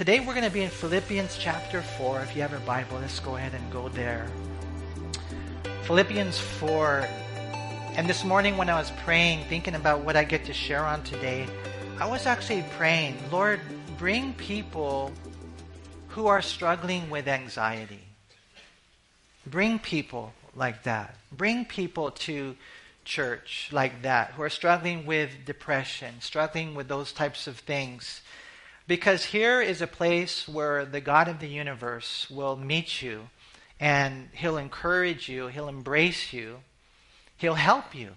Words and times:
Today 0.00 0.20
we're 0.20 0.32
going 0.32 0.46
to 0.46 0.50
be 0.50 0.62
in 0.62 0.70
Philippians 0.70 1.36
chapter 1.36 1.82
4. 1.82 2.22
If 2.22 2.34
you 2.34 2.40
have 2.40 2.54
a 2.54 2.60
Bible, 2.60 2.96
let's 3.02 3.20
go 3.20 3.36
ahead 3.36 3.52
and 3.52 3.70
go 3.70 3.90
there. 3.90 4.26
Philippians 5.82 6.38
4. 6.38 7.06
And 7.96 8.08
this 8.08 8.24
morning 8.24 8.56
when 8.56 8.70
I 8.70 8.78
was 8.78 8.90
praying, 9.04 9.44
thinking 9.50 9.74
about 9.74 10.00
what 10.02 10.16
I 10.16 10.24
get 10.24 10.46
to 10.46 10.54
share 10.54 10.86
on 10.86 11.02
today, 11.02 11.46
I 11.98 12.06
was 12.06 12.24
actually 12.24 12.64
praying, 12.78 13.18
Lord, 13.30 13.60
bring 13.98 14.32
people 14.32 15.12
who 16.08 16.28
are 16.28 16.40
struggling 16.40 17.10
with 17.10 17.28
anxiety. 17.28 18.00
Bring 19.46 19.78
people 19.78 20.32
like 20.56 20.84
that. 20.84 21.14
Bring 21.30 21.66
people 21.66 22.12
to 22.12 22.56
church 23.04 23.68
like 23.70 24.00
that 24.00 24.30
who 24.30 24.42
are 24.44 24.48
struggling 24.48 25.04
with 25.04 25.28
depression, 25.44 26.14
struggling 26.20 26.74
with 26.74 26.88
those 26.88 27.12
types 27.12 27.46
of 27.46 27.58
things. 27.58 28.22
Because 28.90 29.26
here 29.26 29.62
is 29.62 29.80
a 29.80 29.86
place 29.86 30.48
where 30.48 30.84
the 30.84 31.00
God 31.00 31.28
of 31.28 31.38
the 31.38 31.46
universe 31.46 32.28
will 32.28 32.56
meet 32.56 33.00
you 33.00 33.28
and 33.78 34.30
he'll 34.32 34.56
encourage 34.56 35.28
you, 35.28 35.46
he'll 35.46 35.68
embrace 35.68 36.32
you, 36.32 36.56
he'll 37.36 37.54
help 37.54 37.94
you. 37.94 38.08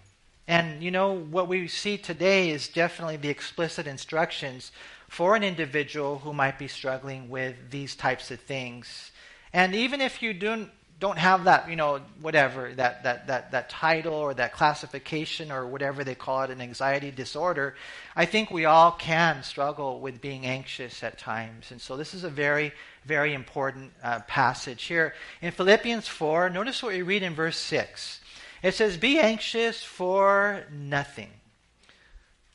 And 0.48 0.82
you 0.82 0.90
know, 0.90 1.14
what 1.14 1.48
we 1.48 1.68
see 1.68 2.00
today 2.00 2.50
is 2.50 2.68
definitely 2.68 3.18
the 3.18 3.30
explicit 3.30 3.86
instructions 3.86 4.72
for 5.08 5.36
an 5.36 5.44
individual 5.44 6.18
who 6.18 6.34
might 6.34 6.58
be 6.58 6.68
struggling 6.68 7.30
with 7.30 7.70
these 7.70 7.96
types 7.96 8.32
of 8.32 8.40
things. 8.40 9.12
And 9.54 9.76
even 9.76 10.02
if 10.02 10.24
you 10.24 10.34
don't 10.34 10.72
don't 11.00 11.18
have 11.18 11.46
that, 11.46 11.70
you 11.70 11.76
know, 11.76 12.00
whatever, 12.22 12.74
that, 12.76 13.04
that, 13.04 13.28
that, 13.28 13.52
that 13.52 13.70
title 13.70 14.14
or 14.14 14.34
that 14.34 14.54
classification 14.54 15.52
or 15.52 15.68
whatever 15.68 16.04
they 16.04 16.16
call 16.16 16.44
it, 16.44 16.50
an 16.50 16.62
anxiety 16.62 17.12
disorder, 17.12 17.76
I 18.16 18.26
think 18.26 18.52
we 18.52 18.66
all 18.66 18.92
can 18.92 19.44
struggle 19.44 20.00
with 20.00 20.22
being 20.22 20.46
anxious 20.46 21.04
at 21.04 21.18
times. 21.18 21.72
And 21.72 21.82
so 21.82 21.98
this 21.98 22.14
is 22.14 22.24
a 22.24 22.30
very, 22.30 22.72
very 23.06 23.34
important 23.34 23.92
uh, 24.02 24.20
passage 24.28 24.84
here. 24.84 25.14
In 25.42 25.52
Philippians 25.52 26.08
4, 26.08 26.50
notice 26.50 26.82
what 26.82 26.94
we 26.94 27.02
read 27.02 27.24
in 27.24 27.36
verse 27.36 27.58
6. 27.58 28.22
It 28.62 28.74
says, 28.74 28.96
Be 28.96 29.20
anxious 29.20 29.84
for 29.84 30.64
nothing. 30.72 31.32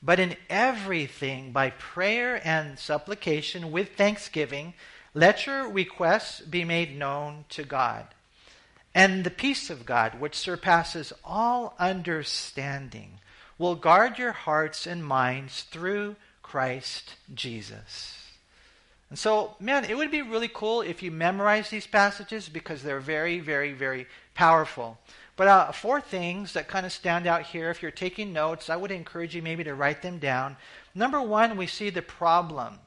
But 0.02 0.20
in 0.20 0.36
everything, 0.48 1.52
by 1.52 1.70
prayer 1.70 2.40
and 2.46 2.78
supplication 2.78 3.72
with 3.72 3.96
thanksgiving, 3.96 4.74
let 5.12 5.46
your 5.46 5.68
requests 5.68 6.40
be 6.40 6.64
made 6.64 6.96
known 6.96 7.44
to 7.50 7.64
God. 7.64 8.06
And 8.94 9.24
the 9.24 9.30
peace 9.30 9.70
of 9.70 9.86
God, 9.86 10.20
which 10.20 10.34
surpasses 10.34 11.12
all 11.24 11.74
understanding, 11.78 13.20
will 13.58 13.74
guard 13.74 14.18
your 14.18 14.32
hearts 14.32 14.86
and 14.86 15.04
minds 15.04 15.62
through 15.62 16.16
Christ 16.42 17.14
Jesus. 17.34 18.14
And 19.10 19.18
so, 19.18 19.54
man, 19.58 19.84
it 19.84 19.96
would 19.96 20.10
be 20.10 20.22
really 20.22 20.50
cool 20.52 20.82
if 20.82 21.02
you 21.02 21.10
memorize 21.10 21.70
these 21.70 21.86
passages 21.86 22.48
because 22.48 22.82
they're 22.82 23.00
very, 23.00 23.40
very, 23.40 23.72
very 23.72 24.06
powerful. 24.34 24.98
But 25.36 25.48
uh, 25.48 25.72
four 25.72 26.00
things 26.00 26.52
that 26.54 26.68
kind 26.68 26.84
of 26.84 26.92
stand 26.92 27.26
out 27.26 27.42
here. 27.42 27.70
If 27.70 27.80
you're 27.80 27.90
taking 27.90 28.32
notes, 28.32 28.68
I 28.68 28.76
would 28.76 28.90
encourage 28.90 29.34
you 29.34 29.42
maybe 29.42 29.64
to 29.64 29.74
write 29.74 30.02
them 30.02 30.18
down. 30.18 30.56
Number 30.94 31.22
one, 31.22 31.56
we 31.56 31.66
see 31.66 31.90
the 31.90 32.02
problem 32.02 32.80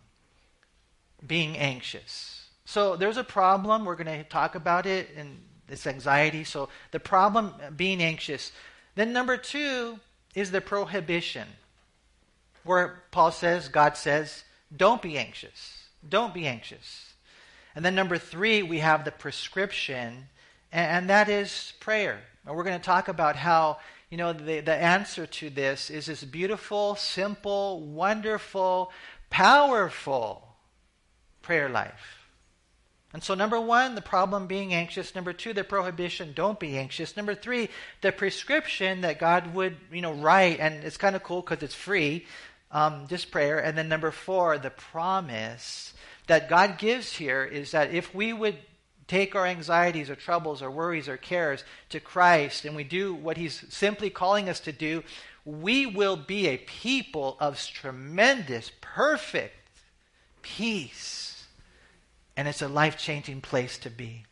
being 1.25 1.57
anxious. 1.57 2.49
So 2.65 2.95
there's 2.95 3.17
a 3.17 3.23
problem. 3.23 3.85
We're 3.85 3.95
going 3.95 4.23
to 4.23 4.23
talk 4.23 4.55
about 4.55 4.85
it 4.85 5.09
in 5.15 5.39
it's 5.71 5.87
anxiety. 5.87 6.43
So 6.43 6.69
the 6.91 6.99
problem 6.99 7.53
uh, 7.65 7.71
being 7.71 8.01
anxious. 8.01 8.51
Then 8.95 9.13
number 9.13 9.37
two 9.37 9.99
is 10.35 10.51
the 10.51 10.61
prohibition, 10.61 11.47
where 12.63 13.03
Paul 13.11 13.31
says, 13.31 13.67
God 13.67 13.97
says, 13.97 14.43
don't 14.75 15.01
be 15.01 15.17
anxious. 15.17 15.87
Don't 16.07 16.33
be 16.33 16.47
anxious. 16.47 17.13
And 17.75 17.85
then 17.85 17.95
number 17.95 18.17
three, 18.17 18.63
we 18.63 18.79
have 18.79 19.05
the 19.05 19.11
prescription, 19.11 20.27
and, 20.71 21.09
that 21.09 21.29
is 21.29 21.73
prayer. 21.79 22.21
And 22.45 22.55
we're 22.55 22.63
going 22.63 22.79
to 22.79 22.85
talk 22.85 23.07
about 23.07 23.35
how, 23.35 23.77
you 24.09 24.17
know, 24.17 24.33
the, 24.33 24.59
the 24.61 24.73
answer 24.73 25.25
to 25.25 25.49
this 25.49 25.89
is 25.89 26.07
this 26.07 26.23
beautiful, 26.23 26.95
simple, 26.95 27.81
wonderful, 27.81 28.91
powerful 29.29 30.47
prayer 31.41 31.69
life. 31.69 32.20
And 33.13 33.21
so, 33.21 33.33
number 33.33 33.59
one, 33.59 33.95
the 33.95 34.01
problem 34.01 34.47
being 34.47 34.73
anxious. 34.73 35.15
Number 35.15 35.33
two, 35.33 35.53
the 35.53 35.65
prohibition, 35.65 36.31
don't 36.33 36.59
be 36.59 36.77
anxious. 36.77 37.17
Number 37.17 37.35
three, 37.35 37.69
the 38.01 38.11
prescription 38.11 39.01
that 39.01 39.19
God 39.19 39.53
would, 39.53 39.75
you 39.91 40.01
know, 40.01 40.13
write, 40.13 40.59
and 40.59 40.83
it's 40.83 40.97
kind 40.97 41.15
of 41.15 41.23
cool 41.23 41.41
because 41.41 41.61
it's 41.61 41.75
free, 41.75 42.25
um, 42.71 43.07
just 43.09 43.29
prayer. 43.29 43.59
And 43.59 43.77
then 43.77 43.89
number 43.89 44.11
four, 44.11 44.57
the 44.57 44.69
promise 44.69 45.93
that 46.27 46.49
God 46.49 46.77
gives 46.77 47.11
here 47.11 47.43
is 47.43 47.71
that 47.71 47.93
if 47.93 48.15
we 48.15 48.31
would 48.31 48.57
take 49.07 49.35
our 49.35 49.45
anxieties 49.45 50.09
or 50.09 50.15
troubles 50.15 50.61
or 50.61 50.71
worries 50.71 51.09
or 51.09 51.17
cares 51.17 51.65
to 51.89 51.99
Christ 51.99 52.63
and 52.63 52.77
we 52.77 52.85
do 52.85 53.13
what 53.13 53.35
He's 53.35 53.65
simply 53.67 54.09
calling 54.09 54.47
us 54.47 54.61
to 54.61 54.71
do, 54.71 55.03
we 55.43 55.85
will 55.85 56.15
be 56.15 56.47
a 56.47 56.57
people 56.57 57.35
of 57.41 57.59
tremendous, 57.59 58.71
perfect 58.79 59.55
peace 60.41 61.30
and 62.35 62.47
it's 62.47 62.61
a 62.61 62.67
life 62.67 62.97
changing 62.97 63.41
place 63.41 63.77
to 63.79 63.89
be. 63.89 64.25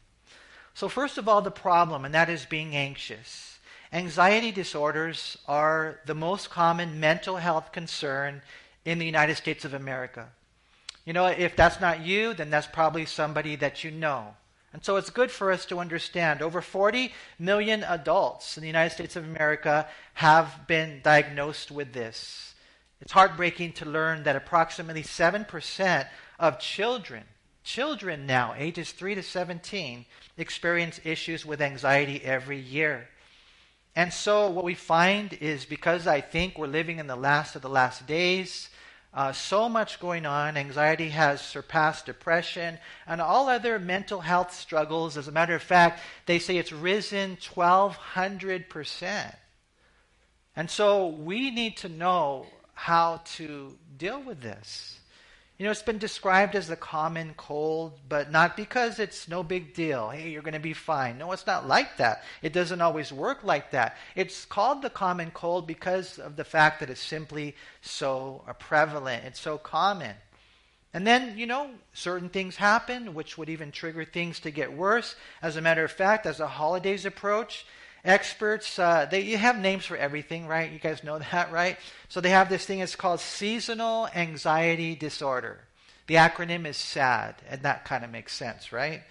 So, 0.73 0.87
first 0.87 1.17
of 1.17 1.27
all, 1.27 1.41
the 1.41 1.51
problem, 1.51 2.05
and 2.05 2.13
that 2.13 2.29
is 2.29 2.45
being 2.45 2.75
anxious. 2.75 3.59
Anxiety 3.91 4.51
disorders 4.51 5.37
are 5.47 5.99
the 6.05 6.15
most 6.15 6.49
common 6.49 6.99
mental 6.99 7.38
health 7.38 7.71
concern 7.71 8.41
in 8.85 8.99
the 8.99 9.05
United 9.05 9.35
States 9.35 9.65
of 9.65 9.73
America. 9.73 10.29
You 11.05 11.13
know, 11.13 11.25
if 11.25 11.55
that's 11.55 11.81
not 11.81 12.05
you, 12.05 12.33
then 12.33 12.49
that's 12.49 12.67
probably 12.67 13.05
somebody 13.05 13.55
that 13.57 13.83
you 13.83 13.91
know. 13.91 14.35
And 14.71 14.85
so 14.85 14.97
it's 14.97 15.09
good 15.09 15.31
for 15.31 15.51
us 15.51 15.65
to 15.65 15.79
understand 15.79 16.41
over 16.41 16.61
40 16.61 17.11
million 17.39 17.83
adults 17.83 18.57
in 18.57 18.61
the 18.61 18.67
United 18.67 18.93
States 18.93 19.15
of 19.15 19.23
America 19.23 19.88
have 20.13 20.67
been 20.67 21.01
diagnosed 21.03 21.71
with 21.71 21.93
this. 21.93 22.53
It's 23.01 23.13
heartbreaking 23.13 23.73
to 23.73 23.85
learn 23.85 24.23
that 24.23 24.35
approximately 24.35 25.01
7% 25.01 26.07
of 26.38 26.59
children 26.59 27.23
Children 27.63 28.25
now, 28.25 28.53
ages 28.57 28.91
3 28.91 29.15
to 29.15 29.23
17, 29.23 30.05
experience 30.37 30.99
issues 31.03 31.45
with 31.45 31.61
anxiety 31.61 32.21
every 32.23 32.59
year. 32.59 33.09
And 33.95 34.13
so, 34.13 34.49
what 34.49 34.63
we 34.63 34.75
find 34.75 35.33
is 35.33 35.65
because 35.65 36.07
I 36.07 36.21
think 36.21 36.57
we're 36.57 36.67
living 36.67 36.99
in 36.99 37.07
the 37.07 37.15
last 37.15 37.55
of 37.55 37.61
the 37.61 37.69
last 37.69 38.07
days, 38.07 38.69
uh, 39.13 39.33
so 39.33 39.67
much 39.67 39.99
going 39.99 40.25
on. 40.25 40.55
Anxiety 40.55 41.09
has 41.09 41.41
surpassed 41.41 42.05
depression 42.05 42.77
and 43.07 43.19
all 43.19 43.49
other 43.49 43.79
mental 43.79 44.21
health 44.21 44.53
struggles. 44.53 45.17
As 45.17 45.27
a 45.27 45.31
matter 45.31 45.55
of 45.55 45.63
fact, 45.63 45.99
they 46.27 46.39
say 46.39 46.57
it's 46.57 46.71
risen 46.71 47.37
1,200%. 47.37 49.35
And 50.55 50.69
so, 50.69 51.07
we 51.07 51.51
need 51.51 51.77
to 51.77 51.89
know 51.89 52.45
how 52.73 53.21
to 53.35 53.77
deal 53.97 54.21
with 54.21 54.41
this. 54.41 54.98
You 55.59 55.65
know, 55.65 55.71
it's 55.71 55.81
been 55.81 55.97
described 55.97 56.55
as 56.55 56.69
the 56.69 56.77
common 56.77 57.33
cold, 57.35 57.99
but 58.07 58.31
not 58.31 58.55
because 58.55 58.97
it's 58.97 59.27
no 59.27 59.43
big 59.43 59.73
deal. 59.73 60.09
Hey, 60.09 60.29
you're 60.29 60.41
going 60.41 60.53
to 60.53 60.59
be 60.59 60.71
fine. 60.71 61.17
No, 61.17 61.33
it's 61.33 61.45
not 61.45 61.67
like 61.67 61.97
that. 61.97 62.23
It 62.41 62.53
doesn't 62.53 62.79
always 62.79 63.11
work 63.11 63.43
like 63.43 63.71
that. 63.71 63.97
It's 64.15 64.45
called 64.45 64.81
the 64.81 64.89
common 64.89 65.31
cold 65.31 65.67
because 65.67 66.17
of 66.17 66.37
the 66.37 66.45
fact 66.45 66.79
that 66.79 66.89
it's 66.89 67.03
simply 67.03 67.57
so 67.81 68.41
prevalent. 68.57 69.25
It's 69.25 69.41
so 69.41 69.57
common. 69.57 70.15
And 70.93 71.05
then, 71.05 71.37
you 71.37 71.45
know, 71.45 71.71
certain 71.91 72.29
things 72.29 72.55
happen 72.55 73.13
which 73.13 73.37
would 73.37 73.49
even 73.49 73.73
trigger 73.73 74.05
things 74.05 74.39
to 74.39 74.51
get 74.51 74.71
worse. 74.71 75.17
As 75.41 75.57
a 75.57 75.61
matter 75.61 75.83
of 75.83 75.91
fact, 75.91 76.25
as 76.25 76.37
the 76.37 76.47
holidays 76.47 77.05
approach, 77.05 77.65
experts 78.03 78.79
uh, 78.79 79.07
they 79.09 79.21
you 79.21 79.37
have 79.37 79.57
names 79.57 79.85
for 79.85 79.97
everything 79.97 80.47
right? 80.47 80.71
You 80.71 80.79
guys 80.79 81.03
know 81.03 81.19
that 81.31 81.51
right? 81.51 81.77
So 82.07 82.21
they 82.21 82.29
have 82.29 82.49
this 82.49 82.65
thing 82.65 82.79
it's 82.79 82.95
called 82.95 83.19
seasonal 83.19 84.07
anxiety 84.15 84.95
disorder. 84.95 85.59
The 86.07 86.15
acronym 86.15 86.65
is 86.65 86.77
sad 86.77 87.35
and 87.49 87.61
that 87.63 87.85
kind 87.85 88.03
of 88.03 88.12
makes 88.12 88.33
sense 88.33 88.71
right? 88.71 89.03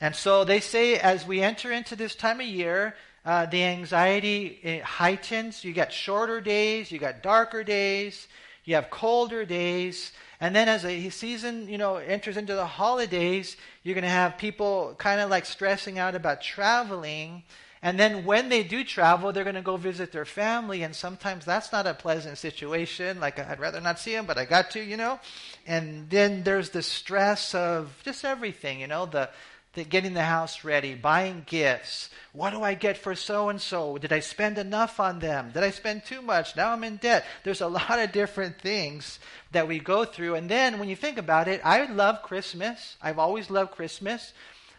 And 0.00 0.14
so 0.14 0.44
they 0.44 0.60
say 0.60 0.96
as 0.96 1.26
we 1.26 1.40
enter 1.40 1.72
into 1.72 1.96
this 1.96 2.14
time 2.14 2.40
of 2.40 2.46
year 2.46 2.94
uh, 3.24 3.46
the 3.46 3.62
anxiety 3.62 4.80
heightens. 4.84 5.64
You 5.64 5.72
get 5.72 5.92
shorter 5.92 6.40
days 6.40 6.90
you 6.90 6.98
got 6.98 7.22
darker 7.22 7.64
days 7.64 8.28
you 8.64 8.74
have 8.76 8.88
colder 8.88 9.44
days. 9.44 10.12
And 10.40 10.56
then 10.56 10.68
as 10.68 10.84
a 10.84 11.10
season 11.10 11.68
you 11.68 11.78
know 11.78 11.96
enters 11.96 12.36
into 12.36 12.54
the 12.54 12.66
holidays 12.66 13.56
you're 13.82 13.94
going 13.94 14.02
to 14.02 14.10
have 14.10 14.36
people 14.36 14.94
kind 14.98 15.20
of 15.20 15.30
like 15.30 15.46
stressing 15.46 15.98
out 15.98 16.14
about 16.14 16.42
traveling 16.42 17.42
and 17.84 18.00
then 18.00 18.24
when 18.24 18.48
they 18.48 18.62
do 18.62 18.82
travel, 18.82 19.30
they're 19.30 19.44
going 19.44 19.56
to 19.56 19.60
go 19.60 19.76
visit 19.76 20.10
their 20.10 20.24
family, 20.24 20.82
and 20.82 20.96
sometimes 20.96 21.44
that's 21.44 21.70
not 21.70 21.86
a 21.86 21.92
pleasant 21.92 22.38
situation. 22.38 23.20
Like, 23.20 23.38
I'd 23.38 23.60
rather 23.60 23.78
not 23.78 24.00
see 24.00 24.12
them, 24.12 24.24
but 24.24 24.38
I 24.38 24.46
got 24.46 24.70
to, 24.70 24.82
you 24.82 24.96
know? 24.96 25.20
And 25.66 26.08
then 26.08 26.44
there's 26.44 26.70
the 26.70 26.80
stress 26.80 27.54
of 27.54 27.94
just 28.02 28.24
everything, 28.24 28.80
you 28.80 28.86
know, 28.86 29.04
the, 29.04 29.28
the, 29.74 29.84
getting 29.84 30.14
the 30.14 30.22
house 30.22 30.64
ready, 30.64 30.94
buying 30.94 31.42
gifts. 31.44 32.08
What 32.32 32.52
do 32.52 32.62
I 32.62 32.72
get 32.72 32.96
for 32.96 33.14
so 33.14 33.50
and 33.50 33.60
so? 33.60 33.98
Did 33.98 34.14
I 34.14 34.20
spend 34.20 34.56
enough 34.56 34.98
on 34.98 35.18
them? 35.18 35.50
Did 35.52 35.62
I 35.62 35.70
spend 35.70 36.06
too 36.06 36.22
much? 36.22 36.56
Now 36.56 36.72
I'm 36.72 36.84
in 36.84 36.96
debt. 36.96 37.26
There's 37.42 37.60
a 37.60 37.68
lot 37.80 37.98
of 37.98 38.12
different 38.12 38.58
things 38.62 39.18
that 39.52 39.68
we 39.68 39.78
go 39.78 40.06
through. 40.06 40.36
And 40.36 40.48
then 40.48 40.78
when 40.78 40.88
you 40.88 40.96
think 40.96 41.18
about 41.18 41.48
it, 41.48 41.60
I 41.62 41.84
love 41.84 42.22
Christmas. 42.22 42.96
I've 43.02 43.18
always 43.18 43.50
loved 43.50 43.72
Christmas. 43.72 44.32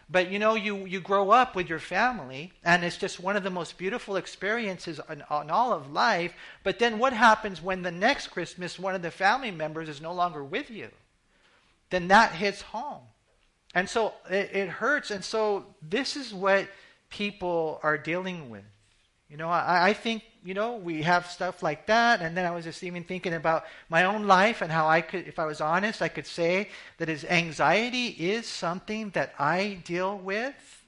But 0.08 0.30
you 0.30 0.38
know, 0.38 0.54
you, 0.54 0.86
you 0.86 1.00
grow 1.00 1.30
up 1.30 1.56
with 1.56 1.68
your 1.68 1.80
family, 1.80 2.52
and 2.64 2.84
it's 2.84 2.96
just 2.96 3.18
one 3.18 3.36
of 3.36 3.42
the 3.42 3.50
most 3.50 3.76
beautiful 3.76 4.16
experiences 4.16 5.00
in, 5.08 5.14
in, 5.20 5.50
all 5.50 5.72
of 5.72 5.90
life. 5.90 6.32
But 6.62 6.78
then 6.78 6.98
what 6.98 7.12
happens 7.12 7.60
when 7.60 7.82
the 7.82 7.90
next 7.90 8.28
Christmas 8.28 8.78
one 8.78 8.94
of 8.94 9.02
the 9.02 9.10
family 9.10 9.50
members 9.50 9.88
is 9.88 10.00
no 10.00 10.12
longer 10.12 10.44
with 10.44 10.70
you? 10.70 10.90
Then 11.90 12.08
that 12.08 12.32
hits 12.32 12.62
home. 12.62 13.02
And 13.74 13.88
so 13.88 14.14
it, 14.30 14.50
it 14.54 14.68
hurts. 14.68 15.10
And 15.10 15.24
so 15.24 15.66
this 15.82 16.16
is 16.16 16.32
what 16.32 16.68
people 17.10 17.80
are 17.82 17.98
dealing 17.98 18.48
with. 18.48 18.64
You 19.30 19.36
know, 19.36 19.48
I, 19.48 19.88
I, 19.88 19.92
think, 19.92 20.22
you 20.44 20.54
know, 20.54 20.76
we 20.76 21.02
have 21.02 21.26
stuff 21.26 21.62
like 21.62 21.86
that. 21.86 22.22
And 22.22 22.36
then 22.36 22.46
I 22.46 22.52
was 22.52 22.64
just 22.64 22.84
even 22.84 23.02
thinking 23.02 23.34
about 23.34 23.64
my 23.88 24.04
own 24.04 24.26
life 24.26 24.62
and 24.62 24.70
how 24.70 24.86
I 24.86 25.00
could, 25.00 25.26
if 25.26 25.38
I 25.38 25.46
was 25.46 25.60
honest, 25.60 26.00
I 26.00 26.08
could 26.08 26.26
say 26.26 26.68
that 26.98 27.08
his 27.08 27.24
anxiety 27.24 28.06
is 28.06 28.46
something 28.46 29.10
that 29.10 29.34
I 29.38 29.78
deal 29.84 30.16
with. 30.16 30.84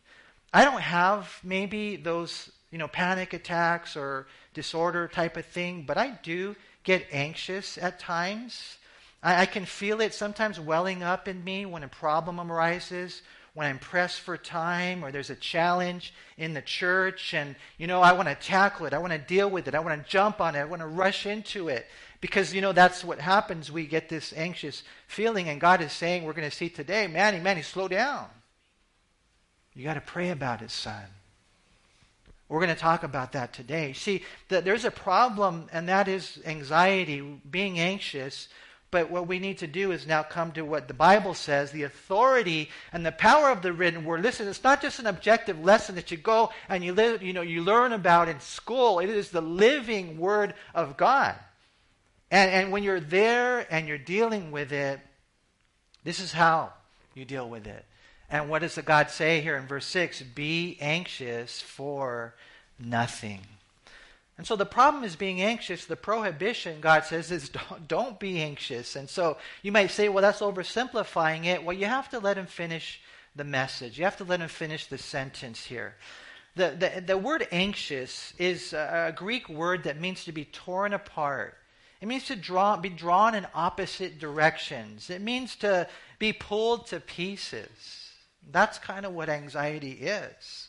I 0.52 0.64
don't 0.64 0.81
have 0.81 1.40
maybe 1.43 1.96
those, 1.96 2.50
you 2.70 2.79
know, 2.79 2.88
panic 2.88 3.32
attacks 3.32 3.96
or 3.96 4.29
disorder 4.55 5.08
type 5.08 5.37
of 5.37 5.44
thing, 5.44 5.82
but 5.87 5.99
I 5.99 6.19
do 6.23 6.55
get 6.84 7.06
anxious 7.11 7.76
at 7.76 7.99
times. 7.99 8.79
I, 9.20 9.43
I 9.43 9.46
can 9.46 9.64
feel 9.64 10.00
it 10.00 10.14
sometimes 10.14 10.61
welling 10.61 11.02
up 11.02 11.26
in 11.26 11.43
me 11.43 11.67
when 11.67 11.82
a 11.82 11.88
problem 11.88 12.41
arises 12.41 13.23
when 13.58 13.66
I'm 13.66 13.81
pressed 13.81 14.20
for 14.20 14.37
time 14.37 15.05
or 15.05 15.10
there's 15.10 15.31
a 15.31 15.34
challenge 15.34 16.14
in 16.37 16.55
the 16.55 16.62
church 16.62 17.34
and, 17.34 17.56
you 17.76 17.88
know, 17.88 18.00
I 18.00 18.12
want 18.12 18.28
to 18.28 18.37
tackle 18.37 18.87
it. 18.87 18.94
I 18.94 18.99
want 18.99 19.12
to 19.12 19.19
deal 19.19 19.50
with 19.50 19.66
it. 19.66 19.75
I 19.75 19.81
want 19.81 20.00
to 20.00 20.08
jump 20.08 20.40
on 20.40 20.55
it. 20.55 20.60
I 20.60 20.64
want 20.64 20.81
to 20.81 20.87
rush 20.87 21.26
into 21.26 21.66
it. 21.66 21.87
Because, 22.20 22.55
you 22.55 22.60
know, 22.60 22.70
that's 22.70 23.02
what 23.02 23.19
happens. 23.19 23.72
We 23.72 23.84
get 23.87 24.08
this 24.08 24.32
anxious 24.37 24.84
feeling, 25.08 25.49
and 25.49 25.60
God 25.60 25.81
is 25.81 25.90
saying, 25.90 26.22
we're 26.22 26.34
going 26.34 26.49
to 26.49 26.56
see 26.56 26.69
today, 26.69 27.08
Manny, 27.08 27.40
Manny, 27.40 27.62
slow 27.62 27.88
down. 27.88 28.26
You 29.75 29.82
got 29.82 29.94
to 29.94 30.02
pray 30.02 30.31
about 30.31 30.62
it, 30.62 30.70
son. 30.70 31.06
We're 32.49 32.60
going 32.60 32.72
to 32.72 32.81
talk 32.81 33.02
about 33.02 33.32
that 33.32 33.52
today. 33.52 33.93
See, 33.93 34.22
the, 34.50 34.60
there's 34.60 34.84
a 34.84 34.93
problem, 34.93 35.66
and 35.72 35.88
that 35.88 36.06
is 36.06 36.38
anxiety, 36.46 37.40
being 37.50 37.81
anxious 37.81 38.46
but 38.90 39.11
what 39.11 39.26
we 39.26 39.38
need 39.38 39.58
to 39.58 39.67
do 39.67 39.93
is 39.93 40.06
now 40.06 40.23
come 40.23 40.52
to 40.52 40.62
what 40.62 40.88
the 40.88 40.94
Bible 40.94 41.35
says 41.35 41.70
the 41.70 41.82
authority 41.82 42.70
and 42.93 43.05
the 43.05 43.12
power 43.12 43.50
of 43.50 43.61
the 43.61 43.73
written 43.73 44.05
word. 44.05 44.23
Listen, 44.23 44.49
it's 44.49 44.64
not 44.64 44.81
just 44.81 44.99
an 44.99 45.06
objective 45.06 45.62
lesson 45.62 45.94
that 45.96 46.11
you 46.11 46.17
go 46.17 46.50
and 46.69 46.82
you, 46.82 46.94
live, 46.94 47.23
you, 47.23 47.35
know, 47.35 47.43
you 47.43 47.62
learn 47.62 47.93
about 47.93 48.29
in 48.29 48.40
school, 48.40 48.99
it 48.99 49.11
is 49.11 49.31
the 49.31 49.43
living 49.43 50.19
word 50.19 50.55
of 50.75 50.96
God. 50.96 51.35
And, 52.31 52.50
and 52.50 52.73
when 52.73 52.82
you're 52.82 53.00
there 53.00 53.67
and 53.70 53.87
you're 53.87 53.99
dealing 53.99 54.52
with 54.52 54.73
it, 54.73 55.00
this 56.05 56.20
is 56.20 56.32
how 56.32 56.73
you 57.14 57.25
deal 57.25 57.49
with 57.49 57.67
it. 57.67 57.84
And 58.31 58.49
what 58.49 58.61
does 58.61 58.75
the 58.75 58.82
God 58.82 59.11
say 59.11 59.41
here 59.41 59.56
in 59.56 59.67
verse 59.67 59.87
6? 59.87 60.23
Be 60.23 60.79
anxious 60.81 61.61
for 61.61 62.34
nothing. 62.79 63.41
And 64.38 64.46
so 64.46 64.55
the 64.55 64.64
problem 64.64 65.02
is 65.02 65.17
being 65.17 65.43
anxious. 65.43 65.85
The 65.85 65.96
prohibition, 65.96 66.81
God 66.81 67.05
says, 67.05 67.31
is 67.31 67.49
don't, 67.70 67.88
don't, 67.88 68.20
be 68.20 68.40
anxious. 68.40 68.96
And 68.96 69.11
so 69.11 69.37
you 69.62 69.73
might 69.73 69.90
say, 69.90 70.08
well, 70.08 70.23
that's 70.23 70.40
oversimplifying 70.40 71.44
it. 71.44 71.64
Well, 71.64 71.76
you 71.76 71.87
have 71.87 72.08
to 72.11 72.20
let 72.20 72.38
him 72.38 72.46
finish 72.46 73.00
the 73.35 73.44
message. 73.44 73.99
You 73.99 74.05
have 74.05 74.17
to 74.19 74.25
let 74.25 74.40
him 74.40 74.49
finish 74.49 74.87
the 74.87 74.99
sentence 74.99 75.64
here. 75.64 75.96
The, 76.55 76.70
the, 76.70 77.00
the 77.00 77.19
word 77.19 77.46
anxious 77.52 78.32
is 78.38 78.73
a, 78.73 79.08
a 79.08 79.12
Greek 79.12 79.49
word 79.49 79.85
that 79.85 80.00
means 80.00 80.25
to 80.25 80.32
be 80.32 80.44
torn 80.44 80.93
apart. 80.93 81.56
It 82.00 82.06
means 82.06 82.26
to 82.26 82.37
draw, 82.37 82.76
be 82.76 82.88
drawn 82.88 83.34
in 83.34 83.46
opposite 83.55 84.20
directions. 84.20 85.11
It 85.11 85.20
means 85.20 85.56
to 85.56 85.88
be 86.19 86.32
pulled 86.32 86.87
to 86.88 87.00
pieces. 87.00 88.12
That's 88.50 88.79
kind 88.79 89.05
of 89.05 89.14
what 89.14 89.29
anxiety 89.29 89.93
is. 89.93 90.69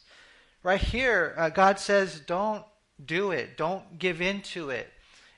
Right 0.64 0.82
here, 0.82 1.36
uh, 1.38 1.50
God 1.50 1.80
says, 1.80 2.20
don't 2.26 2.64
do 3.06 3.32
it. 3.32 3.58
Don't 3.58 4.00
give 4.00 4.22
in 4.22 4.42
to 4.42 4.70
it. 4.70 4.92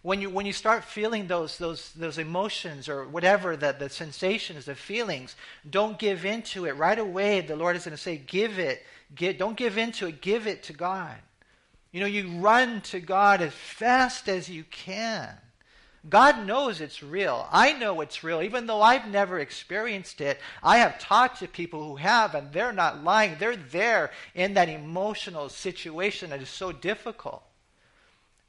When 0.04 0.20
you, 0.20 0.32
when 0.32 0.48
you 0.48 0.54
start 0.54 0.84
feeling 0.84 1.28
those, 1.28 1.60
those, 1.60 1.92
those 1.92 2.18
emotions 2.18 2.90
or 2.90 3.08
whatever, 3.08 3.56
the, 3.56 3.76
the 3.78 3.90
sensations, 3.90 4.66
the 4.66 4.74
feelings, 4.74 5.36
don't 5.70 6.00
give 6.00 6.26
in 6.26 6.42
to 6.44 6.66
it. 6.66 6.76
Right 6.76 6.98
away, 6.98 7.42
the 7.42 7.56
Lord 7.56 7.76
is 7.76 7.86
going 7.86 7.96
to 7.96 8.02
say, 8.02 8.18
give 8.18 8.58
it. 8.58 8.84
Get, 9.14 9.38
don't 9.38 9.58
give 9.58 9.78
in 9.78 9.92
to 9.94 10.08
it. 10.08 10.22
Give 10.22 10.48
it 10.48 10.64
to 10.64 10.74
God. 10.74 11.16
You 11.92 12.00
know, 12.00 12.08
you 12.08 12.40
run 12.40 12.82
to 12.82 13.00
God 13.00 13.42
as 13.42 13.54
fast 13.54 14.28
as 14.28 14.50
you 14.50 14.64
can. 14.64 15.30
God 16.10 16.48
knows 16.48 16.82
it's 16.82 17.04
real. 17.04 17.48
I 17.52 17.74
know 17.74 18.02
it's 18.02 18.24
real. 18.24 18.42
Even 18.42 18.66
though 18.66 18.82
I've 18.82 19.08
never 19.08 19.38
experienced 19.38 20.20
it, 20.20 20.40
I 20.64 20.78
have 20.78 20.98
talked 20.98 21.40
to 21.40 21.48
people 21.48 21.86
who 21.86 21.98
have, 21.98 22.34
and 22.34 22.52
they're 22.52 22.74
not 22.74 23.04
lying. 23.04 23.36
They're 23.38 23.56
there 23.56 24.10
in 24.34 24.56
that 24.56 24.68
emotional 24.68 25.50
situation 25.50 26.32
that 26.32 26.42
is 26.42 26.50
so 26.50 26.72
difficult. 26.72 27.44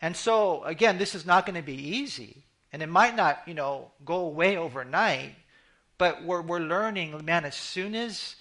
And 0.02 0.16
so, 0.16 0.64
again, 0.64 0.98
this 0.98 1.14
is 1.14 1.24
not 1.24 1.46
going 1.46 1.54
to 1.54 1.62
be 1.62 1.96
easy. 1.96 2.42
And 2.72 2.82
it 2.82 2.88
might 2.88 3.14
not, 3.14 3.42
you 3.46 3.54
know, 3.54 3.92
go 4.04 4.16
away 4.16 4.56
overnight. 4.56 5.36
But 5.96 6.24
we're, 6.24 6.42
we're 6.42 6.58
learning, 6.58 7.24
man, 7.24 7.44
as 7.44 7.54
soon 7.54 7.94
as 7.94 8.34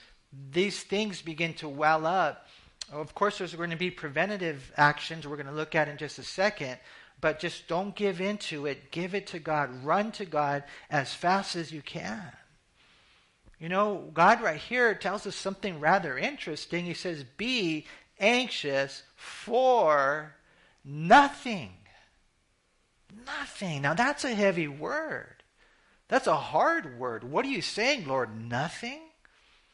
these 0.52 0.82
things 0.82 1.22
begin 1.22 1.54
to 1.56 1.70
well 1.70 2.08
up, 2.08 2.48
of 2.92 3.14
course, 3.14 3.38
there's 3.38 3.54
going 3.54 3.70
to 3.70 3.78
be 3.78 3.92
preventative 3.92 4.72
actions 4.76 5.28
we're 5.28 5.36
going 5.36 5.46
to 5.46 5.54
look 5.54 5.76
at 5.76 5.88
in 5.88 5.98
just 5.98 6.18
a 6.18 6.24
second. 6.24 6.80
But 7.22 7.40
just 7.40 7.68
don't 7.68 7.96
give 7.96 8.20
in 8.20 8.40
to 8.40 8.66
it. 8.66 8.90
Give 8.90 9.14
it 9.14 9.28
to 9.28 9.40
God. 9.40 9.84
Run 9.86 10.12
to 10.14 10.26
God 10.26 10.64
as 10.90 11.14
fast 11.14 11.56
as 11.56 11.72
you 11.72 11.84
can. 11.84 12.32
You 13.60 13.70
know, 13.70 14.10
God 14.16 14.42
right 14.42 14.60
here 14.60 14.96
tells 14.96 15.28
us 15.28 15.36
something 15.36 15.80
rather 15.80 16.18
interesting. 16.18 16.86
He 16.86 16.96
says, 16.96 17.24
Be 17.38 17.86
anxious 18.20 19.04
for 19.16 20.34
Nothing. 20.84 21.72
Nothing. 23.26 23.82
Now 23.82 23.94
that's 23.94 24.24
a 24.24 24.34
heavy 24.34 24.68
word. 24.68 25.44
That's 26.08 26.28
a 26.28 26.36
hard 26.36 27.00
word. 27.00 27.24
What 27.24 27.46
are 27.46 27.50
you 27.50 27.62
saying, 27.62 28.08
Lord? 28.08 28.30
Nothing? 28.50 29.00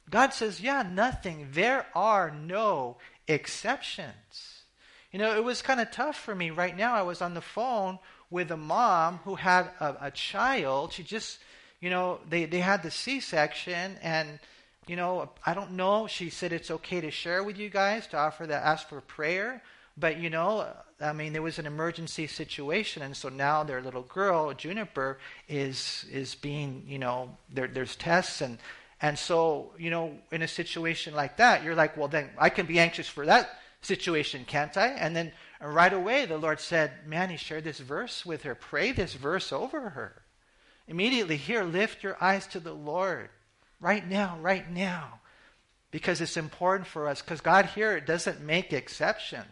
God 0.09 0.33
says, 0.33 0.61
yeah, 0.61 0.83
nothing. 0.83 1.49
There 1.51 1.85
are 1.95 2.31
no 2.31 2.97
exceptions. 3.27 4.63
You 5.11 5.19
know, 5.19 5.35
it 5.35 5.43
was 5.43 5.61
kind 5.61 5.79
of 5.79 5.91
tough 5.91 6.17
for 6.17 6.35
me. 6.35 6.49
Right 6.49 6.77
now, 6.77 6.93
I 6.93 7.01
was 7.01 7.21
on 7.21 7.33
the 7.33 7.41
phone 7.41 7.99
with 8.29 8.51
a 8.51 8.57
mom 8.57 9.19
who 9.23 9.35
had 9.35 9.69
a, 9.79 9.95
a 10.01 10.11
child. 10.11 10.93
She 10.93 11.03
just, 11.03 11.39
you 11.81 11.89
know, 11.89 12.19
they, 12.29 12.45
they 12.45 12.59
had 12.59 12.83
the 12.83 12.91
C 12.91 13.19
section, 13.19 13.97
and, 14.01 14.39
you 14.85 14.95
know, 14.95 15.29
I 15.45 15.53
don't 15.53 15.71
know. 15.71 16.07
She 16.07 16.29
said 16.29 16.53
it's 16.53 16.71
okay 16.71 17.01
to 17.01 17.11
share 17.11 17.43
with 17.43 17.57
you 17.57 17.69
guys, 17.69 18.07
to 18.07 18.17
offer 18.17 18.45
that, 18.47 18.63
ask 18.63 18.87
for 18.87 19.01
prayer. 19.01 19.63
But, 19.97 20.19
you 20.19 20.29
know, 20.29 20.67
I 20.99 21.13
mean, 21.13 21.33
there 21.33 21.43
was 21.43 21.59
an 21.59 21.67
emergency 21.67 22.25
situation, 22.25 23.03
and 23.03 23.15
so 23.15 23.29
now 23.29 23.63
their 23.63 23.81
little 23.81 24.01
girl, 24.01 24.53
Juniper, 24.53 25.19
is 25.47 26.05
is 26.11 26.35
being, 26.35 26.83
you 26.87 26.97
know, 26.97 27.37
there, 27.53 27.67
there's 27.67 27.95
tests, 27.95 28.41
and 28.41 28.57
and 28.99 29.17
so, 29.17 29.73
you 29.77 29.91
know, 29.91 30.17
in 30.31 30.41
a 30.41 30.47
situation 30.47 31.13
like 31.13 31.37
that, 31.37 31.63
you're 31.63 31.75
like, 31.75 31.97
well, 31.97 32.07
then 32.07 32.29
I 32.37 32.49
can 32.49 32.65
be 32.65 32.79
anxious 32.79 33.07
for 33.07 33.25
that 33.27 33.59
situation, 33.81 34.43
can't 34.45 34.75
I? 34.75 34.87
And 34.87 35.15
then 35.15 35.31
right 35.61 35.93
away, 35.93 36.25
the 36.25 36.37
Lord 36.37 36.59
said, 36.59 36.91
Manny, 37.05 37.37
share 37.37 37.61
this 37.61 37.79
verse 37.79 38.25
with 38.25 38.43
her. 38.43 38.55
Pray 38.55 38.91
this 38.91 39.13
verse 39.13 39.53
over 39.53 39.89
her. 39.91 40.23
Immediately, 40.87 41.37
here, 41.37 41.63
lift 41.63 42.01
your 42.01 42.17
eyes 42.21 42.47
to 42.47 42.59
the 42.59 42.73
Lord. 42.73 43.29
Right 43.79 44.07
now, 44.07 44.39
right 44.41 44.69
now. 44.69 45.19
Because 45.91 46.19
it's 46.19 46.37
important 46.37 46.87
for 46.87 47.07
us. 47.07 47.21
Because 47.21 47.41
God 47.41 47.65
here 47.65 47.99
doesn't 47.99 48.41
make 48.41 48.73
exceptions. 48.73 49.45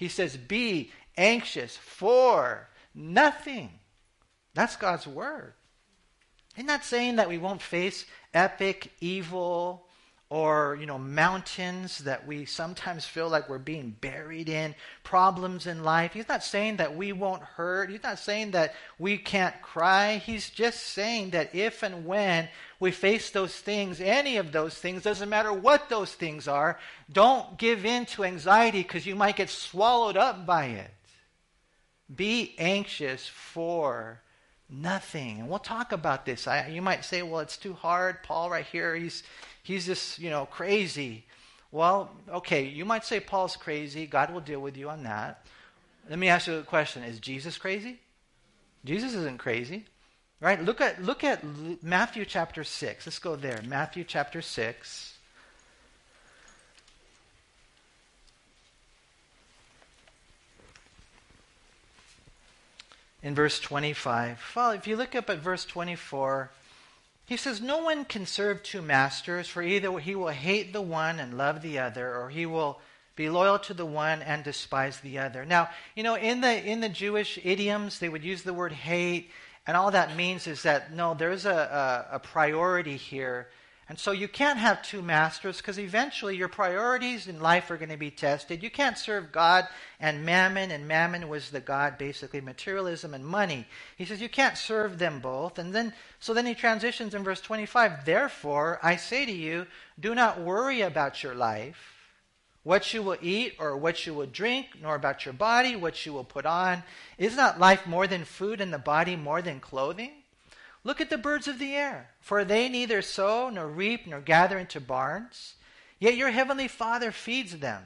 He 0.00 0.08
says, 0.08 0.38
Be 0.38 0.92
anxious 1.18 1.76
for 1.76 2.70
nothing. 2.94 3.68
That's 4.54 4.74
God's 4.76 5.06
word. 5.06 5.52
He's 6.56 6.64
not 6.64 6.86
saying 6.86 7.16
that 7.16 7.28
we 7.28 7.36
won't 7.36 7.60
face 7.60 8.06
epic 8.32 8.92
evil 9.02 9.89
or 10.30 10.78
you 10.80 10.86
know 10.86 10.96
mountains 10.96 11.98
that 11.98 12.24
we 12.24 12.44
sometimes 12.44 13.04
feel 13.04 13.28
like 13.28 13.48
we're 13.48 13.58
being 13.58 13.94
buried 14.00 14.48
in 14.48 14.74
problems 15.02 15.66
in 15.66 15.82
life 15.82 16.12
he's 16.12 16.28
not 16.28 16.42
saying 16.42 16.76
that 16.76 16.96
we 16.96 17.12
won't 17.12 17.42
hurt 17.42 17.90
he's 17.90 18.02
not 18.02 18.18
saying 18.18 18.52
that 18.52 18.72
we 18.98 19.18
can't 19.18 19.60
cry 19.60 20.16
he's 20.18 20.48
just 20.48 20.80
saying 20.80 21.30
that 21.30 21.52
if 21.54 21.82
and 21.82 22.06
when 22.06 22.48
we 22.78 22.92
face 22.92 23.30
those 23.30 23.54
things 23.54 24.00
any 24.00 24.36
of 24.36 24.52
those 24.52 24.74
things 24.74 25.02
doesn't 25.02 25.28
matter 25.28 25.52
what 25.52 25.88
those 25.88 26.14
things 26.14 26.46
are 26.46 26.78
don't 27.12 27.58
give 27.58 27.84
in 27.84 28.06
to 28.06 28.24
anxiety 28.24 28.82
because 28.82 29.04
you 29.04 29.16
might 29.16 29.36
get 29.36 29.50
swallowed 29.50 30.16
up 30.16 30.46
by 30.46 30.66
it 30.66 30.90
be 32.14 32.54
anxious 32.58 33.26
for 33.26 34.22
Nothing. 34.72 35.40
And 35.40 35.48
we'll 35.48 35.58
talk 35.58 35.90
about 35.90 36.24
this. 36.24 36.46
I, 36.46 36.68
you 36.68 36.80
might 36.80 37.04
say, 37.04 37.22
well, 37.22 37.40
it's 37.40 37.56
too 37.56 37.74
hard. 37.74 38.22
Paul, 38.22 38.50
right 38.50 38.64
here, 38.64 38.94
he's, 38.94 39.24
he's 39.62 39.86
just, 39.86 40.18
you 40.18 40.30
know, 40.30 40.46
crazy. 40.46 41.24
Well, 41.72 42.10
okay, 42.28 42.64
you 42.64 42.84
might 42.84 43.04
say 43.04 43.20
Paul's 43.20 43.56
crazy. 43.56 44.06
God 44.06 44.32
will 44.32 44.40
deal 44.40 44.60
with 44.60 44.76
you 44.76 44.90
on 44.90 45.04
that. 45.04 45.44
Let 46.08 46.18
me 46.18 46.28
ask 46.28 46.46
you 46.46 46.54
a 46.54 46.62
question 46.62 47.02
Is 47.02 47.20
Jesus 47.20 47.58
crazy? 47.58 48.00
Jesus 48.84 49.14
isn't 49.14 49.38
crazy. 49.38 49.84
Right? 50.40 50.62
Look 50.62 50.80
at, 50.80 51.02
look 51.02 51.22
at 51.22 51.44
Matthew 51.82 52.24
chapter 52.24 52.64
6. 52.64 53.06
Let's 53.06 53.18
go 53.18 53.36
there. 53.36 53.60
Matthew 53.66 54.04
chapter 54.04 54.40
6. 54.40 55.18
in 63.22 63.34
verse 63.34 63.60
25. 63.60 64.52
Well, 64.56 64.70
if 64.70 64.86
you 64.86 64.96
look 64.96 65.14
up 65.14 65.30
at 65.30 65.38
verse 65.38 65.64
24, 65.64 66.50
he 67.30 67.36
says, 67.36 67.60
No 67.60 67.78
one 67.78 68.04
can 68.04 68.26
serve 68.26 68.64
two 68.64 68.82
masters, 68.82 69.46
for 69.46 69.62
either 69.62 69.96
he 70.00 70.16
will 70.16 70.28
hate 70.28 70.72
the 70.72 70.82
one 70.82 71.20
and 71.20 71.38
love 71.38 71.62
the 71.62 71.78
other, 71.78 72.16
or 72.16 72.28
he 72.28 72.44
will 72.44 72.80
be 73.14 73.30
loyal 73.30 73.56
to 73.60 73.72
the 73.72 73.86
one 73.86 74.20
and 74.22 74.42
despise 74.42 74.98
the 74.98 75.20
other. 75.20 75.44
Now, 75.44 75.70
you 75.94 76.02
know, 76.02 76.16
in 76.16 76.40
the 76.40 76.66
in 76.66 76.80
the 76.80 76.88
Jewish 76.88 77.38
idioms, 77.44 78.00
they 78.00 78.08
would 78.08 78.24
use 78.24 78.42
the 78.42 78.52
word 78.52 78.72
hate, 78.72 79.30
and 79.64 79.76
all 79.76 79.92
that 79.92 80.16
means 80.16 80.48
is 80.48 80.64
that 80.64 80.92
no, 80.92 81.14
there's 81.14 81.46
a, 81.46 82.08
a, 82.10 82.16
a 82.16 82.18
priority 82.18 82.96
here 82.96 83.46
and 83.90 83.98
so 83.98 84.12
you 84.12 84.28
can't 84.28 84.60
have 84.60 84.82
two 84.82 85.02
masters 85.02 85.56
because 85.56 85.76
eventually 85.76 86.36
your 86.36 86.46
priorities 86.46 87.26
in 87.26 87.40
life 87.40 87.72
are 87.72 87.76
going 87.76 87.88
to 87.88 87.96
be 87.96 88.12
tested. 88.12 88.62
You 88.62 88.70
can't 88.70 88.96
serve 88.96 89.32
God 89.32 89.66
and 89.98 90.24
mammon, 90.24 90.70
and 90.70 90.86
mammon 90.86 91.28
was 91.28 91.50
the 91.50 91.58
God, 91.58 91.98
basically, 91.98 92.40
materialism 92.40 93.14
and 93.14 93.26
money. 93.26 93.66
He 93.96 94.04
says 94.04 94.22
you 94.22 94.28
can't 94.28 94.56
serve 94.56 95.00
them 95.00 95.18
both. 95.18 95.58
And 95.58 95.74
then, 95.74 95.92
so 96.20 96.32
then 96.32 96.46
he 96.46 96.54
transitions 96.54 97.16
in 97.16 97.24
verse 97.24 97.40
25 97.40 98.04
Therefore, 98.04 98.78
I 98.80 98.94
say 98.94 99.26
to 99.26 99.32
you, 99.32 99.66
do 99.98 100.14
not 100.14 100.40
worry 100.40 100.82
about 100.82 101.24
your 101.24 101.34
life, 101.34 101.96
what 102.62 102.94
you 102.94 103.02
will 103.02 103.18
eat 103.20 103.56
or 103.58 103.76
what 103.76 104.06
you 104.06 104.14
will 104.14 104.26
drink, 104.26 104.66
nor 104.80 104.94
about 104.94 105.24
your 105.24 105.34
body, 105.34 105.74
what 105.74 106.06
you 106.06 106.12
will 106.12 106.22
put 106.22 106.46
on. 106.46 106.84
Is 107.18 107.34
not 107.34 107.58
life 107.58 107.88
more 107.88 108.06
than 108.06 108.24
food 108.24 108.60
and 108.60 108.72
the 108.72 108.78
body 108.78 109.16
more 109.16 109.42
than 109.42 109.58
clothing? 109.58 110.12
Look 110.82 111.00
at 111.00 111.10
the 111.10 111.18
birds 111.18 111.46
of 111.46 111.58
the 111.58 111.74
air, 111.74 112.10
for 112.20 112.44
they 112.44 112.68
neither 112.68 113.02
sow 113.02 113.50
nor 113.50 113.68
reap 113.68 114.06
nor 114.06 114.20
gather 114.20 114.58
into 114.58 114.80
barns, 114.80 115.54
yet 115.98 116.16
your 116.16 116.30
heavenly 116.30 116.68
Father 116.68 117.12
feeds 117.12 117.58
them. 117.58 117.84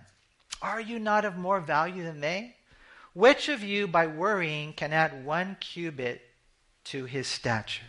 Are 0.63 0.81
you 0.81 0.99
not 0.99 1.25
of 1.25 1.37
more 1.37 1.61
value 1.61 2.05
than 2.05 2.21
they? 2.21 2.55
Which 3.13 3.49
of 3.49 3.63
you, 3.63 3.87
by 3.87 4.07
worrying, 4.07 4.73
can 4.73 4.93
add 4.93 5.25
one 5.25 5.57
cubit 5.61 6.23
to 6.85 7.05
his 7.05 7.27
stature? 7.27 7.83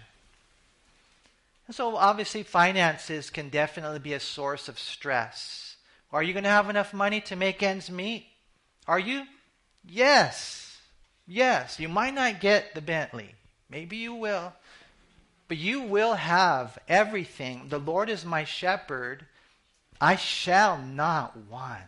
And 1.67 1.75
so, 1.75 1.95
obviously, 1.95 2.43
finances 2.43 3.29
can 3.29 3.49
definitely 3.49 3.99
be 3.99 4.13
a 4.13 4.19
source 4.19 4.67
of 4.67 4.77
stress. 4.77 5.77
Are 6.11 6.21
you 6.21 6.33
going 6.33 6.43
to 6.43 6.49
have 6.49 6.69
enough 6.69 6.93
money 6.93 7.21
to 7.21 7.35
make 7.35 7.63
ends 7.63 7.89
meet? 7.89 8.27
Are 8.87 8.99
you? 8.99 9.23
Yes. 9.83 10.79
Yes. 11.27 11.79
You 11.79 11.89
might 11.89 12.13
not 12.13 12.39
get 12.39 12.75
the 12.75 12.81
Bentley. 12.81 13.33
Maybe 13.69 13.97
you 13.97 14.13
will. 14.13 14.53
But 15.47 15.57
you 15.57 15.81
will 15.81 16.15
have 16.15 16.77
everything. 16.87 17.67
The 17.69 17.79
Lord 17.79 18.09
is 18.09 18.25
my 18.25 18.43
shepherd. 18.43 19.25
I 20.01 20.15
shall 20.15 20.77
not 20.77 21.37
want. 21.37 21.81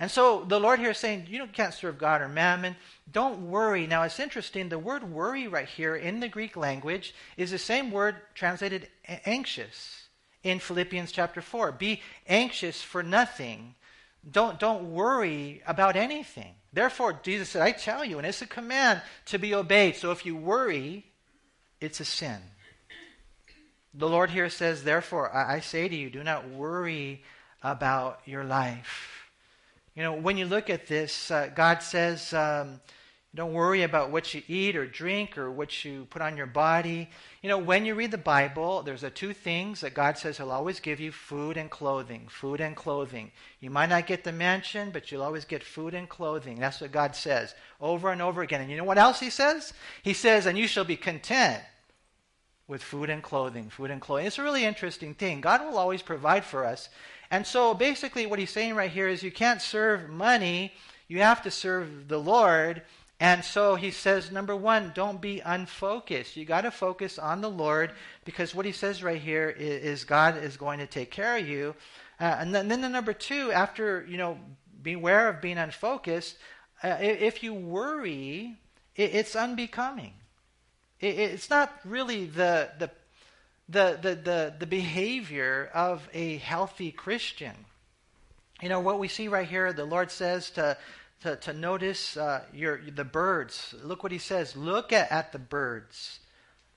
And 0.00 0.10
so 0.10 0.44
the 0.44 0.58
Lord 0.58 0.80
here 0.80 0.92
is 0.92 0.98
saying, 0.98 1.26
you 1.28 1.46
can't 1.46 1.74
serve 1.74 1.98
God 1.98 2.22
or 2.22 2.28
mammon. 2.28 2.76
Don't 3.12 3.50
worry. 3.50 3.86
Now 3.86 4.02
it's 4.04 4.18
interesting. 4.18 4.70
The 4.70 4.78
word 4.78 5.04
worry 5.04 5.46
right 5.46 5.68
here 5.68 5.94
in 5.94 6.20
the 6.20 6.28
Greek 6.28 6.56
language 6.56 7.14
is 7.36 7.50
the 7.50 7.58
same 7.58 7.90
word 7.90 8.16
translated 8.34 8.88
anxious 9.26 10.08
in 10.42 10.58
Philippians 10.58 11.12
chapter 11.12 11.42
4. 11.42 11.72
Be 11.72 12.00
anxious 12.26 12.80
for 12.80 13.02
nothing. 13.02 13.74
Don't, 14.28 14.58
don't 14.58 14.92
worry 14.92 15.62
about 15.66 15.96
anything. 15.96 16.54
Therefore, 16.72 17.20
Jesus 17.22 17.50
said, 17.50 17.62
I 17.62 17.72
tell 17.72 18.02
you, 18.02 18.16
and 18.16 18.26
it's 18.26 18.40
a 18.40 18.46
command 18.46 19.02
to 19.26 19.38
be 19.38 19.54
obeyed. 19.54 19.96
So 19.96 20.12
if 20.12 20.24
you 20.24 20.34
worry, 20.34 21.04
it's 21.80 22.00
a 22.00 22.04
sin. 22.04 22.38
The 23.94 24.08
Lord 24.08 24.30
here 24.30 24.48
says, 24.48 24.84
Therefore, 24.84 25.34
I 25.34 25.60
say 25.60 25.88
to 25.88 25.96
you, 25.96 26.10
do 26.10 26.22
not 26.22 26.48
worry 26.48 27.22
about 27.62 28.20
your 28.24 28.44
life. 28.44 29.28
You 29.94 30.02
know, 30.02 30.14
when 30.14 30.38
you 30.38 30.46
look 30.46 30.70
at 30.70 30.86
this, 30.86 31.30
uh, 31.30 31.50
God 31.54 31.82
says, 31.82 32.32
um, 32.32 32.80
don't 33.32 33.52
worry 33.52 33.82
about 33.82 34.10
what 34.10 34.34
you 34.34 34.42
eat 34.48 34.74
or 34.74 34.86
drink 34.86 35.38
or 35.38 35.52
what 35.52 35.84
you 35.84 36.06
put 36.10 36.20
on 36.20 36.36
your 36.36 36.46
body. 36.46 37.08
You 37.42 37.48
know, 37.48 37.58
when 37.58 37.84
you 37.84 37.94
read 37.94 38.10
the 38.10 38.18
Bible, 38.18 38.82
there's 38.82 39.02
the 39.02 39.10
two 39.10 39.32
things 39.32 39.82
that 39.82 39.94
God 39.94 40.18
says 40.18 40.36
He'll 40.36 40.50
always 40.50 40.80
give 40.80 40.98
you 40.98 41.12
food 41.12 41.56
and 41.56 41.70
clothing. 41.70 42.26
Food 42.28 42.60
and 42.60 42.74
clothing. 42.74 43.30
You 43.60 43.70
might 43.70 43.88
not 43.88 44.08
get 44.08 44.24
the 44.24 44.32
mansion, 44.32 44.90
but 44.90 45.12
you'll 45.12 45.22
always 45.22 45.44
get 45.44 45.62
food 45.62 45.94
and 45.94 46.08
clothing. 46.08 46.58
That's 46.58 46.80
what 46.80 46.90
God 46.90 47.14
says 47.14 47.54
over 47.80 48.10
and 48.10 48.20
over 48.20 48.42
again. 48.42 48.62
And 48.62 48.70
you 48.70 48.76
know 48.76 48.84
what 48.84 48.98
else 48.98 49.20
He 49.20 49.30
says? 49.30 49.72
He 50.02 50.12
says, 50.12 50.46
and 50.46 50.58
you 50.58 50.66
shall 50.66 50.84
be 50.84 50.96
content 50.96 51.62
with 52.70 52.82
food 52.82 53.10
and 53.10 53.22
clothing. 53.22 53.68
Food 53.68 53.90
and 53.90 54.00
clothing. 54.00 54.26
It's 54.26 54.38
a 54.38 54.44
really 54.44 54.64
interesting 54.64 55.12
thing. 55.12 55.40
God 55.40 55.60
will 55.60 55.76
always 55.76 56.02
provide 56.02 56.44
for 56.44 56.64
us. 56.64 56.88
And 57.28 57.44
so 57.44 57.74
basically, 57.74 58.26
what 58.26 58.38
he's 58.38 58.50
saying 58.50 58.76
right 58.76 58.90
here 58.90 59.08
is 59.08 59.24
you 59.24 59.32
can't 59.32 59.60
serve 59.60 60.08
money, 60.08 60.72
you 61.08 61.18
have 61.18 61.42
to 61.42 61.50
serve 61.50 62.06
the 62.06 62.18
Lord. 62.18 62.82
And 63.18 63.44
so 63.44 63.74
he 63.74 63.90
says, 63.90 64.30
number 64.30 64.56
one, 64.56 64.92
don't 64.94 65.20
be 65.20 65.40
unfocused. 65.40 66.36
You 66.36 66.46
got 66.46 66.62
to 66.62 66.70
focus 66.70 67.18
on 67.18 67.42
the 67.42 67.50
Lord 67.50 67.92
because 68.24 68.54
what 68.54 68.64
he 68.64 68.72
says 68.72 69.02
right 69.02 69.20
here 69.20 69.50
is, 69.50 69.82
is 69.82 70.04
God 70.04 70.42
is 70.42 70.56
going 70.56 70.78
to 70.78 70.86
take 70.86 71.10
care 71.10 71.36
of 71.36 71.46
you. 71.46 71.74
Uh, 72.18 72.36
and 72.38 72.54
then, 72.54 72.68
then 72.68 72.80
the 72.80 72.88
number 72.88 73.12
two, 73.12 73.52
after 73.52 74.06
you 74.08 74.16
know, 74.16 74.38
beware 74.82 75.28
of 75.28 75.42
being 75.42 75.58
unfocused. 75.58 76.38
Uh, 76.82 76.96
if 77.00 77.42
you 77.42 77.52
worry, 77.52 78.56
it, 78.96 79.14
it's 79.14 79.36
unbecoming. 79.36 80.14
It, 81.00 81.18
it's 81.18 81.50
not 81.50 81.72
really 81.84 82.26
the, 82.26 82.70
the, 82.78 82.90
the, 83.68 83.98
the, 84.00 84.14
the, 84.14 84.54
the 84.60 84.66
behavior 84.66 85.70
of 85.74 86.08
a 86.12 86.36
healthy 86.38 86.92
Christian. 86.92 87.54
You 88.62 88.68
know, 88.68 88.80
what 88.80 88.98
we 88.98 89.08
see 89.08 89.28
right 89.28 89.48
here, 89.48 89.72
the 89.72 89.84
Lord 89.84 90.10
says 90.10 90.50
to, 90.50 90.76
to, 91.22 91.36
to 91.36 91.52
notice 91.52 92.16
uh, 92.16 92.42
your, 92.52 92.80
the 92.94 93.04
birds. 93.04 93.74
Look 93.82 94.02
what 94.02 94.12
he 94.12 94.18
says. 94.18 94.56
Look 94.56 94.92
at, 94.92 95.10
at 95.10 95.32
the 95.32 95.38
birds 95.38 96.20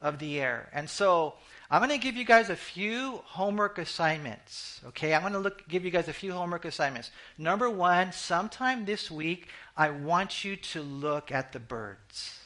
of 0.01 0.20
the 0.20 0.39
air. 0.39 0.70
And 0.74 0.89
so 0.89 1.36
I'm 1.70 1.80
going 1.80 1.89
to 1.89 1.98
give 1.98 2.15
you 2.15 2.25
guys 2.25 2.50
a 2.50 2.56
few 2.56 3.22
homework 3.25 3.77
assignments. 3.77 4.80
Okay, 4.88 5.13
I'm 5.13 5.22
going 5.22 5.34
to 5.34 5.39
look, 5.39 5.68
give 5.68 5.84
you 5.84 5.92
guys 5.92 6.08
a 6.08 6.13
few 6.13 6.34
homework 6.34 6.65
assignments. 6.65 7.10
Number 7.38 7.70
one, 7.70 8.12
sometime 8.12 8.86
this 8.86 9.10
week, 9.10 9.48
I 9.75 9.89
want 9.89 10.46
you 10.46 10.56
to 10.56 10.82
look 10.82 11.32
at 11.32 11.51
the 11.51 11.60
birds. 11.60 12.39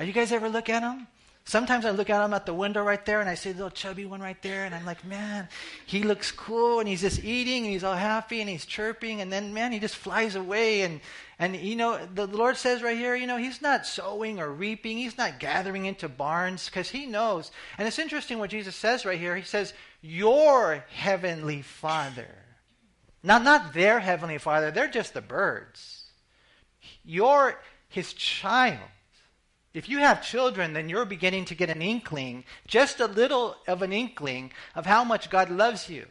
Are 0.00 0.04
you 0.04 0.14
guys 0.14 0.32
ever 0.32 0.48
look 0.48 0.70
at 0.70 0.80
them? 0.80 1.06
Sometimes 1.44 1.84
I 1.84 1.90
look 1.90 2.08
at 2.08 2.24
him 2.24 2.32
at 2.32 2.46
the 2.46 2.54
window 2.54 2.82
right 2.82 3.04
there 3.04 3.20
and 3.20 3.28
I 3.28 3.34
see 3.34 3.52
the 3.52 3.56
little 3.56 3.70
chubby 3.70 4.06
one 4.06 4.22
right 4.22 4.40
there 4.40 4.64
and 4.64 4.74
I'm 4.74 4.86
like, 4.86 5.04
man, 5.04 5.46
he 5.84 6.02
looks 6.02 6.32
cool 6.32 6.80
and 6.80 6.88
he's 6.88 7.02
just 7.02 7.22
eating 7.22 7.64
and 7.64 7.72
he's 7.72 7.84
all 7.84 7.96
happy 7.96 8.40
and 8.40 8.48
he's 8.48 8.64
chirping 8.64 9.20
and 9.20 9.30
then, 9.30 9.52
man, 9.52 9.72
he 9.72 9.78
just 9.78 9.96
flies 9.96 10.36
away. 10.36 10.82
And, 10.82 11.00
and 11.38 11.54
you 11.54 11.76
know, 11.76 11.98
the 12.14 12.26
Lord 12.26 12.56
says 12.56 12.82
right 12.82 12.96
here, 12.96 13.14
you 13.14 13.26
know, 13.26 13.36
he's 13.36 13.60
not 13.60 13.84
sowing 13.84 14.40
or 14.40 14.50
reaping. 14.50 14.96
He's 14.96 15.18
not 15.18 15.38
gathering 15.38 15.84
into 15.84 16.08
barns 16.08 16.70
because 16.70 16.88
he 16.88 17.04
knows. 17.04 17.50
And 17.76 17.86
it's 17.86 17.98
interesting 17.98 18.38
what 18.38 18.50
Jesus 18.50 18.76
says 18.76 19.04
right 19.04 19.18
here. 19.18 19.36
He 19.36 19.42
says, 19.42 19.74
your 20.00 20.82
heavenly 20.94 21.60
Father. 21.60 22.36
Now, 23.22 23.36
not 23.36 23.74
their 23.74 24.00
heavenly 24.00 24.38
Father. 24.38 24.70
They're 24.70 24.88
just 24.88 25.12
the 25.12 25.20
birds. 25.20 26.04
You're 27.04 27.60
his 27.88 28.14
child. 28.14 28.78
If 29.72 29.88
you 29.88 29.98
have 29.98 30.22
children, 30.22 30.72
then 30.72 30.88
you're 30.88 31.04
beginning 31.04 31.44
to 31.46 31.54
get 31.54 31.70
an 31.70 31.82
inkling, 31.82 32.44
just 32.66 32.98
a 32.98 33.06
little 33.06 33.56
of 33.68 33.82
an 33.82 33.92
inkling 33.92 34.52
of 34.74 34.86
how 34.86 35.04
much 35.04 35.30
God 35.30 35.48
loves 35.48 35.88
you. 35.88 36.06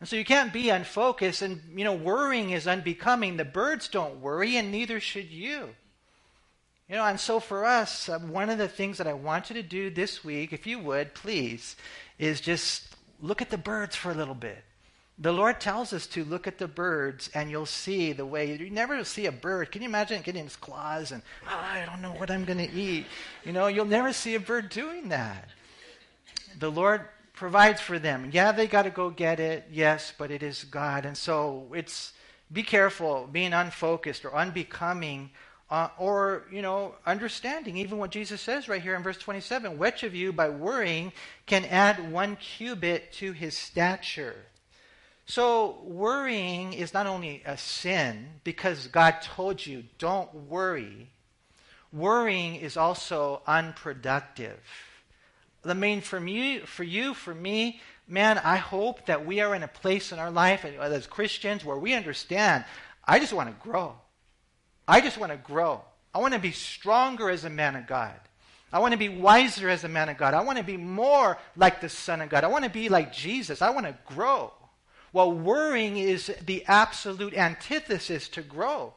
And 0.00 0.08
so 0.08 0.16
you 0.16 0.24
can't 0.24 0.52
be 0.52 0.70
unfocused, 0.70 1.42
and 1.42 1.60
you 1.74 1.84
know, 1.84 1.94
worrying 1.94 2.50
is 2.50 2.66
unbecoming. 2.66 3.36
The 3.36 3.44
birds 3.44 3.88
don't 3.88 4.20
worry, 4.20 4.56
and 4.56 4.70
neither 4.70 5.00
should 5.00 5.30
you. 5.30 5.74
You 6.88 6.96
know, 6.96 7.04
and 7.04 7.20
so 7.20 7.38
for 7.38 7.64
us, 7.64 8.08
uh, 8.08 8.18
one 8.18 8.48
of 8.48 8.58
the 8.58 8.68
things 8.68 8.98
that 8.98 9.06
I 9.06 9.12
want 9.12 9.50
you 9.50 9.54
to 9.54 9.62
do 9.62 9.90
this 9.90 10.24
week, 10.24 10.52
if 10.52 10.66
you 10.66 10.78
would, 10.78 11.14
please, 11.14 11.76
is 12.18 12.40
just 12.40 12.96
look 13.20 13.42
at 13.42 13.50
the 13.50 13.58
birds 13.58 13.94
for 13.94 14.10
a 14.10 14.14
little 14.14 14.34
bit. 14.34 14.64
The 15.20 15.32
Lord 15.32 15.60
tells 15.60 15.92
us 15.92 16.06
to 16.08 16.24
look 16.24 16.46
at 16.46 16.58
the 16.58 16.68
birds 16.68 17.28
and 17.34 17.50
you'll 17.50 17.66
see 17.66 18.12
the 18.12 18.24
way 18.24 18.54
you 18.54 18.70
never 18.70 19.02
see 19.02 19.26
a 19.26 19.32
bird. 19.32 19.72
Can 19.72 19.82
you 19.82 19.88
imagine 19.88 20.22
getting 20.22 20.46
its 20.46 20.54
claws 20.54 21.10
and 21.10 21.22
oh, 21.48 21.58
I 21.58 21.84
don't 21.84 22.00
know 22.00 22.12
what 22.12 22.30
I'm 22.30 22.44
going 22.44 22.58
to 22.58 22.72
eat? 22.72 23.06
You 23.44 23.52
know, 23.52 23.66
you'll 23.66 23.84
never 23.84 24.12
see 24.12 24.36
a 24.36 24.40
bird 24.40 24.68
doing 24.68 25.08
that. 25.08 25.48
The 26.60 26.70
Lord 26.70 27.02
provides 27.32 27.80
for 27.80 27.98
them. 27.98 28.30
Yeah, 28.32 28.52
they 28.52 28.68
got 28.68 28.82
to 28.82 28.90
go 28.90 29.10
get 29.10 29.40
it. 29.40 29.66
Yes, 29.72 30.12
but 30.16 30.30
it 30.30 30.44
is 30.44 30.62
God. 30.62 31.04
And 31.04 31.16
so 31.16 31.66
it's 31.74 32.12
be 32.52 32.62
careful 32.62 33.28
being 33.30 33.52
unfocused 33.52 34.24
or 34.24 34.34
unbecoming 34.34 35.30
uh, 35.70 35.88
or, 35.98 36.44
you 36.50 36.62
know, 36.62 36.94
understanding 37.04 37.76
even 37.76 37.98
what 37.98 38.10
Jesus 38.10 38.40
says 38.40 38.68
right 38.68 38.80
here 38.80 38.94
in 38.94 39.02
verse 39.02 39.18
27 39.18 39.78
which 39.78 40.02
of 40.02 40.14
you, 40.14 40.32
by 40.32 40.48
worrying, 40.48 41.12
can 41.46 41.64
add 41.64 42.10
one 42.10 42.36
cubit 42.36 43.12
to 43.14 43.32
his 43.32 43.56
stature? 43.56 44.46
So, 45.30 45.80
worrying 45.84 46.72
is 46.72 46.94
not 46.94 47.06
only 47.06 47.42
a 47.44 47.58
sin 47.58 48.28
because 48.44 48.86
God 48.86 49.20
told 49.20 49.64
you, 49.64 49.84
don't 49.98 50.32
worry. 50.34 51.10
Worrying 51.92 52.54
is 52.54 52.78
also 52.78 53.42
unproductive. 53.46 54.58
I 55.66 55.74
mean, 55.74 56.00
for 56.00 56.18
me, 56.18 56.60
for 56.60 56.82
you, 56.82 57.12
for 57.12 57.34
me, 57.34 57.82
man, 58.08 58.38
I 58.38 58.56
hope 58.56 59.04
that 59.04 59.26
we 59.26 59.40
are 59.40 59.54
in 59.54 59.62
a 59.62 59.68
place 59.68 60.12
in 60.12 60.18
our 60.18 60.30
life 60.30 60.64
as 60.64 61.06
Christians 61.06 61.62
where 61.62 61.76
we 61.76 61.92
understand, 61.92 62.64
I 63.04 63.18
just 63.18 63.34
want 63.34 63.50
to 63.50 63.68
grow. 63.68 63.96
I 64.86 65.02
just 65.02 65.18
want 65.18 65.32
to 65.32 65.38
grow. 65.38 65.82
I 66.14 66.20
want 66.20 66.32
to 66.32 66.40
be 66.40 66.52
stronger 66.52 67.28
as 67.28 67.44
a 67.44 67.50
man 67.50 67.76
of 67.76 67.86
God. 67.86 68.18
I 68.72 68.78
want 68.78 68.92
to 68.92 68.98
be 68.98 69.10
wiser 69.10 69.68
as 69.68 69.84
a 69.84 69.88
man 69.88 70.08
of 70.08 70.16
God. 70.16 70.32
I 70.32 70.40
want 70.40 70.56
to 70.56 70.64
be 70.64 70.78
more 70.78 71.36
like 71.54 71.82
the 71.82 71.90
Son 71.90 72.22
of 72.22 72.30
God. 72.30 72.44
I 72.44 72.48
want 72.48 72.64
to 72.64 72.70
be 72.70 72.88
like 72.88 73.12
Jesus. 73.12 73.60
I 73.60 73.68
want 73.70 73.84
to 73.84 73.94
grow. 74.06 74.52
Well, 75.12 75.32
worrying 75.32 75.96
is 75.96 76.32
the 76.44 76.64
absolute 76.66 77.34
antithesis 77.34 78.28
to 78.30 78.42
growth. 78.42 78.94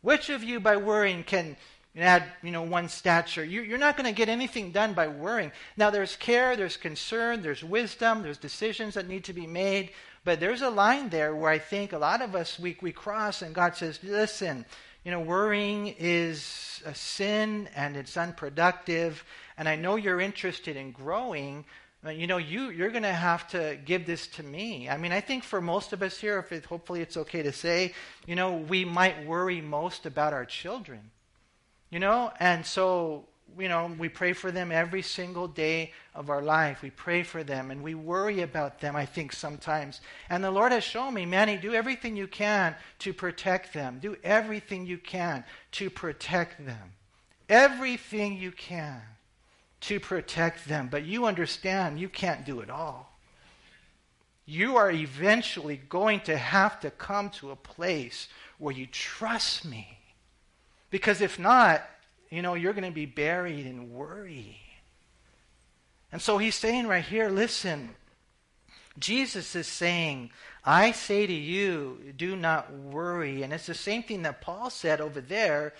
Which 0.00 0.30
of 0.30 0.42
you, 0.42 0.60
by 0.60 0.76
worrying, 0.76 1.24
can 1.24 1.56
add, 1.96 2.24
you 2.42 2.50
know, 2.50 2.62
one 2.62 2.88
stature? 2.88 3.44
You, 3.44 3.74
are 3.74 3.78
not 3.78 3.96
going 3.96 4.08
to 4.08 4.16
get 4.16 4.28
anything 4.28 4.70
done 4.72 4.94
by 4.94 5.08
worrying. 5.08 5.52
Now, 5.76 5.90
there's 5.90 6.16
care, 6.16 6.56
there's 6.56 6.76
concern, 6.76 7.42
there's 7.42 7.64
wisdom, 7.64 8.22
there's 8.22 8.38
decisions 8.38 8.94
that 8.94 9.08
need 9.08 9.24
to 9.24 9.32
be 9.32 9.46
made. 9.46 9.90
But 10.24 10.40
there's 10.40 10.62
a 10.62 10.70
line 10.70 11.08
there 11.08 11.34
where 11.34 11.50
I 11.50 11.58
think 11.58 11.92
a 11.92 11.98
lot 11.98 12.22
of 12.22 12.34
us 12.34 12.58
we, 12.58 12.76
we 12.82 12.92
cross, 12.92 13.42
and 13.42 13.54
God 13.54 13.76
says, 13.76 13.98
"Listen, 14.02 14.66
you 15.04 15.10
know, 15.10 15.20
worrying 15.20 15.94
is 15.98 16.82
a 16.84 16.94
sin 16.94 17.68
and 17.74 17.96
it's 17.96 18.16
unproductive. 18.16 19.24
And 19.56 19.68
I 19.68 19.76
know 19.76 19.96
you're 19.96 20.20
interested 20.20 20.76
in 20.76 20.92
growing, 20.92 21.64
Uh, 22.04 22.10
you 22.10 22.28
know, 22.28 22.36
you, 22.36 22.70
you're 22.70 22.90
going 22.90 23.02
to 23.02 23.12
have 23.12 23.48
to 23.48 23.76
give 23.84 24.06
this 24.06 24.28
to 24.28 24.42
me. 24.42 24.88
I 24.88 24.96
mean, 24.96 25.10
I 25.10 25.20
think 25.20 25.42
for 25.42 25.60
most 25.60 25.92
of 25.92 26.00
us 26.00 26.18
here, 26.18 26.38
if 26.38 26.52
it, 26.52 26.64
hopefully 26.64 27.00
it's 27.00 27.16
okay 27.16 27.42
to 27.42 27.52
say, 27.52 27.92
you 28.26 28.36
know, 28.36 28.56
we 28.56 28.84
might 28.84 29.26
worry 29.26 29.60
most 29.60 30.06
about 30.06 30.32
our 30.32 30.44
children. 30.44 31.10
You 31.90 31.98
know, 31.98 32.30
and 32.38 32.64
so, 32.64 33.24
you 33.58 33.68
know, 33.68 33.90
we 33.98 34.08
pray 34.08 34.32
for 34.32 34.52
them 34.52 34.70
every 34.70 35.02
single 35.02 35.48
day 35.48 35.92
of 36.14 36.30
our 36.30 36.42
life. 36.42 36.82
We 36.82 36.90
pray 36.90 37.24
for 37.24 37.42
them 37.42 37.72
and 37.72 37.82
we 37.82 37.94
worry 37.94 38.42
about 38.42 38.78
them, 38.80 38.94
I 38.94 39.06
think, 39.06 39.32
sometimes. 39.32 40.00
And 40.30 40.44
the 40.44 40.50
Lord 40.50 40.70
has 40.70 40.84
shown 40.84 41.14
me, 41.14 41.26
Manny, 41.26 41.56
do 41.56 41.74
everything 41.74 42.16
you 42.16 42.28
can 42.28 42.76
to 43.00 43.12
protect 43.12 43.72
them. 43.72 43.98
Do 44.00 44.16
everything 44.22 44.86
you 44.86 44.98
can 44.98 45.44
to 45.72 45.90
protect 45.90 46.64
them. 46.64 46.92
Everything 47.48 48.36
you 48.36 48.52
can 48.52 49.02
to 49.82 50.00
protect 50.00 50.68
them. 50.68 50.88
But 50.90 51.04
you 51.04 51.26
understand 51.26 52.00
you 52.00 52.08
can't 52.08 52.44
do 52.44 52.60
it 52.60 52.70
all. 52.70 53.18
You 54.46 54.76
are 54.76 54.90
eventually 54.90 55.76
going 55.88 56.20
to 56.20 56.36
have 56.36 56.80
to 56.80 56.90
come 56.90 57.30
to 57.30 57.50
a 57.50 57.56
place 57.56 58.28
where 58.58 58.74
you 58.74 58.86
trust 58.86 59.64
me. 59.64 59.98
Because 60.90 61.20
if 61.20 61.38
not, 61.38 61.82
you 62.30 62.42
know, 62.42 62.54
you're 62.54 62.72
going 62.72 62.84
to 62.84 62.90
be 62.90 63.06
buried 63.06 63.66
in 63.66 63.92
worry. 63.92 64.58
And 66.10 66.20
so 66.22 66.38
he's 66.38 66.54
saying 66.54 66.86
right 66.86 67.04
here 67.04 67.28
listen, 67.28 67.90
Jesus 68.98 69.54
is 69.54 69.66
saying, 69.66 70.30
I 70.64 70.92
say 70.92 71.26
to 71.26 71.32
you, 71.32 72.12
do 72.16 72.34
not 72.34 72.72
worry. 72.72 73.42
And 73.42 73.52
it's 73.52 73.66
the 73.66 73.74
same 73.74 74.02
thing 74.02 74.22
that 74.22 74.40
Paul 74.40 74.70
said 74.70 75.00
over 75.00 75.20
there 75.20 75.74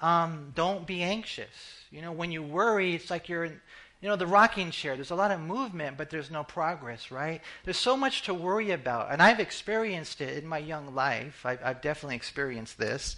um, 0.00 0.52
don't 0.54 0.86
be 0.86 1.02
anxious. 1.02 1.83
You 1.94 2.02
know, 2.02 2.10
when 2.10 2.32
you 2.32 2.42
worry, 2.42 2.94
it's 2.94 3.08
like 3.08 3.28
you're 3.28 3.44
in, 3.44 3.60
you 4.02 4.08
know, 4.08 4.16
the 4.16 4.26
rocking 4.26 4.72
chair. 4.72 4.96
There's 4.96 5.12
a 5.12 5.14
lot 5.14 5.30
of 5.30 5.38
movement, 5.38 5.96
but 5.96 6.10
there's 6.10 6.28
no 6.28 6.42
progress, 6.42 7.12
right? 7.12 7.40
There's 7.64 7.78
so 7.78 7.96
much 7.96 8.22
to 8.22 8.34
worry 8.34 8.72
about. 8.72 9.12
And 9.12 9.22
I've 9.22 9.38
experienced 9.38 10.20
it 10.20 10.42
in 10.42 10.48
my 10.48 10.58
young 10.58 10.96
life. 10.96 11.46
I've, 11.46 11.60
I've 11.64 11.80
definitely 11.80 12.16
experienced 12.16 12.78
this. 12.78 13.14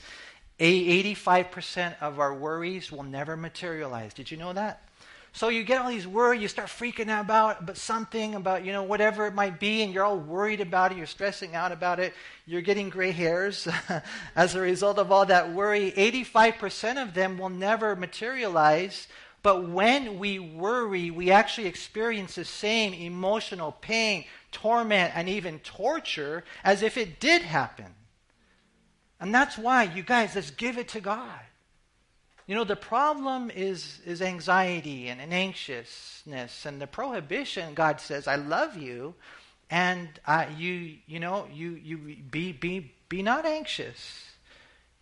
85% 0.60 1.94
of 2.02 2.20
our 2.20 2.34
worries 2.34 2.92
will 2.92 3.02
never 3.02 3.34
materialize. 3.34 4.12
Did 4.12 4.30
you 4.30 4.36
know 4.36 4.52
that? 4.52 4.82
So 5.36 5.48
you 5.48 5.64
get 5.64 5.82
all 5.82 5.90
these 5.90 6.06
worries, 6.06 6.40
you 6.40 6.48
start 6.48 6.68
freaking 6.68 7.10
out 7.10 7.26
about, 7.26 7.60
about 7.60 7.76
something, 7.76 8.36
about, 8.36 8.64
you 8.64 8.72
know, 8.72 8.84
whatever 8.84 9.26
it 9.26 9.34
might 9.34 9.60
be, 9.60 9.82
and 9.82 9.92
you're 9.92 10.02
all 10.02 10.16
worried 10.16 10.62
about 10.62 10.92
it, 10.92 10.96
you're 10.96 11.06
stressing 11.06 11.54
out 11.54 11.72
about 11.72 12.00
it, 12.00 12.14
you're 12.46 12.62
getting 12.62 12.88
gray 12.88 13.10
hairs 13.10 13.68
as 14.34 14.54
a 14.54 14.60
result 14.62 14.98
of 14.98 15.12
all 15.12 15.26
that 15.26 15.52
worry. 15.52 15.92
85% 15.92 17.02
of 17.02 17.12
them 17.12 17.36
will 17.36 17.50
never 17.50 17.94
materialize. 17.94 19.08
But 19.42 19.68
when 19.68 20.18
we 20.18 20.38
worry, 20.38 21.10
we 21.10 21.30
actually 21.30 21.66
experience 21.66 22.36
the 22.36 22.46
same 22.46 22.94
emotional 22.94 23.72
pain, 23.72 24.24
torment, 24.52 25.14
and 25.14 25.28
even 25.28 25.58
torture 25.58 26.44
as 26.64 26.80
if 26.80 26.96
it 26.96 27.20
did 27.20 27.42
happen. 27.42 27.94
And 29.20 29.34
that's 29.34 29.58
why, 29.58 29.82
you 29.82 30.02
guys, 30.02 30.34
let's 30.34 30.50
give 30.50 30.78
it 30.78 30.88
to 30.88 31.02
God. 31.02 31.40
You 32.46 32.54
know, 32.54 32.64
the 32.64 32.76
problem 32.76 33.50
is, 33.50 34.00
is 34.06 34.22
anxiety 34.22 35.08
and, 35.08 35.20
and 35.20 35.34
anxiousness 35.34 36.64
and 36.64 36.80
the 36.80 36.86
prohibition. 36.86 37.74
God 37.74 38.00
says, 38.00 38.28
I 38.28 38.36
love 38.36 38.76
you, 38.76 39.14
and 39.68 40.08
I, 40.24 40.48
you, 40.56 40.98
you 41.06 41.18
know, 41.18 41.48
you, 41.52 41.70
you 41.70 41.98
be, 42.30 42.52
be, 42.52 42.94
be 43.08 43.22
not 43.22 43.46
anxious. 43.46 44.22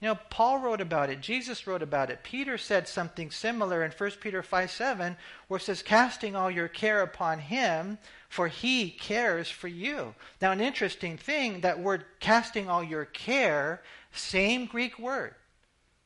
You 0.00 0.08
know, 0.08 0.18
Paul 0.30 0.60
wrote 0.60 0.80
about 0.80 1.10
it. 1.10 1.20
Jesus 1.20 1.66
wrote 1.66 1.82
about 1.82 2.08
it. 2.10 2.22
Peter 2.22 2.56
said 2.56 2.88
something 2.88 3.30
similar 3.30 3.84
in 3.84 3.90
1 3.90 4.10
Peter 4.22 4.42
5 4.42 4.70
7, 4.70 5.16
where 5.48 5.58
it 5.58 5.62
says, 5.62 5.82
Casting 5.82 6.34
all 6.34 6.50
your 6.50 6.68
care 6.68 7.02
upon 7.02 7.40
him, 7.40 7.98
for 8.30 8.48
he 8.48 8.88
cares 8.90 9.50
for 9.50 9.68
you. 9.68 10.14
Now, 10.40 10.52
an 10.52 10.62
interesting 10.62 11.18
thing 11.18 11.60
that 11.60 11.78
word 11.78 12.04
casting 12.20 12.70
all 12.70 12.82
your 12.82 13.04
care, 13.04 13.82
same 14.12 14.64
Greek 14.64 14.98
word 14.98 15.34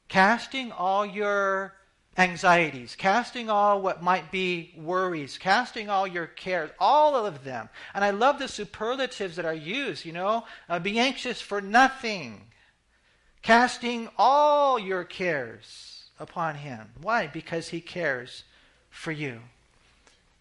casting 0.08 0.72
all 0.72 1.04
your 1.04 1.74
anxieties, 2.16 2.96
casting 2.96 3.48
all 3.48 3.80
what 3.80 4.02
might 4.02 4.32
be 4.32 4.74
worries, 4.76 5.38
casting 5.38 5.88
all 5.88 6.06
your 6.06 6.26
cares, 6.26 6.70
all 6.80 7.14
of 7.14 7.44
them. 7.44 7.68
And 7.94 8.04
I 8.04 8.10
love 8.10 8.38
the 8.38 8.48
superlatives 8.48 9.36
that 9.36 9.44
are 9.44 9.54
used, 9.54 10.04
you 10.04 10.12
know, 10.12 10.44
uh, 10.68 10.80
be 10.80 10.98
anxious 10.98 11.40
for 11.40 11.60
nothing, 11.60 12.40
casting 13.42 14.08
all 14.18 14.78
your 14.78 15.04
cares 15.04 16.10
upon 16.18 16.56
Him. 16.56 16.90
Why? 17.00 17.28
Because 17.28 17.68
He 17.68 17.80
cares 17.80 18.42
for 18.90 19.12
you. 19.12 19.40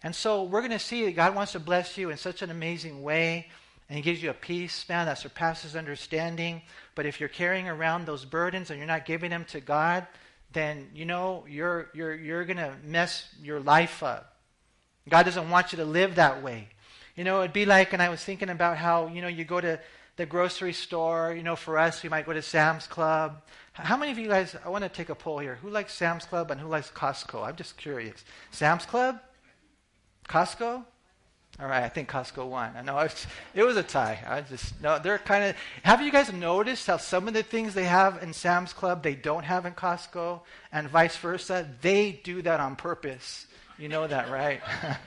And 0.02 0.14
so 0.14 0.42
we're 0.42 0.60
going 0.60 0.70
to 0.72 0.78
see 0.78 1.04
that 1.04 1.16
God 1.16 1.34
wants 1.34 1.52
to 1.52 1.60
bless 1.60 1.96
you 1.96 2.10
in 2.10 2.16
such 2.16 2.42
an 2.42 2.50
amazing 2.50 3.02
way. 3.02 3.48
And 3.88 3.96
he 3.96 4.02
gives 4.02 4.22
you 4.22 4.30
a 4.30 4.34
peace, 4.34 4.86
man, 4.88 5.06
that 5.06 5.18
surpasses 5.18 5.74
understanding. 5.74 6.62
But 6.94 7.06
if 7.06 7.20
you're 7.20 7.28
carrying 7.28 7.68
around 7.68 8.04
those 8.04 8.24
burdens 8.24 8.70
and 8.70 8.78
you're 8.78 8.86
not 8.86 9.06
giving 9.06 9.30
them 9.30 9.46
to 9.46 9.60
God, 9.60 10.06
then 10.52 10.90
you 10.94 11.04
know 11.04 11.44
you're 11.48 11.90
you're 11.94 12.14
you're 12.14 12.44
gonna 12.44 12.76
mess 12.84 13.28
your 13.42 13.60
life 13.60 14.02
up. 14.02 14.36
God 15.08 15.24
doesn't 15.24 15.48
want 15.50 15.72
you 15.72 15.76
to 15.78 15.84
live 15.84 16.16
that 16.16 16.42
way. 16.42 16.68
You 17.16 17.24
know, 17.24 17.40
it'd 17.40 17.52
be 17.52 17.66
like, 17.66 17.92
and 17.92 18.02
I 18.02 18.10
was 18.10 18.22
thinking 18.22 18.48
about 18.48 18.76
how, 18.76 19.08
you 19.08 19.22
know, 19.22 19.28
you 19.28 19.44
go 19.44 19.60
to 19.60 19.80
the 20.16 20.26
grocery 20.26 20.72
store, 20.72 21.34
you 21.34 21.42
know, 21.42 21.56
for 21.56 21.78
us, 21.78 22.02
we 22.02 22.08
might 22.08 22.26
go 22.26 22.32
to 22.32 22.42
Sam's 22.42 22.86
Club. 22.86 23.42
How 23.72 23.96
many 23.96 24.12
of 24.12 24.18
you 24.18 24.28
guys, 24.28 24.54
I 24.64 24.68
want 24.68 24.84
to 24.84 24.88
take 24.88 25.08
a 25.08 25.14
poll 25.14 25.38
here. 25.38 25.56
Who 25.56 25.70
likes 25.70 25.94
Sam's 25.94 26.24
Club 26.24 26.50
and 26.50 26.60
who 26.60 26.68
likes 26.68 26.90
Costco? 26.90 27.46
I'm 27.46 27.56
just 27.56 27.76
curious. 27.76 28.24
Sam's 28.50 28.84
Club? 28.84 29.20
Costco? 30.28 30.84
All 31.60 31.66
right, 31.66 31.82
I 31.82 31.88
think 31.88 32.08
Costco 32.08 32.46
won. 32.46 32.70
I 32.76 32.82
know 32.82 32.96
it's, 33.00 33.26
it 33.52 33.64
was 33.64 33.76
a 33.76 33.82
tie. 33.82 34.22
I 34.24 34.42
just 34.42 34.80
no, 34.80 35.00
they're 35.00 35.18
kind 35.18 35.42
of. 35.42 35.56
Have 35.82 36.00
you 36.00 36.12
guys 36.12 36.32
noticed 36.32 36.86
how 36.86 36.98
some 36.98 37.26
of 37.26 37.34
the 37.34 37.42
things 37.42 37.74
they 37.74 37.84
have 37.84 38.22
in 38.22 38.32
Sam's 38.32 38.72
Club 38.72 39.02
they 39.02 39.16
don't 39.16 39.42
have 39.42 39.66
in 39.66 39.72
Costco, 39.72 40.40
and 40.70 40.88
vice 40.88 41.16
versa? 41.16 41.68
They 41.80 42.20
do 42.22 42.42
that 42.42 42.60
on 42.60 42.76
purpose. 42.76 43.48
You 43.76 43.88
know 43.88 44.06
that, 44.06 44.30
right? 44.30 44.60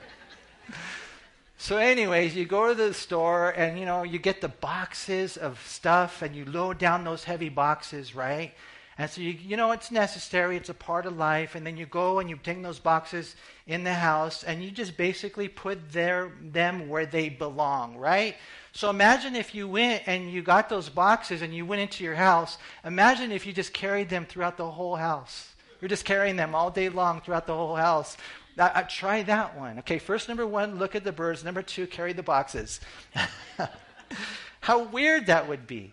so, 1.56 1.78
anyways, 1.78 2.36
you 2.36 2.44
go 2.44 2.68
to 2.68 2.74
the 2.74 2.92
store 2.92 3.50
and 3.50 3.78
you 3.78 3.86
know 3.86 4.02
you 4.02 4.18
get 4.18 4.42
the 4.42 4.48
boxes 4.48 5.38
of 5.38 5.58
stuff, 5.66 6.20
and 6.20 6.36
you 6.36 6.44
load 6.44 6.76
down 6.76 7.04
those 7.04 7.24
heavy 7.24 7.48
boxes, 7.48 8.14
right? 8.14 8.52
And 8.98 9.10
so, 9.10 9.20
you, 9.20 9.30
you 9.30 9.56
know, 9.56 9.72
it's 9.72 9.90
necessary, 9.90 10.56
it's 10.56 10.68
a 10.68 10.74
part 10.74 11.06
of 11.06 11.16
life. 11.16 11.54
And 11.54 11.66
then 11.66 11.76
you 11.76 11.86
go 11.86 12.18
and 12.18 12.28
you 12.28 12.38
take 12.42 12.62
those 12.62 12.78
boxes 12.78 13.36
in 13.66 13.84
the 13.84 13.94
house 13.94 14.44
and 14.44 14.62
you 14.62 14.70
just 14.70 14.96
basically 14.96 15.48
put 15.48 15.92
their, 15.92 16.32
them 16.42 16.88
where 16.88 17.06
they 17.06 17.30
belong, 17.30 17.96
right? 17.96 18.36
So 18.72 18.90
imagine 18.90 19.34
if 19.34 19.54
you 19.54 19.66
went 19.66 20.02
and 20.06 20.30
you 20.30 20.42
got 20.42 20.68
those 20.68 20.88
boxes 20.88 21.42
and 21.42 21.54
you 21.54 21.64
went 21.64 21.82
into 21.82 22.04
your 22.04 22.14
house. 22.14 22.58
Imagine 22.84 23.32
if 23.32 23.46
you 23.46 23.52
just 23.52 23.72
carried 23.72 24.08
them 24.08 24.26
throughout 24.26 24.56
the 24.56 24.70
whole 24.70 24.96
house. 24.96 25.54
You're 25.80 25.88
just 25.88 26.04
carrying 26.04 26.36
them 26.36 26.54
all 26.54 26.70
day 26.70 26.88
long 26.88 27.20
throughout 27.20 27.46
the 27.46 27.54
whole 27.54 27.76
house. 27.76 28.16
I, 28.58 28.62
I, 28.62 28.66
uh, 28.66 28.82
try 28.82 29.22
that 29.22 29.58
one. 29.58 29.78
Okay, 29.80 29.98
first, 29.98 30.28
number 30.28 30.46
one, 30.46 30.78
look 30.78 30.94
at 30.94 31.04
the 31.04 31.12
birds. 31.12 31.42
Number 31.42 31.62
two, 31.62 31.86
carry 31.86 32.12
the 32.12 32.22
boxes. 32.22 32.80
How 34.60 34.84
weird 34.84 35.26
that 35.26 35.48
would 35.48 35.66
be. 35.66 35.92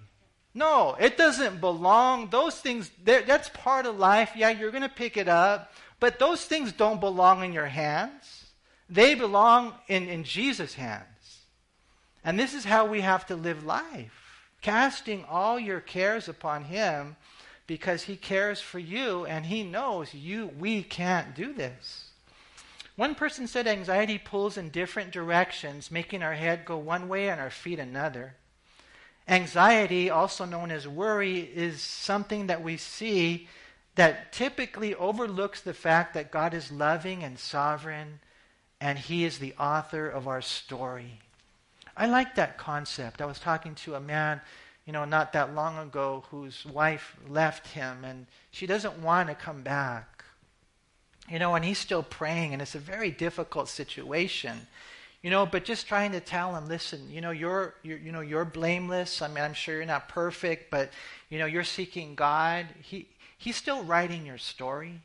No, 0.59 0.97
it 0.99 1.15
doesn't 1.15 1.61
belong. 1.61 2.29
Those 2.31 2.59
things, 2.59 2.91
that's 3.05 3.47
part 3.47 3.85
of 3.85 3.97
life. 3.97 4.33
Yeah, 4.35 4.49
you're 4.49 4.71
going 4.71 4.83
to 4.83 4.89
pick 4.89 5.15
it 5.15 5.29
up. 5.29 5.71
But 6.01 6.19
those 6.19 6.43
things 6.43 6.73
don't 6.73 6.99
belong 6.99 7.45
in 7.45 7.53
your 7.53 7.67
hands. 7.67 8.43
They 8.89 9.15
belong 9.15 9.73
in, 9.87 10.09
in 10.09 10.25
Jesus' 10.25 10.73
hands. 10.73 11.05
And 12.25 12.37
this 12.37 12.53
is 12.53 12.65
how 12.65 12.87
we 12.87 12.99
have 12.99 13.25
to 13.27 13.37
live 13.37 13.63
life 13.63 14.11
casting 14.61 15.23
all 15.23 15.57
your 15.57 15.79
cares 15.79 16.27
upon 16.27 16.65
Him 16.65 17.15
because 17.65 18.03
He 18.03 18.17
cares 18.17 18.59
for 18.59 18.79
you 18.79 19.25
and 19.25 19.45
He 19.45 19.63
knows 19.63 20.13
you, 20.13 20.47
we 20.59 20.83
can't 20.83 21.33
do 21.33 21.53
this. 21.53 22.09
One 22.97 23.15
person 23.15 23.47
said 23.47 23.65
anxiety 23.65 24.17
pulls 24.17 24.57
in 24.57 24.71
different 24.71 25.11
directions, 25.11 25.89
making 25.89 26.21
our 26.21 26.33
head 26.33 26.65
go 26.65 26.77
one 26.77 27.07
way 27.07 27.29
and 27.29 27.39
our 27.39 27.49
feet 27.49 27.79
another. 27.79 28.35
Anxiety, 29.29 30.09
also 30.09 30.43
known 30.43 30.71
as 30.71 30.87
worry, 30.87 31.39
is 31.39 31.81
something 31.81 32.47
that 32.47 32.63
we 32.63 32.77
see 32.77 33.47
that 33.95 34.33
typically 34.33 34.95
overlooks 34.95 35.61
the 35.61 35.73
fact 35.73 36.15
that 36.15 36.31
God 36.31 36.53
is 36.53 36.71
loving 36.71 37.23
and 37.23 37.37
sovereign 37.37 38.19
and 38.81 38.97
He 38.97 39.25
is 39.25 39.37
the 39.37 39.53
author 39.55 40.07
of 40.07 40.27
our 40.27 40.41
story. 40.41 41.19
I 41.95 42.07
like 42.07 42.35
that 42.35 42.57
concept. 42.57 43.21
I 43.21 43.25
was 43.25 43.39
talking 43.39 43.75
to 43.75 43.95
a 43.95 43.99
man, 43.99 44.39
you 44.85 44.93
know, 44.93 45.03
not 45.03 45.33
that 45.33 45.53
long 45.53 45.77
ago 45.77 46.23
whose 46.31 46.65
wife 46.65 47.15
left 47.27 47.67
him 47.67 48.05
and 48.05 48.25
she 48.51 48.65
doesn't 48.65 49.01
want 49.01 49.27
to 49.27 49.35
come 49.35 49.63
back. 49.63 50.23
You 51.29 51.39
know, 51.39 51.55
and 51.55 51.65
he's 51.65 51.77
still 51.77 52.01
praying 52.01 52.53
and 52.53 52.61
it's 52.61 52.73
a 52.73 52.79
very 52.79 53.11
difficult 53.11 53.67
situation. 53.67 54.65
You 55.21 55.29
know, 55.29 55.45
but 55.45 55.65
just 55.65 55.87
trying 55.87 56.13
to 56.13 56.21
tell 56.21 56.55
him, 56.55 56.67
listen, 56.69 57.11
you 57.11 57.19
know, 57.19 57.31
you're, 57.31 57.73
you're 57.83 57.97
you 57.97 58.11
know, 58.11 58.21
you're 58.21 58.45
blameless. 58.45 59.21
I 59.21 59.27
mean, 59.27 59.43
I'm 59.43 59.53
sure 59.53 59.75
you're 59.75 59.85
not 59.85 60.07
perfect, 60.07 60.71
but 60.71 60.91
you 61.29 61.39
know, 61.39 61.45
you're 61.45 61.65
seeking 61.65 62.15
God. 62.15 62.67
He 62.81 63.07
he's 63.37 63.57
still 63.57 63.83
writing 63.83 64.25
your 64.25 64.37
story. 64.37 65.01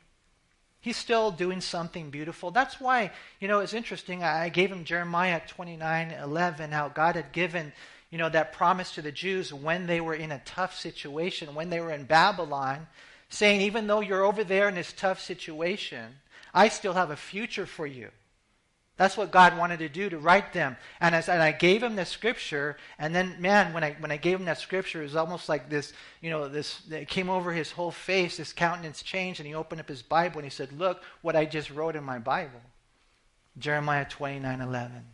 He's 0.79 0.97
still 0.97 1.31
doing 1.31 1.61
something 1.61 2.11
beautiful. 2.11 2.51
That's 2.51 2.79
why, 2.79 3.11
you 3.39 3.47
know, 3.47 3.59
it's 3.59 3.73
interesting. 3.73 4.23
I 4.23 4.49
gave 4.49 4.71
him 4.71 4.83
Jeremiah 4.83 5.41
29 5.47 6.11
11, 6.11 6.71
how 6.71 6.89
God 6.89 7.15
had 7.15 7.31
given, 7.31 7.73
you 8.11 8.19
know, 8.19 8.29
that 8.29 8.53
promise 8.53 8.91
to 8.93 9.01
the 9.01 9.11
Jews 9.11 9.51
when 9.51 9.87
they 9.87 9.99
were 9.99 10.13
in 10.13 10.31
a 10.31 10.43
tough 10.45 10.79
situation, 10.79 11.55
when 11.55 11.71
they 11.71 11.79
were 11.79 11.91
in 11.91 12.03
Babylon, 12.03 12.85
saying, 13.29 13.61
even 13.61 13.87
though 13.87 14.01
you're 14.01 14.23
over 14.23 14.43
there 14.43 14.69
in 14.69 14.75
this 14.75 14.93
tough 14.93 15.19
situation, 15.19 16.17
I 16.53 16.67
still 16.67 16.93
have 16.93 17.09
a 17.09 17.15
future 17.15 17.65
for 17.65 17.87
you. 17.87 18.11
That's 18.97 19.17
what 19.17 19.31
God 19.31 19.57
wanted 19.57 19.79
to 19.79 19.89
do 19.89 20.09
to 20.09 20.17
write 20.17 20.53
them. 20.53 20.77
And, 21.01 21.13
and 21.13 21.41
I 21.41 21.51
gave 21.51 21.83
him 21.83 21.97
the 21.97 22.05
scripture, 22.05 22.77
and 22.97 23.13
then, 23.13 23.35
man, 23.39 23.73
when 23.73 23.83
I, 23.83 23.91
when 23.99 24.11
I 24.11 24.17
gave 24.17 24.39
him 24.39 24.45
that 24.45 24.59
scripture, 24.59 25.01
it 25.01 25.05
was 25.05 25.17
almost 25.17 25.49
like 25.49 25.69
this, 25.69 25.91
you 26.21 26.29
know, 26.29 26.47
this, 26.47 26.81
it 26.89 27.09
came 27.09 27.29
over 27.29 27.51
his 27.51 27.71
whole 27.71 27.91
face, 27.91 28.37
his 28.37 28.53
countenance 28.53 29.03
changed, 29.03 29.41
and 29.41 29.47
he 29.47 29.53
opened 29.53 29.81
up 29.81 29.89
his 29.89 30.01
Bible 30.01 30.37
and 30.37 30.45
he 30.45 30.49
said, 30.49 30.71
Look 30.71 31.01
what 31.21 31.35
I 31.35 31.45
just 31.45 31.71
wrote 31.71 31.97
in 31.97 32.03
my 32.05 32.19
Bible. 32.19 32.61
Jeremiah 33.57 34.05
29 34.05 34.61
11. 34.61 35.05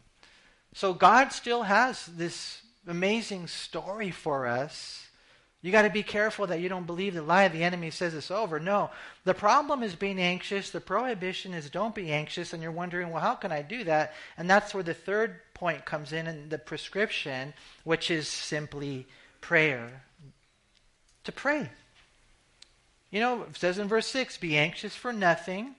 So 0.74 0.94
God 0.94 1.30
still 1.30 1.64
has 1.64 2.06
this 2.06 2.62
amazing 2.88 3.48
story 3.48 4.12
for 4.12 4.48
us 4.48 5.08
you 5.62 5.72
got 5.72 5.84
to 5.84 5.92
be 5.92 6.02
careful 6.02 6.48
that 6.48 6.60
you 6.60 6.70
don't 6.70 6.88
believe 6.88 7.14
the 7.14 7.22
lie 7.22 7.48
the 7.48 7.64
enemy 7.64 7.92
says 7.92 8.16
it's 8.16 8.32
over. 8.32 8.60
No. 8.60 8.90
The 9.26 9.36
problem 9.36 9.84
is 9.84 9.94
being 9.94 10.20
anxious. 10.20 10.72
The 10.72 10.82
prohibition 10.82 11.54
is 11.54 11.70
don't 11.70 11.94
be 11.94 12.12
anxious. 12.12 12.54
And 12.54 12.64
you're 12.64 12.72
wondering, 12.72 13.12
well, 13.12 13.22
how 13.22 13.36
can 13.36 13.52
I 13.52 13.62
do 13.62 13.84
that? 13.84 14.14
And 14.38 14.50
that's 14.50 14.74
where 14.74 14.84
the 14.84 14.96
third 14.96 15.40
point 15.54 15.86
comes 15.86 16.14
in 16.14 16.26
in 16.26 16.50
the 16.50 16.58
prescription, 16.58 17.54
which 17.84 18.10
is 18.10 18.28
simply 18.28 19.06
prayer. 19.40 20.02
To 21.26 21.32
pray. 21.32 21.70
You 23.12 23.20
know, 23.20 23.44
it 23.44 23.56
says 23.56 23.78
in 23.78 23.88
verse 23.88 24.08
6 24.08 24.40
be 24.40 24.58
anxious 24.58 24.96
for 24.96 25.14
nothing, 25.14 25.76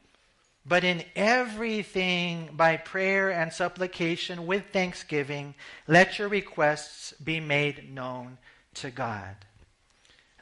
but 0.65 0.85
in 0.85 1.03
everything 1.17 2.51
by 2.53 2.77
prayer 2.77 3.33
and 3.33 3.53
supplication 3.53 4.47
with 4.47 4.67
thanksgiving, 4.73 5.57
let 5.89 6.21
your 6.21 6.29
requests 6.29 7.15
be 7.15 7.41
made 7.41 7.93
known 7.93 8.39
to 8.75 8.93
God. 8.93 9.35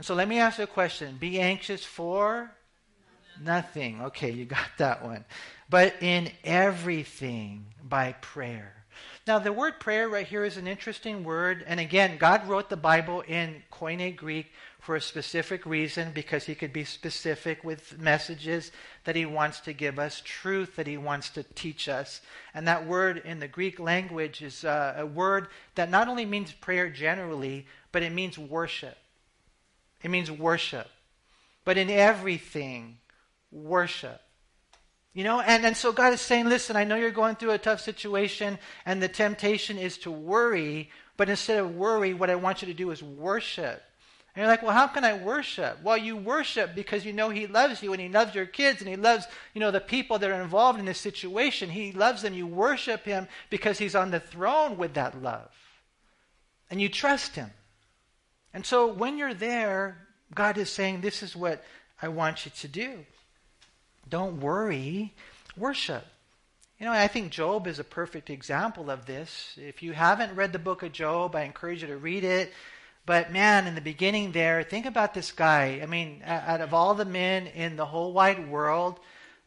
And 0.00 0.06
so 0.06 0.14
let 0.14 0.28
me 0.28 0.38
ask 0.38 0.56
you 0.56 0.64
a 0.64 0.66
question. 0.66 1.18
Be 1.20 1.38
anxious 1.38 1.84
for 1.84 2.50
nothing. 3.38 4.00
Okay, 4.00 4.30
you 4.30 4.46
got 4.46 4.70
that 4.78 5.04
one. 5.04 5.26
But 5.68 5.94
in 6.00 6.30
everything 6.42 7.66
by 7.86 8.12
prayer. 8.22 8.72
Now, 9.26 9.38
the 9.38 9.52
word 9.52 9.78
prayer 9.78 10.08
right 10.08 10.26
here 10.26 10.42
is 10.42 10.56
an 10.56 10.66
interesting 10.66 11.22
word. 11.22 11.66
And 11.66 11.78
again, 11.78 12.16
God 12.16 12.48
wrote 12.48 12.70
the 12.70 12.78
Bible 12.78 13.20
in 13.28 13.62
Koine 13.70 14.16
Greek 14.16 14.46
for 14.78 14.96
a 14.96 15.02
specific 15.02 15.66
reason 15.66 16.12
because 16.14 16.44
he 16.44 16.54
could 16.54 16.72
be 16.72 16.84
specific 16.84 17.62
with 17.62 17.98
messages 17.98 18.72
that 19.04 19.16
he 19.16 19.26
wants 19.26 19.60
to 19.60 19.74
give 19.74 19.98
us, 19.98 20.22
truth 20.24 20.76
that 20.76 20.86
he 20.86 20.96
wants 20.96 21.28
to 21.28 21.42
teach 21.42 21.90
us. 21.90 22.22
And 22.54 22.66
that 22.66 22.86
word 22.86 23.18
in 23.26 23.38
the 23.38 23.48
Greek 23.48 23.78
language 23.78 24.40
is 24.40 24.64
uh, 24.64 24.94
a 24.96 25.04
word 25.04 25.48
that 25.74 25.90
not 25.90 26.08
only 26.08 26.24
means 26.24 26.52
prayer 26.52 26.88
generally, 26.88 27.66
but 27.92 28.02
it 28.02 28.14
means 28.14 28.38
worship. 28.38 28.96
It 30.02 30.10
means 30.10 30.30
worship. 30.30 30.88
But 31.64 31.78
in 31.78 31.90
everything, 31.90 32.98
worship. 33.50 34.20
You 35.12 35.24
know, 35.24 35.40
and, 35.40 35.66
and 35.66 35.76
so 35.76 35.92
God 35.92 36.12
is 36.12 36.20
saying, 36.20 36.48
listen, 36.48 36.76
I 36.76 36.84
know 36.84 36.94
you're 36.96 37.10
going 37.10 37.34
through 37.34 37.50
a 37.50 37.58
tough 37.58 37.80
situation, 37.80 38.58
and 38.86 39.02
the 39.02 39.08
temptation 39.08 39.76
is 39.76 39.98
to 39.98 40.10
worry, 40.10 40.90
but 41.16 41.28
instead 41.28 41.58
of 41.58 41.74
worry, 41.74 42.14
what 42.14 42.30
I 42.30 42.36
want 42.36 42.62
you 42.62 42.68
to 42.68 42.74
do 42.74 42.90
is 42.92 43.02
worship. 43.02 43.82
And 44.34 44.42
you're 44.42 44.46
like, 44.46 44.62
well, 44.62 44.72
how 44.72 44.86
can 44.86 45.04
I 45.04 45.14
worship? 45.14 45.82
Well, 45.82 45.96
you 45.96 46.16
worship 46.16 46.76
because 46.76 47.04
you 47.04 47.12
know 47.12 47.30
He 47.30 47.48
loves 47.48 47.82
you 47.82 47.92
and 47.92 48.00
He 48.00 48.08
loves 48.08 48.34
your 48.34 48.46
kids 48.46 48.80
and 48.80 48.88
He 48.88 48.94
loves, 48.94 49.26
you 49.52 49.60
know, 49.60 49.72
the 49.72 49.80
people 49.80 50.20
that 50.20 50.30
are 50.30 50.40
involved 50.40 50.78
in 50.78 50.84
this 50.84 51.00
situation. 51.00 51.68
He 51.68 51.90
loves 51.90 52.22
them. 52.22 52.32
You 52.32 52.46
worship 52.46 53.04
Him 53.04 53.26
because 53.50 53.78
He's 53.78 53.96
on 53.96 54.12
the 54.12 54.20
throne 54.20 54.76
with 54.76 54.94
that 54.94 55.20
love. 55.20 55.50
And 56.70 56.80
you 56.80 56.88
trust 56.88 57.34
Him. 57.34 57.50
And 58.52 58.66
so 58.66 58.86
when 58.86 59.18
you're 59.18 59.34
there, 59.34 60.06
God 60.34 60.58
is 60.58 60.70
saying, 60.70 61.00
This 61.00 61.22
is 61.22 61.36
what 61.36 61.64
I 62.00 62.08
want 62.08 62.44
you 62.44 62.52
to 62.60 62.68
do. 62.68 63.04
Don't 64.08 64.40
worry, 64.40 65.14
worship. 65.56 66.04
You 66.78 66.86
know, 66.86 66.92
I 66.92 67.08
think 67.08 67.30
Job 67.30 67.66
is 67.66 67.78
a 67.78 67.84
perfect 67.84 68.30
example 68.30 68.90
of 68.90 69.04
this. 69.04 69.58
If 69.60 69.82
you 69.82 69.92
haven't 69.92 70.34
read 70.34 70.52
the 70.52 70.58
book 70.58 70.82
of 70.82 70.92
Job, 70.92 71.36
I 71.36 71.42
encourage 71.42 71.82
you 71.82 71.88
to 71.88 71.98
read 71.98 72.24
it. 72.24 72.52
But 73.04 73.32
man, 73.32 73.66
in 73.66 73.74
the 73.74 73.80
beginning 73.80 74.32
there, 74.32 74.62
think 74.62 74.86
about 74.86 75.12
this 75.12 75.30
guy. 75.30 75.80
I 75.82 75.86
mean, 75.86 76.22
out 76.24 76.60
of 76.60 76.72
all 76.72 76.94
the 76.94 77.04
men 77.04 77.46
in 77.48 77.76
the 77.76 77.86
whole 77.86 78.12
wide 78.12 78.48
world, 78.48 78.98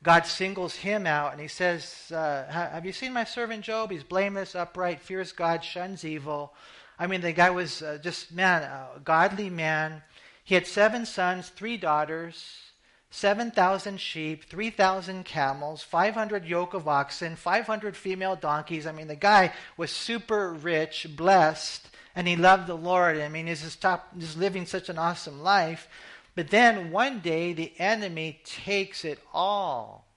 God 0.03 0.25
singles 0.25 0.75
him 0.75 1.07
out 1.07 1.31
and 1.31 1.41
he 1.41 1.47
says, 1.47 2.11
uh, 2.11 2.45
Have 2.49 2.85
you 2.85 2.91
seen 2.91 3.13
my 3.13 3.23
servant 3.23 3.63
Job? 3.63 3.89
He's 3.89 4.03
blameless, 4.03 4.53
upright, 4.53 5.01
fears 5.01 5.31
God, 5.31 5.63
shuns 5.63 6.03
evil. 6.03 6.53
I 6.99 7.07
mean, 7.07 7.21
the 7.21 7.31
guy 7.31 7.49
was 7.49 7.81
uh, 7.81 7.97
just, 8.01 8.31
man, 8.31 8.63
a 8.63 8.99
godly 8.99 9.49
man. 9.49 10.01
He 10.43 10.55
had 10.55 10.67
seven 10.67 11.05
sons, 11.05 11.49
three 11.49 11.77
daughters, 11.77 12.63
7,000 13.11 13.99
sheep, 13.99 14.45
3,000 14.49 15.23
camels, 15.23 15.83
500 15.83 16.45
yoke 16.45 16.73
of 16.73 16.87
oxen, 16.87 17.35
500 17.35 17.95
female 17.95 18.35
donkeys. 18.35 18.87
I 18.87 18.91
mean, 18.91 19.07
the 19.07 19.15
guy 19.15 19.53
was 19.77 19.91
super 19.91 20.51
rich, 20.51 21.07
blessed, 21.15 21.89
and 22.15 22.27
he 22.27 22.35
loved 22.35 22.67
the 22.67 22.75
Lord. 22.75 23.19
I 23.19 23.29
mean, 23.29 23.47
he's 23.47 23.61
just, 23.61 23.81
top, 23.81 24.17
just 24.17 24.37
living 24.37 24.65
such 24.65 24.89
an 24.89 24.97
awesome 24.97 25.43
life. 25.43 25.87
But 26.35 26.49
then 26.49 26.91
one 26.91 27.19
day, 27.19 27.53
the 27.53 27.71
enemy 27.77 28.39
takes 28.43 29.05
it 29.05 29.19
all 29.33 30.07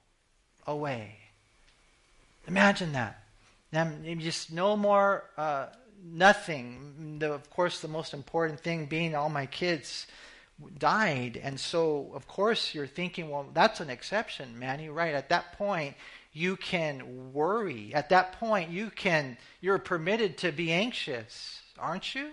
away. 0.67 1.17
Imagine 2.49 2.93
that. 2.93 3.23
Now, 3.73 3.93
just 4.19 4.53
no 4.53 4.77
more. 4.77 5.25
Uh, 5.37 5.67
nothing. 6.05 7.19
The, 7.19 7.33
of 7.33 7.51
course, 7.51 7.81
the 7.81 7.89
most 7.89 8.15
important 8.15 8.61
thing 8.61 8.87
being 8.87 9.15
all 9.15 9.29
my 9.29 9.47
kids 9.47 10.07
died. 10.79 11.41
And 11.43 11.59
so, 11.61 12.11
of 12.15 12.27
course, 12.27 12.75
you're 12.75 12.87
thinking, 12.87 13.29
well, 13.29 13.47
that's 13.53 13.81
an 13.81 13.91
exception, 13.91 14.59
Manny, 14.59 14.89
right? 14.89 15.15
At 15.15 15.29
that 15.29 15.53
point, 15.59 15.95
you 16.33 16.57
can 16.57 17.33
worry. 17.33 17.95
At 17.95 18.11
that 18.11 18.33
point, 18.33 18.71
you 18.71 18.91
can, 18.91 19.37
you're 19.61 19.79
permitted 19.79 20.39
to 20.39 20.53
be 20.53 20.73
anxious, 20.73 21.63
aren't 21.79 22.15
you? 22.15 22.31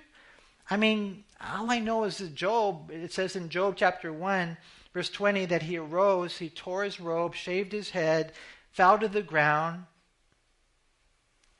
I 0.70 0.78
mean, 0.78 1.24
all 1.42 1.70
I 1.70 1.80
know 1.80 2.04
is 2.06 2.18
that 2.20 2.36
Job, 2.36 2.90
it 2.92 3.12
says 3.12 3.36
in 3.36 3.50
Job 3.50 3.76
chapter 3.78 4.14
1, 4.14 4.58
verse 4.94 5.10
20, 5.10 5.46
that 5.48 5.64
he 5.64 5.78
arose, 5.78 6.38
he 6.38 6.50
tore 6.50 6.84
his 6.84 7.00
robe, 7.00 7.36
shaved 7.36 7.72
his 7.72 7.90
head, 7.90 8.34
fell 8.72 8.98
to 9.00 9.08
the 9.08 9.22
ground, 9.22 9.86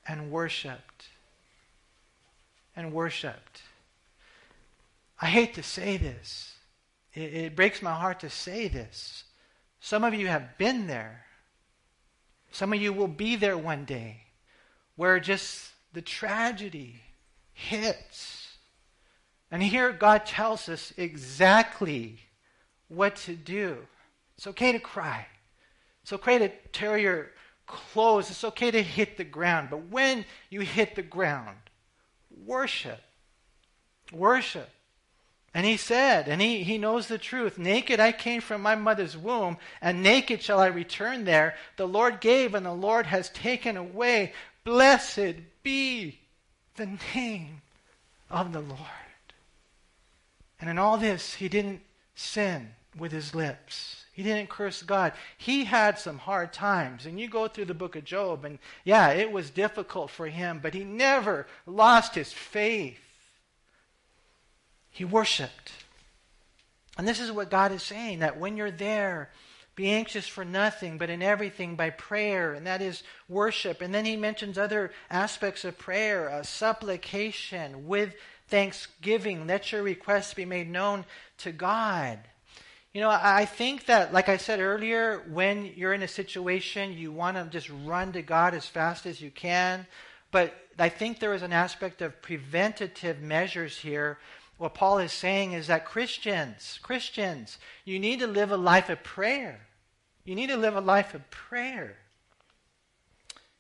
and 0.08 0.32
worshiped 0.32 1.10
and 2.76 2.94
worshiped. 2.94 3.62
I 5.22 5.28
hate 5.28 5.54
to 5.56 5.64
say 5.64 5.98
this. 5.98 6.56
It, 7.14 7.34
it, 7.34 7.56
breaks 7.56 7.82
my 7.82 7.94
heart 7.94 8.20
to 8.22 8.30
say 8.30 8.68
this. 8.68 9.24
Some 9.80 10.04
of 10.04 10.14
you 10.14 10.28
have 10.28 10.58
been 10.58 10.88
there. 10.88 11.26
Some 12.52 12.74
of 12.74 12.82
you 12.82 12.94
will 12.94 13.08
be 13.08 13.36
there 13.36 13.58
one 13.58 13.86
day 13.86 14.24
where 14.96 15.20
just 15.20 15.72
the 15.94 16.02
tragedy 16.02 17.02
hits. 17.54 18.58
And 19.52 19.62
here 19.62 19.92
God 19.92 20.26
tells 20.26 20.68
us 20.70 20.94
exactly 20.98 22.20
what 22.88 23.16
to 23.18 23.36
do. 23.36 23.78
It's 24.38 24.48
okay 24.48 24.72
to 24.72 24.80
cry. 24.80 25.28
It's 26.02 26.14
okay 26.14 26.38
to 26.40 26.50
tear 26.72 26.98
your 26.98 27.32
clothes. 27.66 28.30
It's 28.30 28.44
okay 28.44 28.72
to 28.72 28.82
hit 28.82 29.18
the 29.18 29.24
ground. 29.24 29.70
But 29.70 29.90
when 29.90 30.26
you 30.50 30.62
hit 30.62 30.96
the 30.96 31.02
ground, 31.02 31.58
worship. 32.46 33.02
Worship. 34.12 34.70
And 35.54 35.66
he 35.66 35.78
said, 35.78 36.28
and 36.28 36.42
he, 36.42 36.64
he 36.64 36.80
knows 36.80 37.08
the 37.08 37.20
truth 37.20 37.60
Naked 37.60 38.00
I 38.00 38.12
came 38.12 38.42
from 38.42 38.62
my 38.62 38.76
mother's 38.76 39.16
womb, 39.16 39.58
and 39.82 40.02
naked 40.02 40.42
shall 40.42 40.60
I 40.60 40.68
return 40.68 41.26
there. 41.26 41.56
The 41.78 41.88
Lord 41.88 42.22
gave, 42.22 42.56
and 42.56 42.66
the 42.66 42.74
Lord 42.74 43.06
has 43.06 43.30
taken 43.30 43.78
away. 43.78 44.34
Blessed 44.64 45.36
be 45.62 46.20
the 46.76 46.98
name 47.16 47.62
of 48.32 48.52
the 48.52 48.62
Lord. 48.62 48.80
And 50.60 50.70
in 50.70 50.80
all 50.80 50.98
this, 50.98 51.36
he 51.36 51.50
didn't 51.50 51.82
sin 52.16 52.74
with 52.98 53.12
his 53.12 53.36
lips. 53.36 54.03
He 54.14 54.22
didn't 54.22 54.50
curse 54.50 54.84
God. 54.84 55.14
He 55.38 55.66
had 55.66 55.98
some 55.98 56.20
hard 56.20 56.54
times. 56.54 57.08
And 57.08 57.20
you 57.20 57.28
go 57.28 57.48
through 57.48 57.66
the 57.66 57.74
book 57.74 57.96
of 57.96 58.06
Job, 58.06 58.46
and 58.46 58.60
yeah, 58.84 59.10
it 59.10 59.32
was 59.32 59.50
difficult 59.50 60.12
for 60.12 60.28
him, 60.28 60.60
but 60.62 60.76
he 60.76 60.84
never 60.84 61.48
lost 61.66 62.14
his 62.14 62.32
faith. 62.32 63.00
He 64.92 65.04
worshiped. 65.04 65.72
And 66.96 67.08
this 67.08 67.20
is 67.20 67.32
what 67.32 67.50
God 67.50 67.72
is 67.72 67.82
saying 67.82 68.20
that 68.20 68.40
when 68.40 68.56
you're 68.56 68.70
there, 68.70 69.32
be 69.76 69.90
anxious 69.90 70.28
for 70.28 70.46
nothing, 70.46 71.00
but 71.00 71.10
in 71.10 71.24
everything 71.24 71.76
by 71.76 71.90
prayer, 71.90 72.54
and 72.54 72.68
that 72.68 72.84
is 72.84 73.02
worship. 73.28 73.82
And 73.82 73.92
then 73.96 74.06
he 74.06 74.16
mentions 74.16 74.60
other 74.60 74.92
aspects 75.10 75.66
of 75.66 75.80
prayer, 75.80 76.30
uh, 76.30 76.44
supplication 76.44 77.88
with 77.88 78.14
thanksgiving. 78.48 79.48
Let 79.48 79.72
your 79.72 79.82
requests 79.82 80.36
be 80.36 80.46
made 80.46 80.70
known 80.70 81.06
to 81.40 81.52
God. 81.52 82.20
You 82.94 83.02
know, 83.02 83.10
I 83.10 83.46
think 83.46 83.88
that, 83.88 84.14
like 84.14 84.30
I 84.30 84.38
said 84.38 84.60
earlier, 84.60 85.24
when 85.32 85.74
you're 85.76 85.94
in 85.94 86.04
a 86.04 86.08
situation, 86.08 86.94
you 86.94 87.12
want 87.12 87.38
to 87.38 87.46
just 87.46 87.72
run 87.84 88.12
to 88.14 88.22
God 88.22 88.54
as 88.54 88.68
fast 88.68 89.08
as 89.08 89.20
you 89.20 89.32
can. 89.32 89.88
But 90.32 90.54
I 90.78 90.90
think 90.90 91.20
there 91.20 91.34
is 91.34 91.42
an 91.42 91.54
aspect 91.54 92.02
of 92.04 92.22
preventative 92.22 93.20
measures 93.20 93.80
here 93.80 94.20
what 94.58 94.76
Paul 94.76 95.00
is 95.00 95.12
saying 95.12 95.54
is 95.54 95.68
that 95.68 95.86
Christians, 95.86 96.80
Christians, 96.82 97.58
you 97.86 98.00
need 98.00 98.20
to 98.20 98.28
live 98.28 98.52
a 98.52 98.58
life 98.58 98.90
of 98.90 99.04
prayer. 99.04 99.60
You 100.24 100.36
need 100.36 100.48
to 100.48 100.58
live 100.58 100.76
a 100.76 100.82
life 100.82 101.14
of 101.14 101.30
prayer. 101.30 101.98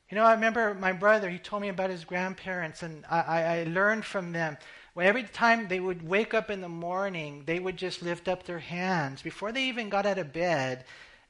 You 0.09 0.15
know, 0.15 0.23
I 0.23 0.33
remember 0.33 0.73
my 0.75 0.93
brother, 0.93 1.29
he 1.29 1.39
told 1.39 1.61
me 1.61 1.69
about 1.69 1.89
his 1.89 2.05
grandparents, 2.05 2.83
and 2.83 3.03
I, 3.09 3.43
I 3.43 3.63
learned 3.63 4.05
from 4.05 4.31
them. 4.31 4.57
When 4.93 5.07
every 5.07 5.23
time 5.23 5.67
they 5.67 5.79
would 5.79 6.07
wake 6.07 6.33
up 6.33 6.51
in 6.51 6.61
the 6.61 6.69
morning, 6.69 7.43
they 7.45 7.59
would 7.59 7.77
just 7.77 8.03
lift 8.03 8.27
up 8.27 8.43
their 8.43 8.59
hands 8.59 9.21
before 9.21 9.51
they 9.51 9.63
even 9.63 9.89
got 9.89 10.05
out 10.05 10.19
of 10.19 10.33
bed, 10.33 10.85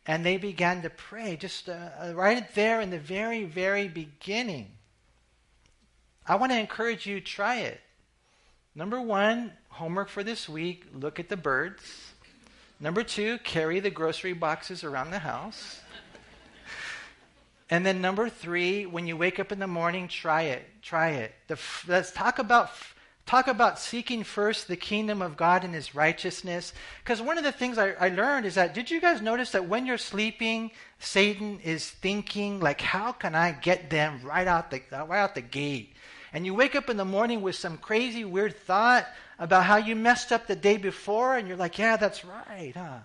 and 0.06 0.26
they 0.26 0.38
began 0.38 0.82
to 0.82 0.90
pray, 0.90 1.38
just 1.38 1.70
uh, 1.70 1.90
uh 2.02 2.14
right 2.14 2.54
there 2.56 2.82
in 2.82 2.90
the 2.90 3.00
very, 3.00 3.46
very 3.46 3.88
beginning. 3.88 4.72
I 6.28 6.36
want 6.36 6.52
to 6.52 6.60
encourage 6.60 7.06
you, 7.06 7.22
try 7.22 7.60
it. 7.60 7.80
Number 8.76 9.00
one, 9.00 9.54
homework 9.70 10.10
for 10.10 10.24
this 10.24 10.50
week 10.50 10.86
look 10.94 11.20
at 11.20 11.30
the 11.30 11.38
birds. 11.38 12.14
Number 12.80 13.04
two, 13.04 13.38
carry 13.40 13.80
the 13.80 13.90
grocery 13.90 14.34
boxes 14.34 14.84
around 14.84 15.12
the 15.12 15.20
house. 15.20 15.80
And 17.70 17.86
then 17.86 18.02
number 18.02 18.30
three, 18.30 18.86
when 18.86 19.08
you 19.08 19.16
wake 19.16 19.40
up 19.40 19.52
in 19.52 19.60
the 19.60 19.68
morning, 19.68 20.08
try 20.08 20.44
it. 20.44 20.64
Try 20.82 21.12
it. 21.12 21.34
The, 21.48 21.58
let's 21.88 22.12
talk 22.12 22.40
about 22.40 22.72
talk 23.26 23.48
about 23.48 23.80
seeking 23.80 24.24
first 24.24 24.68
the 24.68 24.76
kingdom 24.76 25.22
of 25.22 25.38
God 25.38 25.64
and 25.64 25.74
His 25.74 25.96
righteousness. 25.96 26.74
Because 27.04 27.22
one 27.22 27.38
of 27.38 27.44
the 27.44 27.52
things 27.52 27.78
I, 27.78 27.92
I 27.92 28.10
learned 28.10 28.46
is 28.46 28.56
that 28.56 28.74
did 28.74 28.92
you 28.92 29.00
guys 29.00 29.22
notice 29.22 29.52
that 29.52 29.68
when 29.68 29.86
you're 29.86 29.98
sleeping, 29.98 30.72
Satan 31.00 31.60
is 31.64 31.90
thinking 31.90 32.60
like, 32.60 32.82
how 32.82 33.12
can 33.12 33.36
I 33.36 33.52
get 33.52 33.90
them 33.90 34.22
right 34.24 34.48
out 34.48 34.72
the 34.72 34.82
right 34.92 35.20
out 35.20 35.36
the 35.36 35.42
gate? 35.42 35.94
and 36.34 36.48
you 36.48 36.54
wake 36.56 36.76
up 36.76 36.90
in 36.90 36.98
the 36.98 37.06
morning 37.06 37.42
with 37.42 37.56
some 37.56 37.78
crazy, 37.78 38.26
weird 38.26 38.58
thought 38.58 39.06
about 39.38 39.66
how 39.66 39.78
you 39.78 39.96
messed 39.96 40.32
up 40.32 40.48
the 40.48 40.56
day 40.56 40.78
before, 40.78 41.38
and 41.38 41.48
you're 41.48 41.58
like, 41.58 41.78
yeah, 41.78 41.96
that's 41.96 42.26
right, 42.26 42.74
huh? 42.76 43.00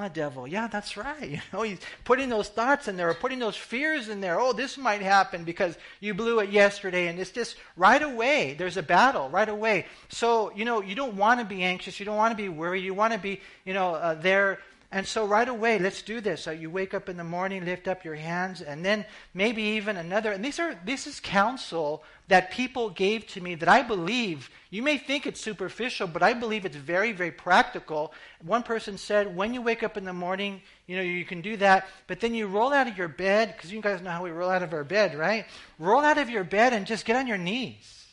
Huh, 0.00 0.08
devil? 0.08 0.48
Yeah, 0.48 0.66
that's 0.66 0.96
right. 0.96 1.28
You 1.30 1.40
know, 1.52 1.60
he's 1.60 1.78
putting 2.04 2.30
those 2.30 2.48
thoughts 2.48 2.88
in 2.88 2.96
there, 2.96 3.10
or 3.10 3.14
putting 3.14 3.38
those 3.38 3.54
fears 3.54 4.08
in 4.08 4.22
there. 4.22 4.40
Oh, 4.40 4.54
this 4.54 4.78
might 4.78 5.02
happen 5.02 5.44
because 5.44 5.76
you 6.00 6.14
blew 6.14 6.38
it 6.40 6.48
yesterday, 6.48 7.08
and 7.08 7.18
it's 7.18 7.30
just 7.30 7.56
right 7.76 8.00
away. 8.00 8.54
There's 8.56 8.78
a 8.78 8.82
battle 8.82 9.28
right 9.28 9.48
away. 9.48 9.84
So 10.08 10.52
you 10.54 10.64
know, 10.64 10.80
you 10.80 10.94
don't 10.94 11.16
want 11.16 11.40
to 11.40 11.44
be 11.44 11.62
anxious. 11.62 12.00
You 12.00 12.06
don't 12.06 12.16
want 12.16 12.32
to 12.32 12.42
be 12.42 12.48
worried. 12.48 12.82
You 12.82 12.94
want 12.94 13.12
to 13.12 13.18
be, 13.18 13.42
you 13.66 13.74
know, 13.74 13.94
uh, 13.94 14.14
there 14.14 14.60
and 14.92 15.06
so 15.06 15.24
right 15.24 15.48
away, 15.48 15.78
let's 15.78 16.02
do 16.02 16.20
this. 16.20 16.42
So 16.42 16.50
you 16.50 16.68
wake 16.68 16.94
up 16.94 17.08
in 17.08 17.16
the 17.16 17.22
morning, 17.22 17.64
lift 17.64 17.86
up 17.86 18.04
your 18.04 18.16
hands, 18.16 18.60
and 18.60 18.84
then 18.84 19.04
maybe 19.34 19.62
even 19.62 19.96
another. 19.96 20.32
And 20.32 20.44
these 20.44 20.58
are 20.58 20.74
this 20.84 21.06
is 21.06 21.20
counsel 21.20 22.02
that 22.26 22.50
people 22.50 22.90
gave 22.90 23.24
to 23.28 23.40
me 23.40 23.54
that 23.54 23.68
I 23.68 23.82
believe. 23.82 24.50
You 24.68 24.82
may 24.82 24.98
think 24.98 25.26
it's 25.26 25.40
superficial, 25.40 26.08
but 26.08 26.24
I 26.24 26.32
believe 26.32 26.64
it's 26.64 26.74
very, 26.74 27.12
very 27.12 27.30
practical. 27.30 28.12
One 28.42 28.64
person 28.64 28.98
said, 28.98 29.36
when 29.36 29.54
you 29.54 29.62
wake 29.62 29.84
up 29.84 29.96
in 29.96 30.04
the 30.04 30.12
morning, 30.12 30.60
you 30.88 30.96
know 30.96 31.02
you 31.02 31.24
can 31.24 31.40
do 31.40 31.56
that, 31.58 31.86
but 32.08 32.18
then 32.18 32.34
you 32.34 32.48
roll 32.48 32.72
out 32.72 32.88
of 32.88 32.98
your 32.98 33.08
bed 33.08 33.54
because 33.56 33.72
you 33.72 33.80
guys 33.80 34.02
know 34.02 34.10
how 34.10 34.24
we 34.24 34.30
roll 34.30 34.50
out 34.50 34.64
of 34.64 34.72
our 34.72 34.84
bed, 34.84 35.14
right? 35.16 35.46
Roll 35.78 36.00
out 36.00 36.18
of 36.18 36.28
your 36.28 36.44
bed 36.44 36.72
and 36.72 36.84
just 36.84 37.04
get 37.04 37.14
on 37.14 37.28
your 37.28 37.38
knees. 37.38 38.06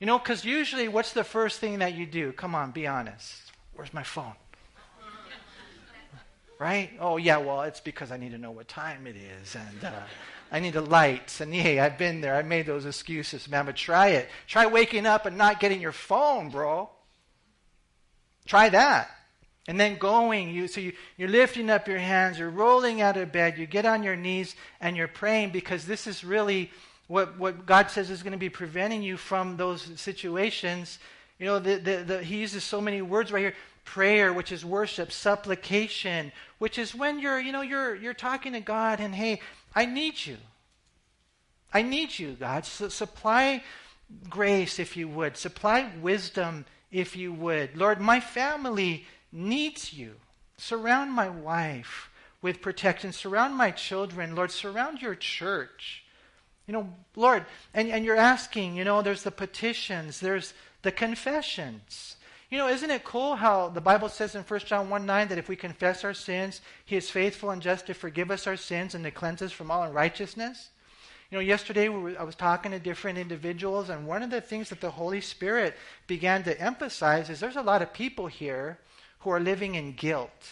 You 0.00 0.08
know, 0.08 0.18
because 0.18 0.44
usually, 0.44 0.88
what's 0.88 1.12
the 1.12 1.22
first 1.22 1.60
thing 1.60 1.78
that 1.78 1.94
you 1.94 2.06
do? 2.06 2.32
Come 2.32 2.56
on, 2.56 2.72
be 2.72 2.88
honest. 2.88 3.52
Where's 3.74 3.94
my 3.94 4.02
phone? 4.02 4.34
Right? 6.58 6.90
Oh, 7.00 7.16
yeah, 7.16 7.38
well, 7.38 7.62
it's 7.62 7.80
because 7.80 8.10
I 8.10 8.16
need 8.16 8.32
to 8.32 8.38
know 8.38 8.50
what 8.50 8.68
time 8.68 9.06
it 9.06 9.16
is, 9.16 9.54
and 9.54 9.84
uh, 9.84 10.00
I 10.52 10.60
need 10.60 10.74
the 10.74 10.80
lights. 10.80 11.40
And 11.40 11.52
hey, 11.52 11.80
I've 11.80 11.98
been 11.98 12.20
there. 12.20 12.36
I 12.36 12.42
made 12.42 12.66
those 12.66 12.86
excuses, 12.86 13.48
man. 13.48 13.66
But 13.66 13.76
try 13.76 14.08
it. 14.08 14.28
Try 14.46 14.66
waking 14.66 15.06
up 15.06 15.26
and 15.26 15.36
not 15.36 15.60
getting 15.60 15.80
your 15.80 15.92
phone, 15.92 16.50
bro. 16.50 16.90
Try 18.46 18.68
that. 18.68 19.10
And 19.66 19.80
then 19.80 19.96
going, 19.96 20.50
you 20.50 20.68
so 20.68 20.80
you, 20.80 20.92
you're 21.16 21.28
lifting 21.28 21.70
up 21.70 21.88
your 21.88 21.98
hands, 21.98 22.38
you're 22.38 22.50
rolling 22.50 23.00
out 23.00 23.16
of 23.16 23.32
bed, 23.32 23.56
you 23.56 23.66
get 23.66 23.86
on 23.86 24.02
your 24.02 24.14
knees 24.14 24.54
and 24.78 24.94
you're 24.94 25.08
praying 25.08 25.50
because 25.50 25.86
this 25.86 26.06
is 26.06 26.22
really 26.22 26.70
what, 27.06 27.38
what 27.38 27.64
God 27.64 27.90
says 27.90 28.10
is 28.10 28.22
going 28.22 28.32
to 28.32 28.38
be 28.38 28.50
preventing 28.50 29.02
you 29.02 29.16
from 29.16 29.56
those 29.56 29.90
situations. 29.96 30.98
You 31.38 31.46
know, 31.46 31.58
the, 31.58 31.76
the, 31.76 31.96
the, 32.04 32.22
he 32.22 32.36
uses 32.36 32.62
so 32.62 32.80
many 32.80 33.00
words 33.00 33.32
right 33.32 33.40
here 33.40 33.54
prayer, 33.84 34.32
which 34.32 34.50
is 34.50 34.64
worship, 34.64 35.12
supplication, 35.12 36.32
which 36.58 36.78
is 36.78 36.94
when 36.94 37.18
you're, 37.18 37.38
you 37.38 37.52
know, 37.52 37.62
you're 37.62 37.94
you're 37.94 38.14
talking 38.14 38.52
to 38.52 38.60
God 38.60 39.00
and 39.00 39.14
hey, 39.14 39.40
I 39.74 39.86
need 39.86 40.24
you. 40.24 40.38
I 41.72 41.82
need 41.82 42.18
you, 42.18 42.32
God. 42.32 42.64
Supply 42.64 43.62
grace 44.28 44.78
if 44.78 44.96
you 44.96 45.08
would. 45.08 45.36
Supply 45.36 45.90
wisdom 46.00 46.64
if 46.92 47.16
you 47.16 47.32
would. 47.32 47.76
Lord, 47.76 48.00
my 48.00 48.20
family 48.20 49.06
needs 49.32 49.92
you. 49.92 50.14
Surround 50.56 51.10
my 51.12 51.28
wife 51.28 52.10
with 52.40 52.62
protection. 52.62 53.12
Surround 53.12 53.56
my 53.56 53.72
children. 53.72 54.36
Lord, 54.36 54.52
surround 54.52 55.02
your 55.02 55.16
church. 55.16 56.04
You 56.66 56.72
know, 56.72 56.88
Lord, 57.16 57.44
and, 57.74 57.88
and 57.88 58.04
you're 58.04 58.16
asking, 58.16 58.76
you 58.76 58.84
know, 58.84 59.02
there's 59.02 59.24
the 59.24 59.30
petitions, 59.30 60.20
there's 60.20 60.54
the 60.82 60.92
confessions. 60.92 62.13
You 62.54 62.60
know, 62.60 62.68
isn't 62.68 62.90
it 62.92 63.02
cool 63.02 63.34
how 63.34 63.70
the 63.70 63.80
Bible 63.80 64.08
says 64.08 64.36
in 64.36 64.44
1 64.44 64.60
John 64.60 64.88
1 64.88 65.04
9 65.04 65.26
that 65.26 65.38
if 65.38 65.48
we 65.48 65.56
confess 65.56 66.04
our 66.04 66.14
sins, 66.14 66.60
He 66.84 66.94
is 66.94 67.10
faithful 67.10 67.50
and 67.50 67.60
just 67.60 67.86
to 67.86 67.94
forgive 67.94 68.30
us 68.30 68.46
our 68.46 68.56
sins 68.56 68.94
and 68.94 69.02
to 69.02 69.10
cleanse 69.10 69.42
us 69.42 69.50
from 69.50 69.72
all 69.72 69.82
unrighteousness? 69.82 70.68
You 71.32 71.38
know, 71.38 71.42
yesterday 71.42 71.88
I 71.88 72.22
was 72.22 72.36
talking 72.36 72.70
to 72.70 72.78
different 72.78 73.18
individuals, 73.18 73.88
and 73.88 74.06
one 74.06 74.22
of 74.22 74.30
the 74.30 74.40
things 74.40 74.68
that 74.68 74.80
the 74.80 74.92
Holy 74.92 75.20
Spirit 75.20 75.74
began 76.06 76.44
to 76.44 76.60
emphasize 76.60 77.28
is 77.28 77.40
there's 77.40 77.56
a 77.56 77.60
lot 77.60 77.82
of 77.82 77.92
people 77.92 78.28
here 78.28 78.78
who 79.18 79.30
are 79.30 79.40
living 79.40 79.74
in 79.74 79.94
guilt, 79.94 80.48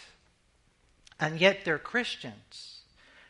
and 1.20 1.40
yet 1.40 1.60
they're 1.64 1.78
Christians. 1.78 2.80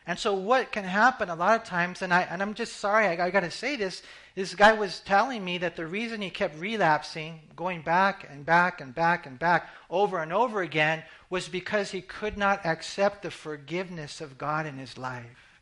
And 0.07 0.19
so, 0.19 0.33
what 0.33 0.73
can 0.73 0.85
happen 0.85 1.29
a 1.29 1.35
lot 1.35 1.61
of 1.61 1.65
times, 1.67 2.01
and, 2.01 2.13
I, 2.13 2.23
and 2.23 2.41
I'm 2.41 2.55
just 2.55 2.77
sorry, 2.77 3.07
I, 3.07 3.27
I 3.27 3.31
got 3.31 3.41
to 3.41 3.51
say 3.51 3.77
this, 3.77 4.03
this 4.35 4.55
guy 4.55 4.73
was 4.73 5.01
telling 5.01 5.45
me 5.45 5.59
that 5.59 5.77
the 5.77 5.87
reason 5.87 6.23
he 6.23 6.31
kept 6.31 6.59
relapsing, 6.59 7.41
going 7.55 7.83
back 7.83 8.27
and 8.31 8.47
back 8.47 8.81
and 8.81 8.95
back 8.95 9.27
and 9.27 9.39
back 9.39 9.69
over 9.91 10.23
and 10.23 10.33
over 10.33 10.63
again, 10.63 11.03
was 11.29 11.49
because 11.49 11.91
he 11.91 12.01
could 12.01 12.39
not 12.39 12.65
accept 12.65 13.23
the 13.23 13.31
forgiveness 13.31 14.21
of 14.21 14.39
God 14.39 14.67
in 14.67 14.79
his 14.79 14.97
life. 14.97 15.53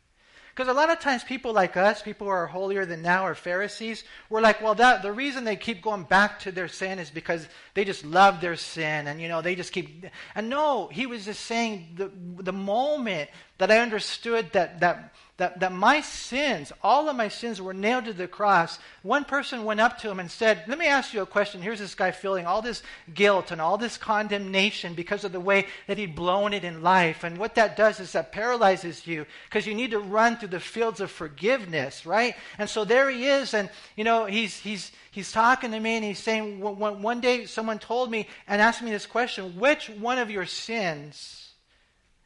Because 0.53 0.67
a 0.67 0.73
lot 0.73 0.91
of 0.91 0.99
times 0.99 1.23
people 1.23 1.53
like 1.53 1.77
us, 1.77 2.01
people 2.01 2.27
who 2.27 2.31
are 2.31 2.45
holier 2.45 2.85
than 2.85 3.01
now, 3.01 3.25
or 3.25 3.35
Pharisees, 3.35 4.03
we're 4.29 4.41
like, 4.41 4.61
well, 4.61 4.75
that 4.75 5.01
the 5.01 5.11
reason 5.11 5.45
they 5.45 5.55
keep 5.55 5.81
going 5.81 6.03
back 6.03 6.39
to 6.41 6.51
their 6.51 6.67
sin 6.67 6.99
is 6.99 7.09
because 7.09 7.47
they 7.73 7.85
just 7.85 8.05
love 8.05 8.41
their 8.41 8.57
sin, 8.57 9.07
and 9.07 9.21
you 9.21 9.29
know 9.29 9.41
they 9.41 9.55
just 9.55 9.71
keep. 9.71 10.05
And 10.35 10.49
no, 10.49 10.87
he 10.87 11.05
was 11.05 11.25
just 11.25 11.45
saying 11.45 11.95
the 11.95 12.11
the 12.43 12.51
moment 12.51 13.29
that 13.59 13.71
I 13.71 13.79
understood 13.79 14.51
that 14.51 14.81
that 14.81 15.15
that, 15.41 15.59
that 15.59 15.71
my 15.71 16.01
sins, 16.01 16.71
all 16.83 17.09
of 17.09 17.15
my 17.15 17.27
sins, 17.27 17.59
were 17.59 17.73
nailed 17.73 18.05
to 18.05 18.13
the 18.13 18.27
cross. 18.27 18.77
One 19.01 19.25
person 19.25 19.63
went 19.63 19.79
up 19.79 19.97
to 19.97 20.11
him 20.11 20.19
and 20.19 20.29
said, 20.29 20.63
Let 20.67 20.77
me 20.77 20.85
ask 20.85 21.15
you 21.15 21.23
a 21.23 21.25
question. 21.25 21.63
Here's 21.63 21.79
this 21.79 21.95
guy 21.95 22.11
feeling 22.11 22.45
all 22.45 22.61
this 22.61 22.83
guilt 23.11 23.49
and 23.49 23.59
all 23.59 23.79
this 23.79 23.97
condemnation 23.97 24.93
because 24.93 25.23
of 25.23 25.31
the 25.31 25.39
way 25.39 25.65
that 25.87 25.97
he'd 25.97 26.15
blown 26.15 26.53
it 26.53 26.63
in 26.63 26.83
life. 26.83 27.23
And 27.23 27.39
what 27.39 27.55
that 27.55 27.75
does 27.75 27.99
is 27.99 28.11
that 28.11 28.31
paralyzes 28.31 29.07
you 29.07 29.25
because 29.49 29.65
you 29.65 29.73
need 29.73 29.89
to 29.91 29.99
run 29.99 30.37
through 30.37 30.49
the 30.49 30.59
fields 30.59 31.01
of 31.01 31.09
forgiveness, 31.09 32.05
right? 32.05 32.35
And 32.59 32.69
so 32.69 32.85
there 32.85 33.09
he 33.09 33.25
is, 33.25 33.55
and, 33.55 33.71
you 33.95 34.03
know, 34.03 34.25
he's, 34.25 34.59
he's, 34.59 34.91
he's 35.09 35.31
talking 35.31 35.71
to 35.71 35.79
me 35.79 35.95
and 35.95 36.05
he's 36.05 36.19
saying, 36.19 36.59
One 36.59 37.19
day 37.19 37.47
someone 37.47 37.79
told 37.79 38.11
me 38.11 38.27
and 38.47 38.61
asked 38.61 38.83
me 38.83 38.91
this 38.91 39.07
question 39.07 39.59
Which 39.59 39.89
one 39.89 40.19
of 40.19 40.29
your 40.29 40.45
sins 40.45 41.49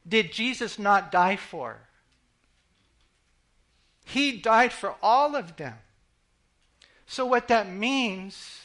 did 0.05 0.33
Jesus 0.33 0.77
not 0.77 1.13
die 1.13 1.37
for? 1.37 1.79
He 4.05 4.37
died 4.37 4.71
for 4.71 4.95
all 5.01 5.35
of 5.35 5.57
them. 5.57 5.75
So, 7.07 7.25
what 7.25 7.49
that 7.49 7.69
means 7.69 8.61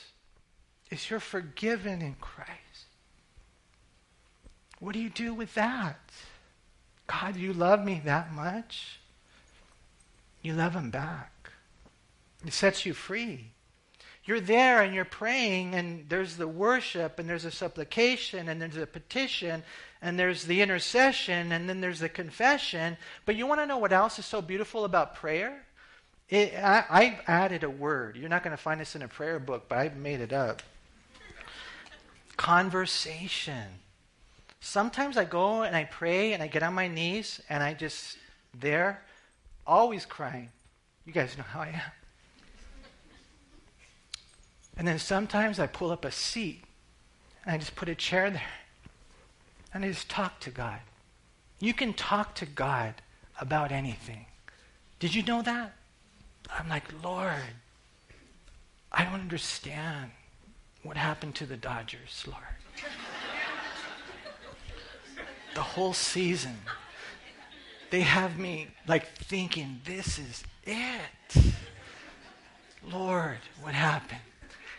is 0.91 1.11
you're 1.11 1.21
forgiven 1.21 2.03
in 2.03 2.15
Christ. 2.21 2.51
What 4.79 4.93
do 4.93 4.99
you 5.01 5.11
do 5.11 5.35
with 5.35 5.55
that? 5.55 5.99
God, 7.07 7.37
you 7.37 7.53
love 7.53 7.85
me 7.85 8.01
that 8.05 8.33
much? 8.33 9.01
You 10.43 10.55
love 10.55 10.75
him 10.75 10.91
back. 10.91 11.51
It 12.47 12.53
sets 12.53 12.87
you 12.87 12.95
free. 12.95 13.53
You're 14.25 14.41
there 14.41 14.83
and 14.83 14.95
you're 14.95 15.05
praying, 15.05 15.75
and 15.75 16.09
there's 16.09 16.37
the 16.37 16.49
worship, 16.49 17.19
and 17.19 17.29
there's 17.29 17.45
a 17.45 17.51
supplication, 17.51 18.49
and 18.49 18.61
there's 18.61 18.77
a 18.77 18.87
petition, 18.87 19.63
and 20.03 20.19
there's 20.19 20.45
the 20.45 20.63
intercession, 20.63 21.53
and 21.53 21.69
then 21.69 21.81
there's 21.81 22.01
the 22.01 22.09
confession. 22.09 22.97
But 23.27 23.37
you 23.37 23.47
want 23.47 23.61
to 23.61 23.67
know 23.67 23.79
what 23.79 23.93
else 23.93 24.19
is 24.19 24.25
so 24.25 24.41
beautiful 24.41 24.85
about 24.85 25.15
prayer? 25.15 25.63
It, 26.29 26.55
I, 26.55 26.85
I 26.89 27.21
added 27.27 27.65
a 27.65 27.71
word. 27.71 28.17
You're 28.17 28.31
not 28.31 28.43
going 28.43 28.57
to 28.57 28.63
find 28.63 28.81
this 28.81 28.97
in 28.97 29.03
a 29.03 29.09
prayer 29.09 29.39
book, 29.39 29.67
but 29.69 29.79
I've 29.79 29.97
made 29.97 30.21
it 30.21 30.33
up. 30.33 30.63
Conversation. 32.37 33.65
Sometimes 34.61 35.19
I 35.19 35.25
go 35.25 35.63
and 35.63 35.77
I 35.77 35.85
pray 35.85 36.33
and 36.33 36.43
I 36.43 36.47
get 36.47 36.63
on 36.63 36.73
my 36.73 36.89
knees 36.89 37.41
and 37.51 37.63
I 37.63 37.75
just 37.75 38.17
there, 38.59 39.03
always 39.67 40.07
crying. 40.07 40.51
You 41.05 41.13
guys 41.13 41.37
know 41.37 41.45
how 41.45 41.61
I 41.61 41.69
am. 41.69 41.93
And 44.79 44.89
then 44.89 44.99
sometimes 44.99 45.59
I 45.59 45.67
pull 45.67 45.91
up 45.91 46.05
a 46.07 46.11
seat 46.11 46.65
and 47.45 47.55
I 47.55 47.59
just 47.59 47.75
put 47.75 47.89
a 47.89 47.95
chair 47.95 48.31
there 48.31 48.60
and 49.73 49.85
I 49.85 49.89
just 49.89 50.09
talk 50.09 50.41
to 50.41 50.51
God. 50.51 50.81
You 51.61 51.75
can 51.75 51.93
talk 51.93 52.35
to 52.37 52.47
God 52.47 52.95
about 53.41 53.73
anything. 53.73 54.27
Did 54.99 55.15
you 55.15 55.23
know 55.23 55.43
that? 55.43 55.73
I'm 56.51 56.69
like, 56.69 56.85
Lord, 57.03 57.55
I 58.93 59.05
don't 59.05 59.21
understand 59.21 60.11
what 60.83 60.97
happened 60.97 61.35
to 61.37 61.47
the 61.47 61.57
Dodgers, 61.57 62.25
Lord. 62.27 62.43
the 65.55 65.63
whole 65.63 65.93
season, 65.93 66.57
they 67.91 68.01
have 68.01 68.39
me 68.39 68.69
like 68.89 69.07
thinking, 69.17 69.81
this 69.85 70.19
is 70.19 70.45
it. 70.65 71.55
Lord, 72.91 73.39
what 73.61 73.75
happened? 73.75 74.21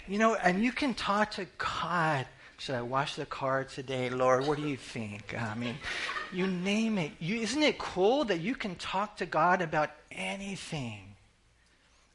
You 0.07 0.17
know, 0.17 0.35
and 0.35 0.63
you 0.63 0.71
can 0.71 0.93
talk 0.93 1.31
to 1.31 1.45
God 1.57 2.25
should 2.61 2.75
I 2.75 2.83
wash 2.83 3.15
the 3.15 3.25
car 3.25 3.63
today? 3.63 4.11
Lord, 4.11 4.45
what 4.45 4.59
do 4.59 4.67
you 4.67 4.77
think? 4.77 5.33
I 5.35 5.55
mean, 5.55 5.79
you 6.31 6.45
name 6.45 6.99
it. 6.99 7.11
You, 7.19 7.37
isn't 7.37 7.63
it 7.63 7.79
cool 7.79 8.23
that 8.25 8.39
you 8.39 8.53
can 8.53 8.75
talk 8.75 9.17
to 9.17 9.25
God 9.25 9.63
about 9.63 9.89
anything? 10.11 11.15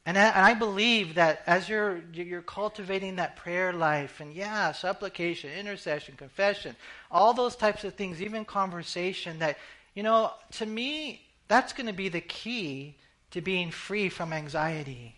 And 0.05 0.17
I, 0.17 0.27
and 0.27 0.45
I 0.45 0.53
believe 0.53 1.15
that 1.15 1.41
as 1.45 1.67
you're, 1.67 2.01
you're 2.13 2.41
cultivating 2.41 3.17
that 3.17 3.35
prayer 3.35 3.73
life, 3.73 4.21
and 4.21 4.33
yeah, 4.33 4.71
supplication, 4.71 5.49
intercession, 5.51 6.15
confession, 6.15 6.77
all 7.11 7.33
those 7.33 7.57
types 7.57 7.83
of 7.83 7.95
things, 7.95 8.21
even 8.21 8.45
conversation, 8.45 9.39
that, 9.39 9.57
you 9.95 10.03
know, 10.03 10.31
to 10.53 10.65
me, 10.65 11.27
that's 11.49 11.73
going 11.73 11.87
to 11.87 11.93
be 11.93 12.07
the 12.07 12.21
key 12.21 12.95
to 13.31 13.41
being 13.41 13.69
free 13.69 14.07
from 14.07 14.31
anxiety. 14.31 15.13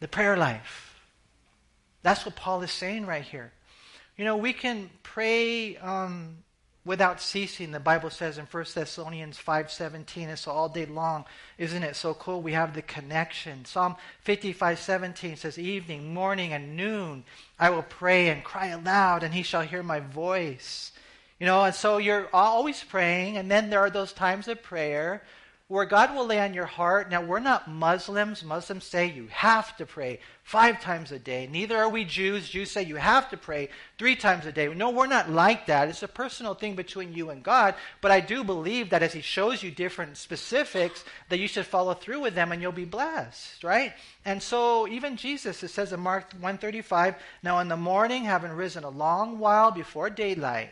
The 0.00 0.08
prayer 0.08 0.36
life. 0.36 1.00
That's 2.02 2.26
what 2.26 2.36
Paul 2.36 2.60
is 2.60 2.70
saying 2.70 3.06
right 3.06 3.24
here. 3.24 3.52
You 4.20 4.26
know, 4.26 4.36
we 4.36 4.52
can 4.52 4.90
pray 5.02 5.78
um, 5.78 6.36
without 6.84 7.22
ceasing. 7.22 7.70
The 7.70 7.80
Bible 7.80 8.10
says 8.10 8.36
in 8.36 8.44
1 8.44 8.64
Thessalonians 8.74 9.38
5.17, 9.38 10.28
it's 10.28 10.46
all 10.46 10.68
day 10.68 10.84
long. 10.84 11.24
Isn't 11.56 11.82
it 11.82 11.96
so 11.96 12.12
cool? 12.12 12.42
We 12.42 12.52
have 12.52 12.74
the 12.74 12.82
connection. 12.82 13.64
Psalm 13.64 13.96
55.17 14.26 15.38
says, 15.38 15.58
Evening, 15.58 16.12
morning, 16.12 16.52
and 16.52 16.76
noon 16.76 17.24
I 17.58 17.70
will 17.70 17.82
pray 17.82 18.28
and 18.28 18.44
cry 18.44 18.66
aloud, 18.66 19.22
and 19.22 19.32
he 19.32 19.42
shall 19.42 19.62
hear 19.62 19.82
my 19.82 20.00
voice. 20.00 20.92
You 21.38 21.46
know, 21.46 21.64
and 21.64 21.74
so 21.74 21.96
you're 21.96 22.28
always 22.30 22.84
praying, 22.84 23.38
and 23.38 23.50
then 23.50 23.70
there 23.70 23.80
are 23.80 23.88
those 23.88 24.12
times 24.12 24.48
of 24.48 24.62
prayer 24.62 25.22
where 25.70 25.84
God 25.84 26.16
will 26.16 26.26
lay 26.26 26.40
on 26.40 26.52
your 26.52 26.66
heart. 26.66 27.12
Now, 27.12 27.22
we're 27.22 27.38
not 27.38 27.70
Muslims. 27.70 28.42
Muslims 28.42 28.82
say 28.82 29.06
you 29.06 29.28
have 29.30 29.76
to 29.76 29.86
pray 29.86 30.18
five 30.42 30.80
times 30.80 31.12
a 31.12 31.18
day. 31.20 31.48
Neither 31.48 31.76
are 31.76 31.88
we 31.88 32.04
Jews. 32.04 32.48
Jews 32.48 32.72
say 32.72 32.82
you 32.82 32.96
have 32.96 33.30
to 33.30 33.36
pray 33.36 33.68
three 33.96 34.16
times 34.16 34.46
a 34.46 34.52
day. 34.52 34.66
No, 34.66 34.90
we're 34.90 35.06
not 35.06 35.30
like 35.30 35.66
that. 35.66 35.88
It's 35.88 36.02
a 36.02 36.08
personal 36.08 36.54
thing 36.54 36.74
between 36.74 37.12
you 37.12 37.30
and 37.30 37.44
God. 37.44 37.76
But 38.00 38.10
I 38.10 38.18
do 38.18 38.42
believe 38.42 38.90
that 38.90 39.04
as 39.04 39.12
He 39.12 39.20
shows 39.20 39.62
you 39.62 39.70
different 39.70 40.16
specifics, 40.16 41.04
that 41.28 41.38
you 41.38 41.46
should 41.46 41.66
follow 41.66 41.94
through 41.94 42.18
with 42.18 42.34
them 42.34 42.50
and 42.50 42.60
you'll 42.60 42.72
be 42.72 42.84
blessed, 42.84 43.62
right? 43.62 43.92
And 44.24 44.42
so 44.42 44.88
even 44.88 45.16
Jesus, 45.16 45.62
it 45.62 45.68
says 45.68 45.92
in 45.92 46.00
Mark 46.00 46.32
135, 46.32 47.14
now 47.44 47.60
in 47.60 47.68
the 47.68 47.76
morning, 47.76 48.24
having 48.24 48.50
risen 48.50 48.82
a 48.82 48.90
long 48.90 49.38
while 49.38 49.70
before 49.70 50.10
daylight, 50.10 50.70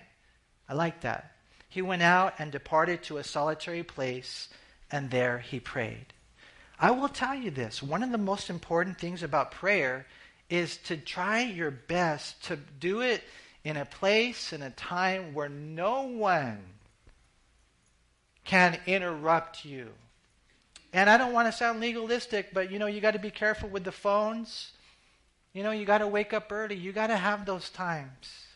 I 0.68 0.74
like 0.74 1.02
that. 1.02 1.34
He 1.68 1.82
went 1.82 2.02
out 2.02 2.34
and 2.40 2.50
departed 2.50 3.04
to 3.04 3.18
a 3.18 3.22
solitary 3.22 3.84
place 3.84 4.48
and 4.90 5.11
there 5.11 5.38
he 5.38 5.61
prayed. 5.61 6.07
I 6.79 6.92
will 6.92 7.09
tell 7.09 7.35
you 7.35 7.51
this 7.51 7.83
one 7.83 8.03
of 8.03 8.12
the 8.12 8.18
most 8.18 8.51
important 8.51 8.98
things 8.98 9.22
about 9.22 9.51
prayer 9.51 10.07
is 10.48 10.77
to 10.79 10.96
try 10.96 11.42
your 11.42 11.70
best 11.70 12.44
to 12.44 12.57
do 12.57 13.01
it 13.01 13.22
in 13.64 13.77
a 13.77 13.85
place 13.85 14.53
and 14.53 14.62
a 14.62 14.70
time 14.70 15.35
where 15.35 15.48
no 15.48 16.03
one 16.03 16.59
can 18.44 18.79
interrupt 18.87 19.64
you. 19.64 19.88
And 20.92 21.11
I 21.11 21.18
don't 21.18 21.35
want 21.35 21.48
to 21.48 21.53
sound 21.53 21.81
legalistic, 21.81 22.55
but 22.55 22.70
you 22.70 22.79
know, 22.79 22.87
you 22.87 23.01
got 23.01 23.11
to 23.11 23.18
be 23.18 23.31
careful 23.31 23.68
with 23.68 23.85
the 23.85 23.92
phones. 23.92 24.72
You 25.53 25.62
know, 25.62 25.70
you 25.70 25.85
got 25.85 25.98
to 25.98 26.09
wake 26.09 26.33
up 26.33 26.51
early. 26.51 26.77
You 26.77 26.92
got 26.92 27.09
to 27.09 27.16
have 27.16 27.44
those 27.44 27.68
times. 27.68 28.46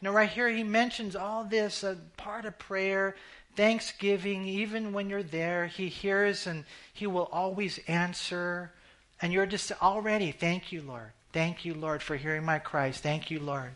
You 0.00 0.06
know, 0.06 0.12
right 0.12 0.28
here 0.28 0.50
he 0.50 0.62
mentions 0.62 1.16
all 1.16 1.44
this, 1.44 1.82
a 1.82 1.96
part 2.18 2.44
of 2.44 2.58
prayer 2.58 3.16
thanksgiving, 3.56 4.46
even 4.46 4.92
when 4.92 5.08
you're 5.08 5.22
there, 5.22 5.66
He 5.66 5.88
hears 5.88 6.46
and 6.46 6.64
He 6.92 7.06
will 7.06 7.28
always 7.32 7.78
answer. 7.86 8.72
And 9.20 9.32
you're 9.32 9.46
just 9.46 9.72
already, 9.82 10.32
thank 10.32 10.72
you, 10.72 10.82
Lord. 10.82 11.12
Thank 11.32 11.64
you, 11.64 11.74
Lord, 11.74 12.02
for 12.02 12.16
hearing 12.16 12.44
my 12.44 12.58
cries. 12.58 12.98
Thank 12.98 13.30
you, 13.30 13.40
Lord. 13.40 13.72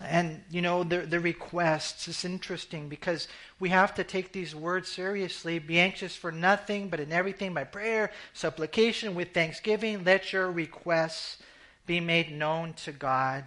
And, 0.00 0.42
you 0.50 0.60
know, 0.60 0.84
the, 0.84 0.98
the 0.98 1.20
requests, 1.20 2.06
it's 2.06 2.24
interesting 2.24 2.88
because 2.88 3.28
we 3.58 3.70
have 3.70 3.94
to 3.94 4.04
take 4.04 4.32
these 4.32 4.54
words 4.54 4.90
seriously. 4.90 5.58
Be 5.58 5.80
anxious 5.80 6.14
for 6.14 6.30
nothing, 6.30 6.88
but 6.88 7.00
in 7.00 7.12
everything 7.12 7.54
by 7.54 7.64
prayer, 7.64 8.10
supplication, 8.34 9.14
with 9.14 9.32
thanksgiving, 9.32 10.04
let 10.04 10.32
your 10.32 10.50
requests 10.50 11.38
be 11.86 12.00
made 12.00 12.30
known 12.30 12.74
to 12.74 12.92
God. 12.92 13.44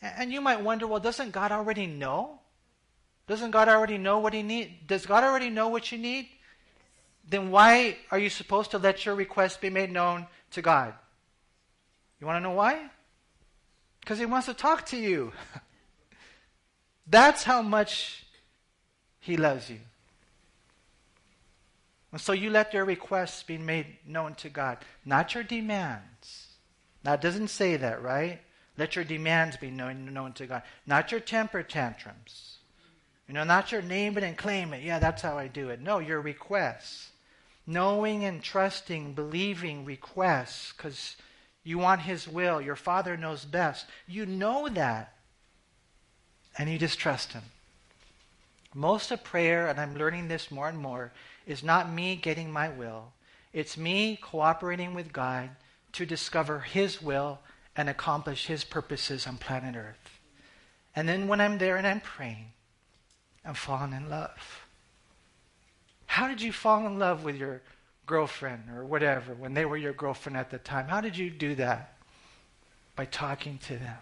And 0.00 0.32
you 0.32 0.40
might 0.40 0.62
wonder, 0.62 0.86
well, 0.86 1.00
doesn't 1.00 1.32
God 1.32 1.52
already 1.52 1.86
know? 1.86 2.40
Doesn't 3.32 3.52
God 3.52 3.66
already 3.66 3.96
know 3.96 4.18
what 4.18 4.34
he 4.34 4.42
needs? 4.42 4.72
Does 4.86 5.06
God 5.06 5.24
already 5.24 5.48
know 5.48 5.68
what 5.68 5.90
you 5.90 5.96
need? 5.96 6.28
Then 7.26 7.50
why 7.50 7.96
are 8.10 8.18
you 8.18 8.28
supposed 8.28 8.72
to 8.72 8.78
let 8.78 9.06
your 9.06 9.14
request 9.14 9.62
be 9.62 9.70
made 9.70 9.90
known 9.90 10.26
to 10.50 10.60
God? 10.60 10.92
You 12.20 12.26
want 12.26 12.36
to 12.36 12.46
know 12.46 12.54
why? 12.54 12.90
Because 14.00 14.18
he 14.18 14.26
wants 14.26 14.48
to 14.48 14.52
talk 14.52 14.84
to 14.88 14.98
you. 14.98 15.32
That's 17.06 17.42
how 17.42 17.62
much 17.62 18.26
he 19.18 19.38
loves 19.38 19.70
you. 19.70 19.78
And 22.12 22.20
so 22.20 22.34
you 22.34 22.50
let 22.50 22.74
your 22.74 22.84
requests 22.84 23.42
be 23.42 23.56
made 23.56 23.86
known 24.06 24.34
to 24.34 24.50
God, 24.50 24.76
not 25.06 25.32
your 25.32 25.42
demands. 25.42 26.48
Now, 27.02 27.14
it 27.14 27.22
doesn't 27.22 27.48
say 27.48 27.78
that, 27.78 28.02
right? 28.02 28.42
Let 28.76 28.94
your 28.94 29.06
demands 29.06 29.56
be 29.56 29.70
known, 29.70 30.12
known 30.12 30.34
to 30.34 30.46
God, 30.46 30.64
not 30.86 31.10
your 31.10 31.20
temper 31.20 31.62
tantrums. 31.62 32.58
You 33.28 33.34
know, 33.34 33.44
not 33.44 33.72
your 33.72 33.82
name 33.82 34.18
it 34.18 34.24
and 34.24 34.36
claim 34.36 34.72
it. 34.74 34.82
Yeah, 34.82 34.98
that's 34.98 35.22
how 35.22 35.38
I 35.38 35.48
do 35.48 35.70
it. 35.70 35.80
No, 35.80 35.98
your 35.98 36.20
requests. 36.20 37.10
Knowing 37.66 38.24
and 38.24 38.42
trusting, 38.42 39.14
believing 39.14 39.84
requests 39.84 40.72
because 40.76 41.16
you 41.64 41.78
want 41.78 42.02
His 42.02 42.26
will. 42.26 42.60
Your 42.60 42.76
Father 42.76 43.16
knows 43.16 43.44
best. 43.44 43.86
You 44.08 44.26
know 44.26 44.68
that. 44.68 45.14
And 46.58 46.68
you 46.68 46.78
just 46.78 46.98
trust 46.98 47.32
Him. 47.32 47.44
Most 48.74 49.10
of 49.10 49.22
prayer, 49.22 49.68
and 49.68 49.78
I'm 49.78 49.96
learning 49.96 50.28
this 50.28 50.50
more 50.50 50.68
and 50.68 50.78
more, 50.78 51.12
is 51.46 51.62
not 51.62 51.92
me 51.92 52.16
getting 52.16 52.50
my 52.50 52.68
will. 52.68 53.12
It's 53.52 53.76
me 53.76 54.18
cooperating 54.20 54.94
with 54.94 55.12
God 55.12 55.50
to 55.92 56.06
discover 56.06 56.60
His 56.60 57.00
will 57.00 57.38
and 57.76 57.88
accomplish 57.88 58.46
His 58.46 58.64
purposes 58.64 59.26
on 59.26 59.36
planet 59.36 59.76
Earth. 59.76 60.20
And 60.96 61.08
then 61.08 61.28
when 61.28 61.40
I'm 61.40 61.58
there 61.58 61.76
and 61.76 61.86
I'm 61.86 62.00
praying, 62.00 62.52
I'm 63.44 63.54
falling 63.54 63.92
in 63.92 64.08
love. 64.08 64.66
How 66.06 66.28
did 66.28 66.40
you 66.42 66.52
fall 66.52 66.86
in 66.86 66.98
love 66.98 67.24
with 67.24 67.36
your 67.36 67.62
girlfriend 68.06 68.64
or 68.76 68.84
whatever 68.84 69.34
when 69.34 69.54
they 69.54 69.64
were 69.64 69.76
your 69.76 69.92
girlfriend 69.92 70.36
at 70.36 70.50
the 70.50 70.58
time? 70.58 70.88
How 70.88 71.00
did 71.00 71.16
you 71.16 71.30
do 71.30 71.54
that? 71.56 71.96
By 72.94 73.06
talking 73.06 73.58
to 73.66 73.76
them. 73.76 73.96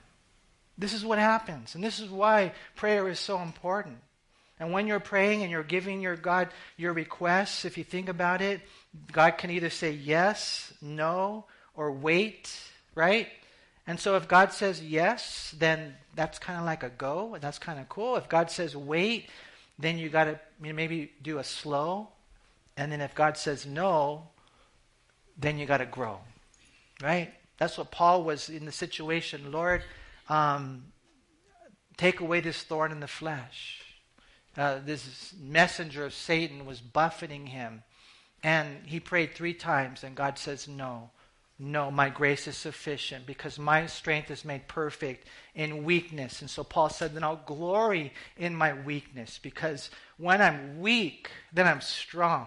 This 0.76 0.92
is 0.92 1.04
what 1.04 1.18
happens. 1.18 1.74
And 1.74 1.84
this 1.84 2.00
is 2.00 2.10
why 2.10 2.52
prayer 2.74 3.08
is 3.08 3.20
so 3.20 3.40
important. 3.40 3.98
And 4.58 4.72
when 4.72 4.86
you're 4.86 5.00
praying 5.00 5.42
and 5.42 5.50
you're 5.50 5.62
giving 5.62 6.00
your 6.00 6.16
God 6.16 6.48
your 6.76 6.92
requests, 6.92 7.64
if 7.64 7.78
you 7.78 7.84
think 7.84 8.08
about 8.08 8.42
it, 8.42 8.60
God 9.12 9.38
can 9.38 9.50
either 9.50 9.70
say 9.70 9.92
yes, 9.92 10.72
no, 10.82 11.44
or 11.74 11.92
wait, 11.92 12.50
right? 12.94 13.28
And 13.86 13.98
so 13.98 14.16
if 14.16 14.28
God 14.28 14.52
says 14.52 14.82
yes, 14.82 15.54
then 15.58 15.94
that's 16.14 16.38
kind 16.38 16.58
of 16.58 16.64
like 16.64 16.82
a 16.82 16.90
go. 16.90 17.36
That's 17.40 17.58
kind 17.58 17.78
of 17.78 17.88
cool. 17.88 18.16
If 18.16 18.28
God 18.28 18.50
says 18.50 18.76
wait, 18.76 19.30
then 19.78 19.98
you 19.98 20.08
got 20.08 20.24
to 20.24 20.40
maybe 20.60 21.12
do 21.22 21.38
a 21.38 21.44
slow. 21.44 22.08
And 22.76 22.90
then 22.90 23.00
if 23.00 23.14
God 23.14 23.36
says 23.36 23.66
no, 23.66 24.28
then 25.36 25.58
you 25.58 25.66
got 25.66 25.78
to 25.78 25.86
grow, 25.86 26.18
right? 27.02 27.32
That's 27.58 27.76
what 27.76 27.90
Paul 27.90 28.24
was 28.24 28.48
in 28.48 28.64
the 28.64 28.72
situation. 28.72 29.52
Lord, 29.52 29.82
um, 30.28 30.84
take 31.96 32.20
away 32.20 32.40
this 32.40 32.62
thorn 32.62 32.92
in 32.92 33.00
the 33.00 33.06
flesh. 33.06 33.82
Uh, 34.56 34.78
this 34.84 35.34
messenger 35.40 36.04
of 36.04 36.14
Satan 36.14 36.66
was 36.66 36.80
buffeting 36.80 37.46
him. 37.46 37.82
And 38.42 38.86
he 38.86 39.00
prayed 39.00 39.34
three 39.34 39.52
times, 39.52 40.02
and 40.02 40.16
God 40.16 40.38
says, 40.38 40.66
No, 40.66 41.10
no, 41.62 41.90
my 41.90 42.08
grace 42.08 42.46
is 42.48 42.56
sufficient 42.56 43.26
because 43.26 43.58
my 43.58 43.84
strength 43.84 44.30
is 44.30 44.46
made 44.46 44.66
perfect 44.66 45.26
in 45.54 45.84
weakness. 45.84 46.40
And 46.40 46.48
so 46.48 46.64
Paul 46.64 46.88
said, 46.88 47.14
Then 47.14 47.22
I'll 47.22 47.42
glory 47.44 48.14
in 48.38 48.56
my 48.56 48.72
weakness 48.72 49.38
because 49.42 49.90
when 50.16 50.40
I'm 50.40 50.80
weak, 50.80 51.30
then 51.52 51.68
I'm 51.68 51.82
strong. 51.82 52.46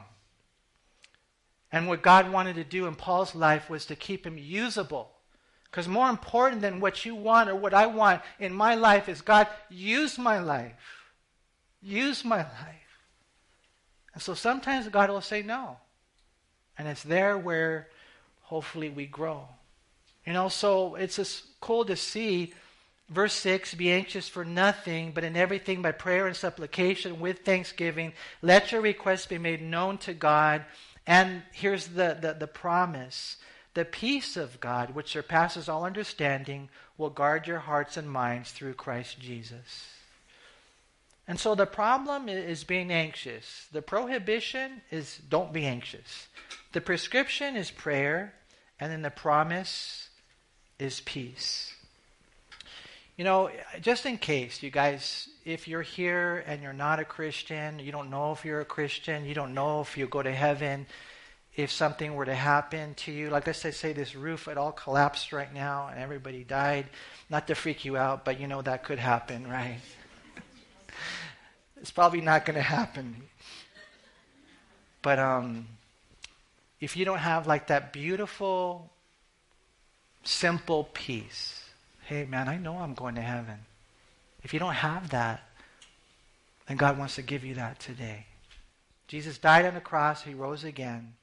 And 1.71 1.87
what 1.87 2.01
God 2.01 2.31
wanted 2.31 2.55
to 2.55 2.63
do 2.63 2.87
in 2.87 2.95
Paul's 2.95 3.35
life 3.35 3.69
was 3.69 3.85
to 3.85 3.95
keep 3.95 4.25
him 4.25 4.39
usable. 4.39 5.11
Because 5.65 5.87
more 5.87 6.09
important 6.09 6.61
than 6.61 6.79
what 6.79 7.05
you 7.05 7.13
want 7.13 7.51
or 7.51 7.55
what 7.55 7.75
I 7.75 7.85
want 7.85 8.23
in 8.39 8.51
my 8.51 8.73
life 8.73 9.07
is 9.07 9.21
God, 9.21 9.47
use 9.69 10.17
my 10.17 10.39
life. 10.39 10.73
Use 11.83 12.25
my 12.25 12.37
life. 12.37 12.99
And 14.15 14.23
so 14.23 14.33
sometimes 14.33 14.87
God 14.87 15.11
will 15.11 15.21
say 15.21 15.43
no. 15.43 15.77
And 16.79 16.87
it's 16.87 17.03
there 17.03 17.37
where 17.37 17.89
hopefully 18.53 18.87
we 18.87 19.07
grow. 19.07 19.47
You 20.27 20.33
know, 20.33 20.47
so 20.47 20.93
it's 20.93 21.41
cool 21.59 21.85
to 21.85 21.95
see 21.95 22.53
verse 23.09 23.33
6 23.33 23.73
be 23.73 23.91
anxious 23.91 24.29
for 24.29 24.45
nothing, 24.45 25.11
but 25.11 25.23
in 25.23 25.35
everything 25.35 25.81
by 25.81 25.91
prayer 25.91 26.27
and 26.27 26.35
supplication 26.35 27.19
with 27.19 27.39
thanksgiving, 27.39 28.13
let 28.43 28.71
your 28.71 28.81
requests 28.81 29.25
be 29.25 29.39
made 29.39 29.63
known 29.63 29.97
to 29.97 30.13
God. 30.13 30.65
And 31.07 31.41
here's 31.51 31.87
the, 31.87 32.15
the, 32.21 32.35
the 32.39 32.45
promise 32.45 33.37
the 33.73 33.85
peace 33.85 34.37
of 34.37 34.59
God, 34.59 34.93
which 34.93 35.13
surpasses 35.13 35.67
all 35.67 35.83
understanding, 35.83 36.69
will 36.95 37.09
guard 37.09 37.47
your 37.47 37.57
hearts 37.57 37.97
and 37.97 38.07
minds 38.07 38.51
through 38.51 38.75
Christ 38.75 39.19
Jesus. 39.19 39.87
And 41.27 41.39
so 41.39 41.55
the 41.55 41.65
problem 41.65 42.29
is 42.29 42.63
being 42.63 42.91
anxious. 42.91 43.65
The 43.71 43.81
prohibition 43.81 44.83
is 44.91 45.17
don't 45.27 45.51
be 45.51 45.65
anxious. 45.65 46.27
The 46.73 46.81
prescription 46.81 47.55
is 47.55 47.71
prayer, 47.71 48.33
and 48.83 48.91
then 48.91 49.01
the 49.01 49.09
promise 49.09 50.09
is 50.77 50.99
peace. 51.05 51.73
You 53.15 53.23
know, 53.23 53.49
just 53.79 54.05
in 54.05 54.17
case, 54.17 54.61
you 54.61 54.71
guys, 54.71 55.29
if 55.45 55.69
you're 55.69 55.83
here 55.83 56.43
and 56.45 56.61
you're 56.61 56.73
not 56.73 56.99
a 56.99 57.05
Christian, 57.05 57.79
you 57.79 57.93
don't 57.93 58.09
know 58.09 58.33
if 58.33 58.43
you're 58.43 58.59
a 58.59 58.65
Christian, 58.65 59.23
you 59.23 59.33
don't 59.33 59.53
know 59.53 59.79
if 59.79 59.97
you 59.97 60.05
go 60.05 60.21
to 60.21 60.33
heaven, 60.33 60.85
if 61.55 61.71
something 61.71 62.13
were 62.13 62.25
to 62.25 62.35
happen 62.35 62.93
to 62.95 63.13
you, 63.13 63.29
like 63.29 63.47
let's 63.47 63.59
say, 63.59 63.71
say 63.71 63.93
this 63.93 64.15
roof 64.15 64.49
it 64.49 64.57
all 64.57 64.73
collapsed 64.73 65.31
right 65.31 65.53
now 65.53 65.87
and 65.87 65.97
everybody 65.97 66.43
died, 66.43 66.87
not 67.29 67.47
to 67.47 67.55
freak 67.55 67.85
you 67.85 67.95
out, 67.95 68.25
but 68.25 68.37
you 68.37 68.47
know 68.47 68.61
that 68.61 68.83
could 68.83 68.99
happen, 68.99 69.47
right? 69.47 69.79
it's 71.77 71.91
probably 71.91 72.19
not 72.19 72.43
going 72.43 72.57
to 72.57 72.61
happen. 72.61 73.15
But 75.01 75.19
um, 75.19 75.69
if 76.83 76.97
you 76.97 77.05
don't 77.05 77.19
have 77.19 77.47
like 77.47 77.67
that 77.67 77.93
beautiful, 77.93 78.91
simple 80.25 80.89
peace, 80.91 81.63
hey 82.07 82.25
man, 82.25 82.49
I 82.49 82.57
know 82.57 82.77
I'm 82.77 82.93
going 82.93 83.15
to 83.15 83.21
heaven. 83.21 83.59
If 84.43 84.53
you 84.53 84.59
don't 84.59 84.73
have 84.73 85.11
that, 85.11 85.47
then 86.67 86.75
God 86.75 86.99
wants 86.99 87.15
to 87.15 87.21
give 87.21 87.45
you 87.45 87.55
that 87.55 87.79
today. 87.79 88.25
Jesus 89.07 89.37
died 89.37 89.63
on 89.63 89.75
the 89.75 89.79
cross, 89.79 90.23
he 90.23 90.33
rose 90.33 90.65
again. 90.65 91.13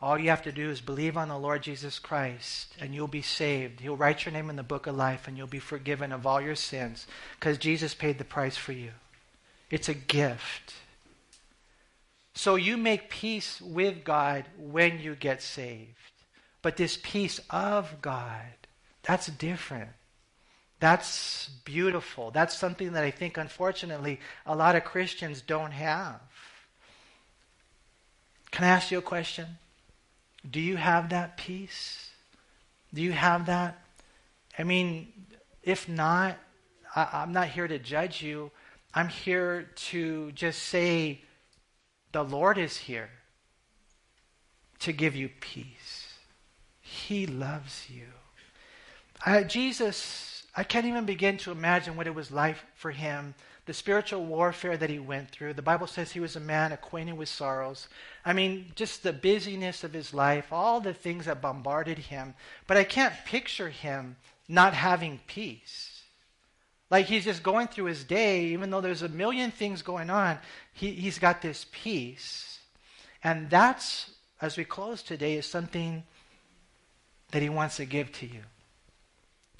All 0.00 0.18
you 0.18 0.30
have 0.30 0.42
to 0.42 0.52
do 0.52 0.68
is 0.68 0.80
believe 0.80 1.16
on 1.16 1.28
the 1.28 1.38
Lord 1.38 1.62
Jesus 1.62 2.00
Christ 2.00 2.74
and 2.80 2.92
you'll 2.92 3.06
be 3.06 3.22
saved. 3.22 3.78
He'll 3.78 3.96
write 3.96 4.24
your 4.24 4.32
name 4.32 4.50
in 4.50 4.56
the 4.56 4.64
book 4.64 4.88
of 4.88 4.96
life 4.96 5.28
and 5.28 5.38
you'll 5.38 5.46
be 5.46 5.60
forgiven 5.60 6.10
of 6.10 6.26
all 6.26 6.40
your 6.40 6.56
sins 6.56 7.06
because 7.38 7.56
Jesus 7.56 7.94
paid 7.94 8.18
the 8.18 8.24
price 8.24 8.56
for 8.56 8.72
you. 8.72 8.90
It's 9.70 9.88
a 9.88 9.94
gift. 9.94 10.74
So 12.38 12.54
you 12.54 12.76
make 12.76 13.10
peace 13.10 13.60
with 13.60 14.04
God 14.04 14.44
when 14.56 15.00
you 15.00 15.16
get 15.16 15.42
saved. 15.42 15.96
But 16.62 16.76
this 16.76 16.96
peace 17.02 17.40
of 17.50 18.00
God, 18.00 18.54
that's 19.02 19.26
different. 19.26 19.90
That's 20.78 21.48
beautiful. 21.64 22.30
That's 22.30 22.56
something 22.56 22.92
that 22.92 23.02
I 23.02 23.10
think, 23.10 23.38
unfortunately, 23.38 24.20
a 24.46 24.54
lot 24.54 24.76
of 24.76 24.84
Christians 24.84 25.40
don't 25.42 25.72
have. 25.72 26.20
Can 28.52 28.66
I 28.66 28.68
ask 28.68 28.92
you 28.92 28.98
a 28.98 29.02
question? 29.02 29.58
Do 30.48 30.60
you 30.60 30.76
have 30.76 31.08
that 31.08 31.38
peace? 31.38 32.08
Do 32.94 33.02
you 33.02 33.10
have 33.10 33.46
that? 33.46 33.82
I 34.56 34.62
mean, 34.62 35.12
if 35.64 35.88
not, 35.88 36.38
I, 36.94 37.24
am 37.24 37.32
not 37.32 37.48
here 37.48 37.66
to 37.66 37.80
judge 37.80 38.22
you. 38.22 38.52
I'm 38.94 39.08
here 39.08 39.70
to 39.88 40.30
just 40.30 40.62
say, 40.62 41.22
the 42.12 42.24
Lord 42.24 42.58
is 42.58 42.76
here 42.76 43.10
to 44.80 44.92
give 44.92 45.14
you 45.14 45.28
peace. 45.40 46.14
He 46.80 47.26
loves 47.26 47.86
you. 47.90 48.06
Uh, 49.26 49.42
Jesus, 49.42 50.44
I 50.54 50.64
can't 50.64 50.86
even 50.86 51.04
begin 51.04 51.36
to 51.38 51.50
imagine 51.50 51.96
what 51.96 52.06
it 52.06 52.14
was 52.14 52.30
like 52.30 52.56
for 52.74 52.90
him 52.90 53.34
the 53.68 53.74
spiritual 53.74 54.24
warfare 54.24 54.78
that 54.78 54.88
he 54.88 54.98
went 54.98 55.30
through. 55.30 55.52
The 55.52 55.60
Bible 55.60 55.86
says 55.86 56.10
he 56.10 56.20
was 56.20 56.36
a 56.36 56.40
man 56.40 56.72
acquainted 56.72 57.18
with 57.18 57.28
sorrows. 57.28 57.88
I 58.24 58.32
mean, 58.32 58.72
just 58.74 59.02
the 59.02 59.12
busyness 59.12 59.84
of 59.84 59.92
his 59.92 60.14
life, 60.14 60.46
all 60.50 60.80
the 60.80 60.94
things 60.94 61.26
that 61.26 61.42
bombarded 61.42 61.98
him. 61.98 62.32
But 62.66 62.78
I 62.78 62.84
can't 62.84 63.12
picture 63.26 63.68
him 63.68 64.16
not 64.48 64.72
having 64.72 65.20
peace. 65.26 65.87
Like 66.90 67.06
he's 67.06 67.24
just 67.24 67.42
going 67.42 67.68
through 67.68 67.86
his 67.86 68.04
day, 68.04 68.46
even 68.46 68.70
though 68.70 68.80
there's 68.80 69.02
a 69.02 69.08
million 69.08 69.50
things 69.50 69.82
going 69.82 70.10
on, 70.10 70.38
he, 70.72 70.92
he's 70.92 71.18
got 71.18 71.42
this 71.42 71.66
peace. 71.70 72.60
And 73.22 73.50
that's, 73.50 74.10
as 74.40 74.56
we 74.56 74.64
close 74.64 75.02
today, 75.02 75.34
is 75.34 75.46
something 75.46 76.04
that 77.30 77.42
he 77.42 77.48
wants 77.48 77.76
to 77.76 77.84
give 77.84 78.10
to 78.12 78.26
you. 78.26 78.40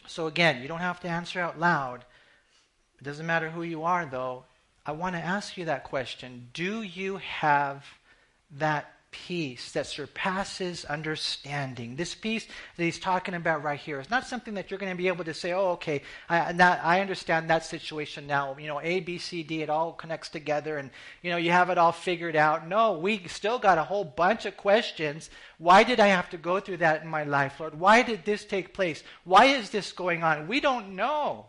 So 0.07 0.27
again, 0.27 0.63
you 0.63 0.69
don't 0.69 0.81
have 0.81 1.01
to 1.01 1.09
answer 1.09 1.39
out 1.39 1.61
loud, 1.61 2.05
it 2.99 3.05
doesn't 3.05 3.27
matter 3.27 3.51
who 3.51 3.63
you 3.63 3.85
are, 3.85 4.07
though. 4.07 4.45
I 4.85 4.93
want 4.93 5.15
to 5.15 5.23
ask 5.23 5.57
you 5.57 5.67
that 5.67 5.85
question 5.85 6.49
Do 6.53 6.83
you 6.83 7.19
have 7.19 7.85
that 8.57 8.93
peace 9.11 9.73
that 9.73 9.87
surpasses 9.87 10.85
understanding. 10.85 11.97
This 11.97 12.15
peace 12.15 12.47
that 12.77 12.85
he's 12.85 12.99
talking 12.99 13.35
about 13.35 13.63
right 13.63 13.79
here 13.79 14.01
is 14.01 14.11
not 14.11 14.27
something 14.27 14.55
that 14.55 14.71
you're 14.71 14.79
going 14.79 14.93
to 14.93 14.99
be 14.99 15.09
able 15.09 15.25
to 15.25 15.35
say, 15.35 15.53
oh, 15.53 15.71
okay, 15.71 16.03
I, 16.29 16.53
I 16.83 17.01
understand 17.01 17.49
that 17.49 17.65
situation 17.65 18.27
now. 18.27 18.57
You 18.59 18.67
know, 18.67 18.81
A, 18.83 19.01
B, 19.01 19.19
C, 19.19 19.43
D, 19.43 19.63
it 19.63 19.71
all 19.71 19.93
connects 19.93 20.29
together 20.29 20.77
and, 20.77 20.91
you 21.23 21.31
know, 21.31 21.37
you 21.37 21.51
have 21.51 21.71
it 21.71 21.79
all 21.79 21.93
figured 21.93 22.37
out. 22.37 22.69
No, 22.69 22.99
we 22.99 23.27
still 23.29 23.59
got 23.59 23.79
a 23.79 23.85
whole 23.85 24.05
bunch 24.05 24.45
of 24.45 24.57
questions. 24.57 25.31
Why 25.57 25.85
did 25.85 26.01
I 26.01 26.09
have 26.09 26.31
to 26.31 26.37
go 26.37 26.61
through 26.61 26.79
that 26.79 27.03
in 27.03 27.09
my 27.09 27.25
life, 27.25 27.61
Lord? 27.61 27.79
Why 27.79 28.03
did 28.03 28.25
this 28.25 28.45
take 28.45 28.75
place? 28.75 29.03
Why 29.25 29.47
is 29.47 29.71
this 29.71 29.93
going 29.93 30.23
on? 30.23 30.49
We 30.49 30.61
don't 30.61 30.97
know. 30.97 31.47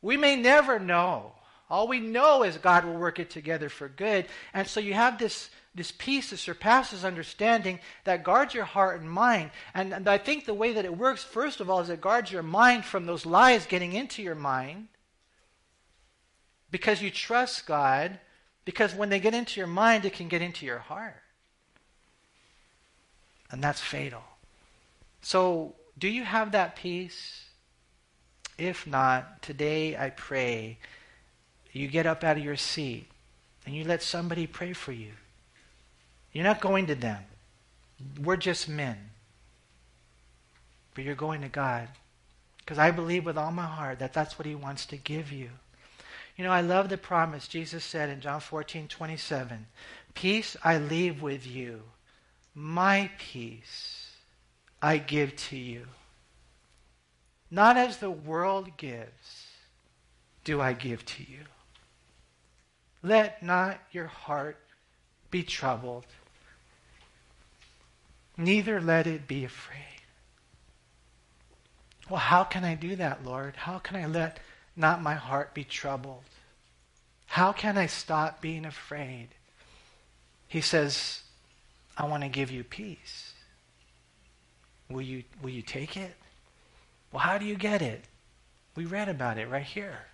We 0.00 0.16
may 0.16 0.36
never 0.36 0.78
know. 0.78 1.32
All 1.70 1.88
we 1.88 2.00
know 2.00 2.42
is 2.42 2.58
God 2.58 2.84
will 2.84 2.98
work 2.98 3.18
it 3.18 3.30
together 3.30 3.70
for 3.70 3.88
good. 3.88 4.26
And 4.52 4.66
so 4.66 4.78
you 4.78 4.92
have 4.92 5.18
this, 5.18 5.48
this 5.74 5.92
peace 5.92 6.30
that 6.30 6.36
surpasses 6.36 7.04
understanding 7.04 7.80
that 8.04 8.24
guards 8.24 8.52
your 8.54 8.64
heart 8.64 9.00
and 9.00 9.10
mind. 9.10 9.50
And, 9.74 9.94
and 9.94 10.08
I 10.08 10.18
think 10.18 10.44
the 10.44 10.54
way 10.54 10.74
that 10.74 10.84
it 10.84 10.96
works, 10.96 11.24
first 11.24 11.60
of 11.60 11.70
all, 11.70 11.80
is 11.80 11.88
it 11.88 12.00
guards 12.00 12.30
your 12.30 12.42
mind 12.42 12.84
from 12.84 13.06
those 13.06 13.24
lies 13.24 13.66
getting 13.66 13.92
into 13.94 14.22
your 14.22 14.34
mind 14.34 14.88
because 16.70 17.00
you 17.02 17.10
trust 17.10 17.66
God 17.66 18.18
Because 18.64 18.94
when 18.94 19.08
they 19.08 19.20
get 19.20 19.34
into 19.34 19.60
your 19.60 19.66
mind, 19.66 20.04
it 20.04 20.12
can 20.12 20.28
get 20.28 20.42
into 20.42 20.64
your 20.66 20.78
heart. 20.78 21.20
And 23.50 23.62
that's 23.62 23.80
fatal. 23.80 24.22
So, 25.20 25.74
do 25.98 26.08
you 26.08 26.24
have 26.24 26.52
that 26.52 26.76
peace? 26.76 27.44
If 28.58 28.86
not, 28.86 29.42
today 29.42 29.96
I 29.96 30.10
pray 30.10 30.78
you 31.72 31.88
get 31.88 32.06
up 32.06 32.22
out 32.22 32.36
of 32.36 32.44
your 32.44 32.56
seat 32.56 33.08
and 33.66 33.74
you 33.74 33.84
let 33.84 34.02
somebody 34.02 34.46
pray 34.46 34.72
for 34.72 34.92
you. 34.92 35.12
You're 36.32 36.44
not 36.44 36.60
going 36.60 36.86
to 36.86 36.94
them. 36.94 37.22
We're 38.22 38.36
just 38.36 38.68
men. 38.68 38.96
But 40.94 41.04
you're 41.04 41.14
going 41.14 41.42
to 41.42 41.48
God. 41.48 41.88
Because 42.58 42.78
I 42.78 42.90
believe 42.90 43.24
with 43.24 43.36
all 43.38 43.52
my 43.52 43.66
heart 43.66 43.98
that 43.98 44.12
that's 44.12 44.38
what 44.38 44.46
He 44.46 44.54
wants 44.54 44.86
to 44.86 44.96
give 44.96 45.32
you. 45.32 45.50
You 46.36 46.44
know, 46.44 46.50
I 46.50 46.60
love 46.60 46.88
the 46.88 46.96
promise 46.96 47.46
Jesus 47.46 47.84
said 47.84 48.08
in 48.08 48.20
John 48.20 48.40
14, 48.40 48.88
27. 48.88 49.66
Peace 50.14 50.56
I 50.64 50.78
leave 50.78 51.20
with 51.20 51.46
you. 51.46 51.82
My 52.54 53.10
peace 53.18 54.10
I 54.80 54.98
give 54.98 55.36
to 55.36 55.56
you. 55.56 55.86
Not 57.50 57.76
as 57.76 57.98
the 57.98 58.10
world 58.10 58.76
gives, 58.78 59.46
do 60.44 60.60
I 60.60 60.72
give 60.72 61.04
to 61.04 61.22
you. 61.22 61.44
Let 63.02 63.42
not 63.42 63.78
your 63.90 64.06
heart 64.06 64.58
be 65.30 65.42
troubled, 65.42 66.06
neither 68.36 68.80
let 68.80 69.06
it 69.06 69.26
be 69.26 69.44
afraid. 69.44 69.78
Well, 72.08 72.20
how 72.20 72.44
can 72.44 72.64
I 72.64 72.74
do 72.74 72.96
that, 72.96 73.24
Lord? 73.24 73.56
How 73.56 73.78
can 73.78 73.96
I 73.96 74.06
let 74.06 74.38
not 74.76 75.02
my 75.02 75.14
heart 75.14 75.54
be 75.54 75.64
troubled? 75.64 76.24
How 77.26 77.52
can 77.52 77.78
I 77.78 77.86
stop 77.86 78.40
being 78.40 78.64
afraid? 78.64 79.28
He 80.48 80.60
says, 80.60 81.22
I 81.96 82.06
want 82.06 82.22
to 82.22 82.28
give 82.28 82.50
you 82.50 82.64
peace. 82.64 83.32
Will 84.90 85.02
you, 85.02 85.24
will 85.40 85.50
you 85.50 85.62
take 85.62 85.96
it? 85.96 86.14
Well, 87.10 87.20
how 87.20 87.38
do 87.38 87.46
you 87.46 87.54
get 87.54 87.80
it? 87.80 88.04
We 88.74 88.84
read 88.84 89.08
about 89.08 89.38
it 89.38 89.48
right 89.48 89.62
here 89.62 90.06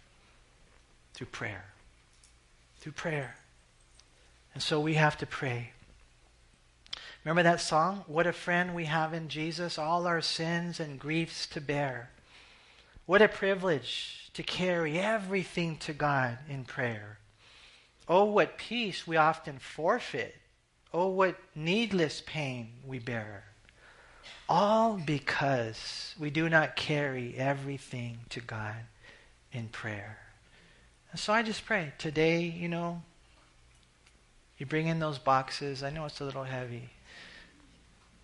through 1.15 1.29
prayer. 1.29 1.65
Through 2.79 2.93
prayer. 2.93 3.37
And 4.55 4.63
so 4.63 4.79
we 4.81 4.95
have 4.95 5.17
to 5.19 5.27
pray. 5.27 5.73
Remember 7.25 7.43
that 7.43 7.61
song? 7.61 8.05
What 8.07 8.27
a 8.27 8.33
friend 8.33 8.75
we 8.75 8.85
have 8.85 9.13
in 9.13 9.29
Jesus, 9.29 9.79
all 9.79 10.07
our 10.07 10.21
sins 10.21 10.81
and 10.81 10.99
griefs 10.99 11.47
to 11.49 11.61
bear. 11.61 12.11
What 13.07 13.23
a 13.23 13.29
privilege 13.29 14.31
to 14.35 14.43
carry 14.43 14.99
everything 14.99 15.79
to 15.79 15.93
God 15.93 16.39
in 16.49 16.65
prayer. 16.65 17.19
Oh, 18.09 18.25
what 18.25 18.57
peace 18.57 19.07
we 19.07 19.17
often 19.17 19.59
forfeit. 19.59 20.37
Oh, 20.95 21.09
what 21.09 21.37
needless 21.55 22.23
pain 22.25 22.71
we 22.87 22.99
bear. 22.99 23.45
All 24.49 24.95
because 24.95 26.15
we 26.19 26.31
do 26.31 26.49
not 26.49 26.77
carry 26.77 27.35
everything 27.37 28.21
to 28.31 28.41
God 28.41 28.77
in 29.53 29.69
prayer. 29.69 30.19
And 31.11 31.21
so 31.21 31.33
I 31.33 31.43
just 31.43 31.67
pray 31.67 31.93
today, 31.99 32.43
you 32.43 32.69
know, 32.69 33.03
you 34.57 34.67
bring 34.67 34.87
in 34.87 34.99
those 34.99 35.19
boxes. 35.19 35.83
I 35.83 35.91
know 35.91 36.07
it's 36.07 36.21
a 36.21 36.25
little 36.25 36.45
heavy 36.45 36.91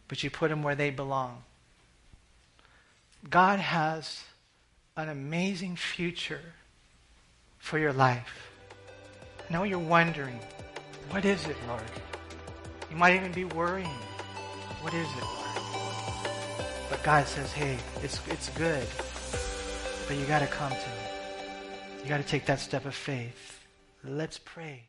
but 0.08 0.22
you 0.22 0.30
put 0.30 0.50
them 0.50 0.62
where 0.62 0.74
they 0.74 0.90
belong. 0.90 1.42
God 3.28 3.58
has 3.58 4.22
an 4.96 5.08
amazing 5.08 5.76
future 5.76 6.40
for 7.58 7.78
your 7.78 7.92
life. 7.92 8.50
I 9.48 9.52
know 9.52 9.64
you're 9.64 9.78
wondering, 9.78 10.38
what 11.10 11.24
is 11.24 11.46
it, 11.46 11.56
Lord? 11.66 11.82
You 12.90 12.96
might 12.96 13.14
even 13.16 13.32
be 13.32 13.44
worrying, 13.44 13.88
what 14.80 14.94
is 14.94 15.08
it, 15.08 15.22
Lord? 15.22 15.44
But 16.90 17.02
God 17.02 17.26
says, 17.26 17.50
hey, 17.52 17.78
it's, 18.02 18.20
it's 18.28 18.50
good, 18.50 18.86
but 20.06 20.16
you 20.16 20.26
got 20.26 20.40
to 20.40 20.46
come 20.46 20.70
to 20.70 20.76
me. 20.76 22.02
You 22.02 22.08
got 22.08 22.18
to 22.18 22.22
take 22.22 22.46
that 22.46 22.60
step 22.60 22.84
of 22.84 22.94
faith. 22.94 23.66
Let's 24.04 24.38
pray. 24.38 24.82